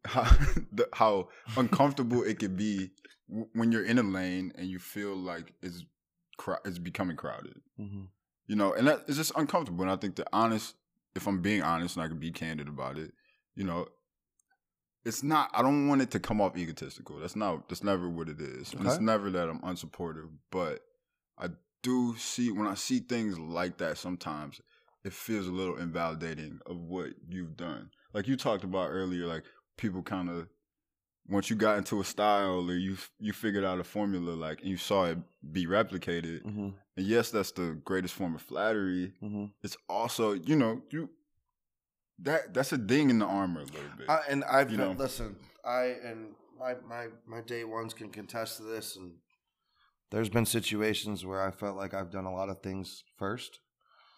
[0.06, 0.24] how,
[0.72, 2.92] the, how uncomfortable it could be
[3.30, 5.86] w- when you're in a lane and you feel like it's
[6.38, 7.62] cro- it's becoming crowded.
[7.80, 8.08] Mhm.
[8.48, 9.84] You know, and that it's just uncomfortable.
[9.84, 10.76] And I think the honest,
[11.16, 13.14] if I'm being honest and I can be candid about it,
[13.56, 13.88] you know,
[15.06, 15.50] it's not.
[15.54, 17.20] I don't want it to come off egotistical.
[17.20, 17.68] That's not.
[17.70, 18.74] That's never what it is.
[18.74, 20.30] And it's never that I'm unsupportive.
[20.52, 20.80] But
[21.38, 21.48] I
[21.82, 23.98] do see when I see things like that.
[23.98, 24.62] Sometimes
[25.04, 27.90] it feels a little invalidating of what you've done.
[28.14, 29.44] Like you talked about earlier, like
[29.78, 30.48] people kind of
[31.28, 34.70] once you got into a style or you you figured out a formula, like and
[34.70, 35.18] you saw it
[35.52, 36.44] be replicated.
[36.44, 36.74] Mhm.
[36.98, 39.14] And yes, that's the greatest form of flattery.
[39.22, 39.52] Mhm.
[39.64, 41.10] It's also, you know, you
[42.20, 44.10] that that's a ding in the armor a little bit.
[44.10, 44.92] I, and I've You know.
[44.92, 45.36] listen.
[45.66, 49.14] I and my my my day ones can contest to this, and
[50.12, 53.60] there's been situations where I felt like I've done a lot of things first.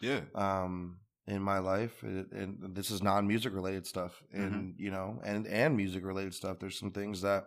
[0.02, 0.22] yeah.
[0.36, 5.48] um, in my life, and, and this is non-music related stuff, and you know, and
[5.48, 6.60] and music related stuff.
[6.60, 7.46] There's some things that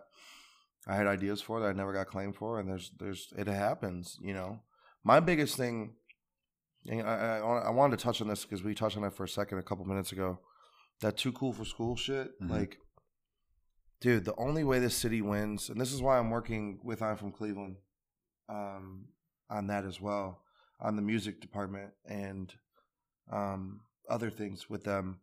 [0.87, 4.17] I had ideas for that I never got claimed for, and there's there's it happens.
[4.21, 4.59] You know,
[5.03, 5.93] my biggest thing,
[6.87, 9.23] and I I, I wanted to touch on this because we touched on it for
[9.23, 10.39] a second a couple minutes ago.
[11.01, 12.49] That too cool for school shit, Mhm.
[12.49, 12.77] like.
[14.01, 17.17] Dude, the only way this city wins, and this is why I'm working with I'm
[17.17, 17.75] from Cleveland,
[18.47, 19.07] um,
[19.49, 20.41] on that as well,
[20.79, 22.53] on the music department and
[23.31, 25.19] um, other things with them.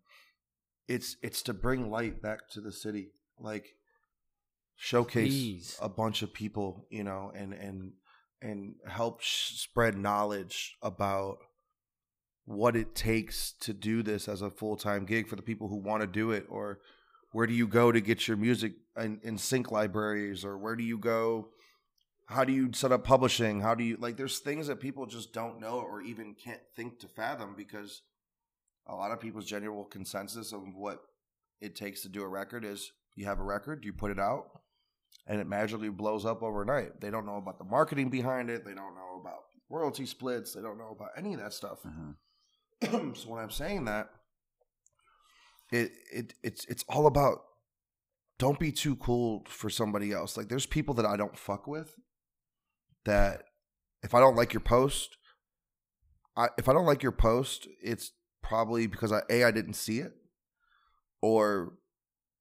[0.89, 3.09] It's it's to bring light back to the city,
[3.39, 3.75] like
[4.77, 5.79] showcase Please.
[5.81, 7.93] a bunch of people, you know, and and
[8.41, 11.39] and help sh- spread knowledge about
[12.45, 15.77] what it takes to do this as a full time gig for the people who
[15.77, 16.79] want to do it, or
[17.33, 20.85] where do you go to get your music in, in sync libraries, or where do
[20.85, 21.49] you go?
[22.27, 23.61] How do you set up publishing?
[23.61, 24.17] How do you like?
[24.17, 28.03] There's things that people just don't know or even can't think to fathom because
[28.87, 31.03] a lot of people's general consensus of what
[31.61, 34.61] it takes to do a record is you have a record, you put it out,
[35.27, 37.01] and it magically blows up overnight.
[37.01, 38.65] They don't know about the marketing behind it.
[38.65, 39.39] They don't know about
[39.71, 40.53] royalty splits.
[40.53, 41.79] They don't know about any of that stuff.
[41.85, 42.17] Mhm.
[43.17, 44.11] so when I'm saying that,
[45.71, 47.39] it it it's it's all about
[48.39, 50.37] don't be too cool for somebody else.
[50.37, 51.95] Like there's people that I don't fuck with
[53.07, 53.43] that
[54.03, 55.17] if I don't like your post,
[56.37, 58.13] I if I don't like your post, it's
[58.43, 60.13] probably because I A I didn't see it
[61.23, 61.73] or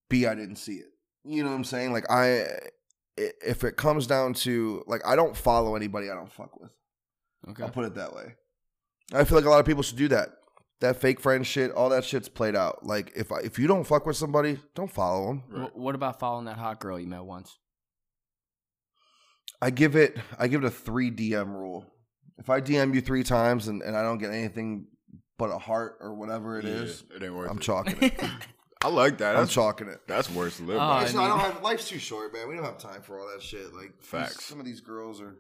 [0.09, 0.87] B I didn't see it.
[1.23, 1.93] You know what I'm saying?
[1.93, 6.31] Like I i- if it comes down to like I don't follow anybody I don't
[6.31, 6.71] fuck with.
[7.49, 7.63] Okay.
[7.63, 8.35] I'll put it that way.
[9.13, 10.29] I feel like a lot of people should do that.
[10.81, 12.85] That fake friend shit, all that shit's played out.
[12.85, 15.43] Like if I, if you don't fuck with somebody, don't follow them.
[15.49, 15.75] Right.
[15.77, 17.57] What about following that hot girl you met once?
[19.65, 21.85] I give it I give it a three DM rule.
[22.37, 24.87] If I DM you three times and, and I don't get anything
[25.39, 27.61] but a heart or whatever it Yeah, is, it ain't worth I'm it.
[27.61, 28.13] chalking it.
[28.83, 29.35] I like that.
[29.35, 30.01] I'm That's chalking it.
[30.07, 30.97] that's worse to live Oh, uh, by.
[30.99, 32.47] I Listen, I, don't have life's too short, man.
[32.47, 33.73] We don't have time for all that shit.
[33.73, 35.35] Like these- some of these girls are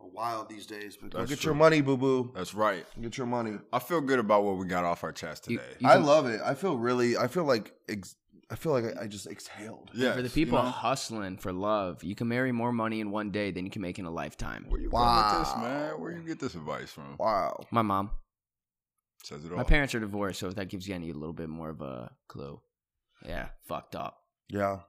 [0.00, 0.98] wild these days.
[1.00, 1.50] But go get true.
[1.50, 2.32] your money, boo boo.
[2.34, 2.84] That's right.
[3.00, 3.58] Get your money.
[3.72, 5.62] I feel good about what we got off our chest today.
[5.78, 6.40] you I love it.
[6.44, 7.16] I feel really.
[7.16, 7.72] I feel like.
[7.88, 8.14] Ex-
[8.50, 9.90] I feel like I, I just exhaled.
[9.92, 13.50] yeah, for the people hustling for love, you can marry more money in one day
[13.50, 14.66] than you can make in a lifetime.
[14.68, 15.38] Where you wow.
[15.38, 16.00] with this, man?
[16.00, 17.16] Where you get this advice from?
[17.18, 17.66] Wow.
[17.70, 18.10] My mom,
[19.22, 19.58] Says it all.
[19.58, 21.82] my parents are divorced, so if that gives you any a little bit more of
[21.82, 22.60] a clue.
[23.26, 24.18] Yeah, fucked up.
[24.48, 24.80] Yeah.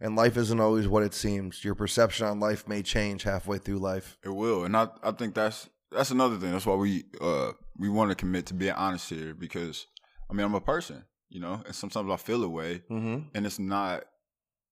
[0.00, 1.64] And life isn't always what it seems.
[1.64, 4.18] Your perception on life may change halfway through life.
[4.24, 6.52] It will, and I I think that's that's another thing.
[6.52, 9.86] That's why we uh we want to commit to being honest here because
[10.30, 11.04] I mean I'm a person,
[11.34, 13.18] you know, and sometimes I feel a way, Mm-hmm.
[13.34, 14.04] and it's not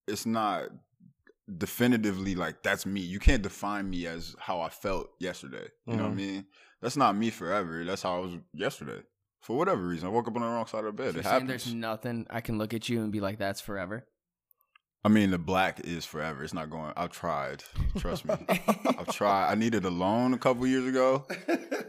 [0.09, 0.68] it's not
[1.59, 3.01] definitively like that's me.
[3.01, 5.66] You can't define me as how I felt yesterday.
[5.86, 6.16] You know what I Mhm.
[6.16, 6.47] mean?
[6.80, 7.84] That's not me forever.
[7.84, 9.02] That's how I was yesterday.
[9.43, 11.14] For whatever reason, I woke up on the wrong side of the bed.
[11.14, 11.48] You're it happens.
[11.48, 14.06] there's nothing I can look at you and be like, that's forever.
[15.05, 16.45] I mean, the black is forever.
[16.45, 16.93] It's not going.
[16.97, 17.65] I've tried.
[17.99, 18.35] Trust me.
[18.49, 19.51] I've tried.
[19.51, 21.27] I needed a loan a couple years ago,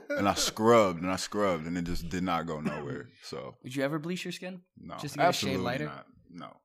[0.10, 3.10] and I scrubbed and I scrubbed, and it just did not go nowhere.
[3.22, 4.62] So Would you ever bleach your skin?
[4.80, 5.86] no, Just to get a shade absolutely lighter?
[5.86, 6.06] not.
[6.32, 6.58] No,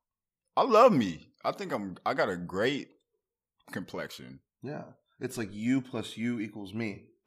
[0.57, 1.29] I love me.
[1.45, 1.97] I think I'm.
[2.07, 2.89] I got a great
[3.71, 4.41] complexion.
[4.63, 4.85] Yeah.
[5.21, 7.05] It's like you plus you equals me.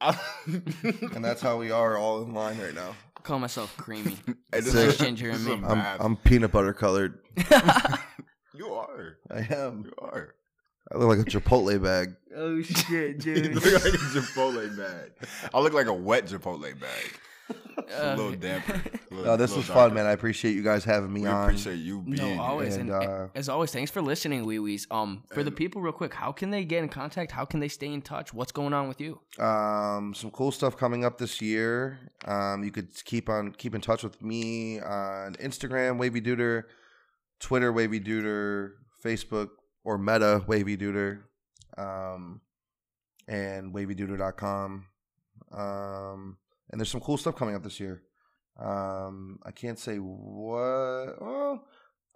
[1.14, 2.96] And that's how we are all in line right now.
[3.16, 4.16] I call myself creamy.
[4.52, 5.52] It's this nice is- ginger and me.
[5.52, 7.20] a I'm, I'm peanut butter colored.
[8.96, 9.18] You are.
[9.30, 9.84] I am.
[9.86, 10.34] You are.
[10.92, 12.14] I look like a Chipotle bag.
[12.36, 15.12] oh shit, You look like a Chipotle bag.
[15.54, 17.18] I look like a wet Chipotle bag.
[17.78, 18.72] It's a little damper.
[19.10, 20.06] A little- No, this little was fun, man.
[20.06, 21.44] I appreciate you guys having me We on.
[21.44, 22.40] appreciate you being No, here.
[22.40, 22.76] always.
[22.76, 24.86] And, And, uh, as always, thanks for listening, wee wees.
[24.90, 27.30] Um, for the people, real quick, how can they get in contact?
[27.32, 28.32] How can they stay in touch?
[28.32, 29.20] What's going on with you?
[29.38, 31.98] Um, some cool stuff coming up this year.
[32.26, 36.64] Um, you could keep on keep in touch with me on Instagram, Wavy Duder,
[37.38, 39.50] Twitter, Wavy Duder, Facebook
[39.84, 41.22] or Meta, Wavy Duder,
[41.76, 42.40] um,
[43.28, 44.86] and WavyDuder.com.
[45.52, 46.36] Um,
[46.70, 48.02] and there's some cool stuff coming up this year.
[48.58, 51.20] Um, I can't say what.
[51.20, 51.66] Well,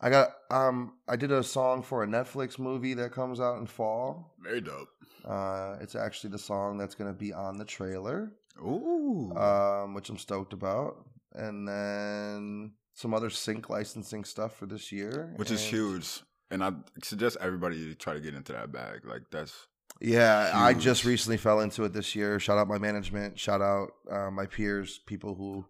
[0.00, 3.66] I got um, I did a song for a Netflix movie that comes out in
[3.66, 4.34] fall.
[4.40, 4.88] Very dope.
[5.24, 9.32] Uh, it's actually the song that's going to be on the trailer, Ooh.
[9.36, 11.04] um, which I'm stoked about.
[11.32, 16.20] And then some other sync licensing stuff for this year, Which is huge.
[16.51, 19.05] And I suggest everybody to try to get into that bag.
[19.05, 19.66] Like that's
[20.01, 22.39] Yeah, I just recently fell into it this year.
[22.39, 23.39] Shout out my management.
[23.39, 25.64] Shout out uh, my peers, people who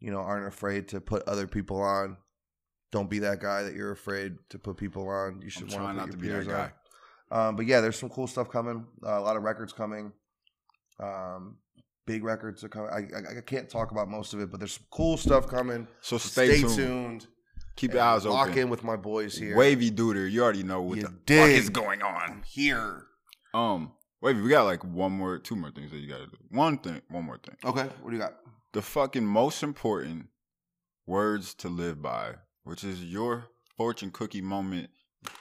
[0.00, 2.16] you know aren't afraid to put other people on.
[2.90, 5.40] Don't be that guy that you're afraid to put people on.
[5.42, 6.72] You should want to put not your to be that peers guy.
[7.30, 7.48] on.
[7.48, 8.84] Um, but yeah, there's some cool stuff coming.
[9.06, 10.12] Uh, a lot of records coming.
[10.98, 11.58] Um,
[12.06, 12.90] big records are coming.
[12.90, 15.86] I, I, I can't talk about most of it, but there's some cool stuff coming.
[16.00, 16.76] So stay, Stay tuned.
[16.76, 17.26] tuned.
[17.80, 18.48] Keep your eyes Lock open.
[18.50, 19.56] Lock in with my boys here.
[19.56, 22.30] Wavy Duder, you already know what You the fuck is going on.
[22.30, 23.06] I'm here.
[23.54, 26.36] Um, Wavy, we got like one more, two more things that you gotta do.
[26.50, 27.56] One thing, one more thing.
[27.64, 28.34] Okay, what do you got?
[28.74, 30.26] The fucking most important
[31.06, 32.34] words to live by,
[32.64, 33.46] which is your
[33.78, 34.90] fortune cookie moment.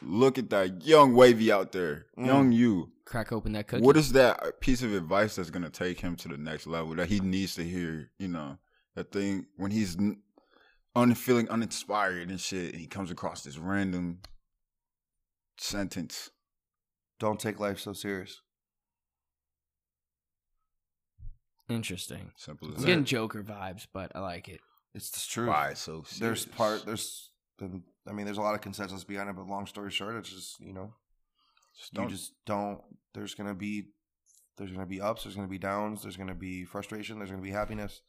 [0.01, 2.25] Look at that young Wavy out there, Mm.
[2.25, 2.93] young you.
[3.03, 3.83] Crack open that cookie.
[3.83, 7.09] What is that piece of advice that's gonna take him to the next level that
[7.09, 8.09] he needs to hear?
[8.17, 8.57] You know,
[8.95, 10.21] that thing when he's n-
[10.95, 14.19] un- feeling uninspired and shit, and he comes across this random
[15.57, 16.29] sentence.
[17.19, 18.41] Don't take life so serious.
[21.69, 22.31] Interesting.
[22.35, 22.87] Simple as I'm that.
[22.87, 24.59] getting Joker vibes, but I like it.
[24.95, 25.49] It's the truth.
[25.49, 26.19] Why so serious?
[26.19, 26.57] There's serious?
[26.57, 26.85] part.
[26.85, 27.31] There's.
[27.59, 30.29] been- I mean, there's a lot of consensus behind it, but long story short, it's
[30.29, 30.93] just you know,
[31.77, 32.81] Just you don't- just don't.
[33.13, 33.89] There's gonna be,
[34.57, 35.23] there's gonna be ups.
[35.23, 36.01] There's gonna be downs.
[36.01, 37.19] There's gonna be frustration.
[37.19, 38.01] There's gonna be happiness.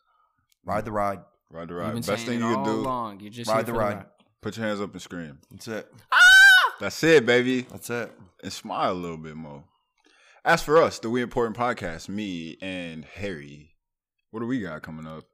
[0.64, 1.20] Ride the ride.
[1.50, 2.06] Ride the ride.
[2.06, 2.80] Best thing you all can do.
[2.80, 3.20] along.
[3.20, 4.04] You're just Ride the for ride.
[4.40, 5.38] Put your hands up and scream.
[5.50, 5.92] That's it.
[6.12, 6.18] Ah!
[6.80, 7.62] That's it, baby.
[7.62, 8.10] That's it.
[8.42, 9.64] And smile a little bit more.
[10.44, 13.76] As for us, the We Important Podcast, me and Harry,
[14.30, 15.24] what do we got coming up?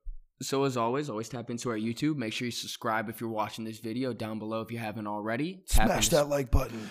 [0.43, 2.17] So as always, always tap into our YouTube.
[2.17, 5.63] Make sure you subscribe if you're watching this video down below if you haven't already.
[5.69, 6.91] Tap Smash into- that like button.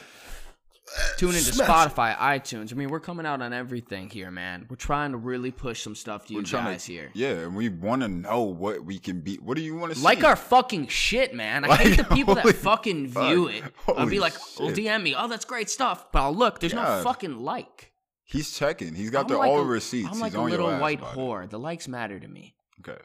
[1.17, 2.71] Tune into Smash Spotify, iTunes.
[2.71, 4.67] I mean, we're coming out on everything here, man.
[4.69, 7.09] We're trying to really push some stuff to you We're trying guys to, here.
[7.15, 9.37] Yeah, and we want to know what we can be.
[9.37, 10.03] What do you want to see?
[10.05, 11.65] Like our fucking shit, man.
[11.65, 13.27] I Like, hate the people that fucking fuck.
[13.27, 13.63] view it.
[13.87, 14.73] I'll be like, oh, "Well.
[14.75, 15.15] DM me.
[15.17, 16.59] Oh, that's great stuff." But I'll look.
[16.59, 17.91] There's no fucking like.
[18.23, 18.93] He's checking.
[18.93, 20.09] He's got I'm the like all a- receipts.
[20.11, 21.17] I'm like He's a on little ass white about it.
[21.19, 21.49] whore.
[21.49, 22.55] The likes matter to me.
[22.87, 22.99] Okay.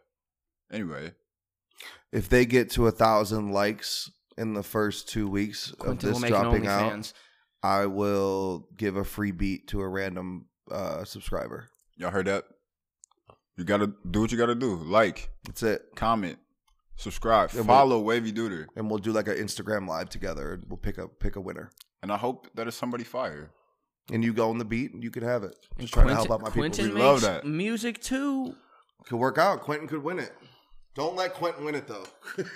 [0.73, 1.13] Anyway,
[2.13, 6.21] If they get to a thousand likes in the first two weeks of Quentin will
[6.21, 7.13] this dropping out, OnlyFans.
[7.63, 11.69] I will give a free beat to a random uh, subscriber.
[11.97, 12.45] y'all heard that?
[13.57, 14.77] You gotta do what you gotta do.
[14.77, 15.83] Like, That's it.
[15.95, 16.39] comment,
[16.97, 20.65] subscribe, Yeah, but- follow Wavy Duder, And we'll do like an Instagram live together, and
[20.69, 21.71] we'll pick a pick a winner.
[22.03, 23.51] and I hope that is somebody fire.
[24.13, 25.55] and you go on the beat, and you could have it.
[25.77, 27.01] And Just trying to help out my Quentin people.
[27.01, 27.45] We love that.
[27.47, 28.57] music too.
[29.05, 29.61] Could work out.
[29.61, 30.33] Quentin could win it.
[30.95, 32.07] Don't let Quentin win it though.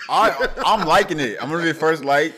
[0.09, 1.37] I I'm liking it.
[1.41, 2.35] I'm gonna be the first like.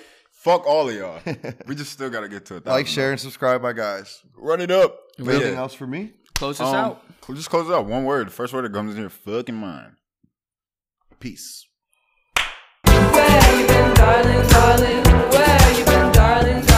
[0.47, 1.19] Fuck all of y'all.
[1.67, 2.67] We just still gotta get to it.
[2.67, 4.23] like, share, and subscribe, my guys.
[4.37, 4.97] Run it up.
[5.19, 6.13] But Anything yeah, else for me?
[6.37, 7.03] Close us um, out.
[7.27, 7.87] cl- Just close it out.
[7.87, 8.29] One word.
[8.29, 9.95] The first word that comes in your fucking mind.
[11.19, 11.67] Peace.
[12.87, 15.03] Where you been, darling, darling?
[15.33, 16.76] Where you been, darling, darling?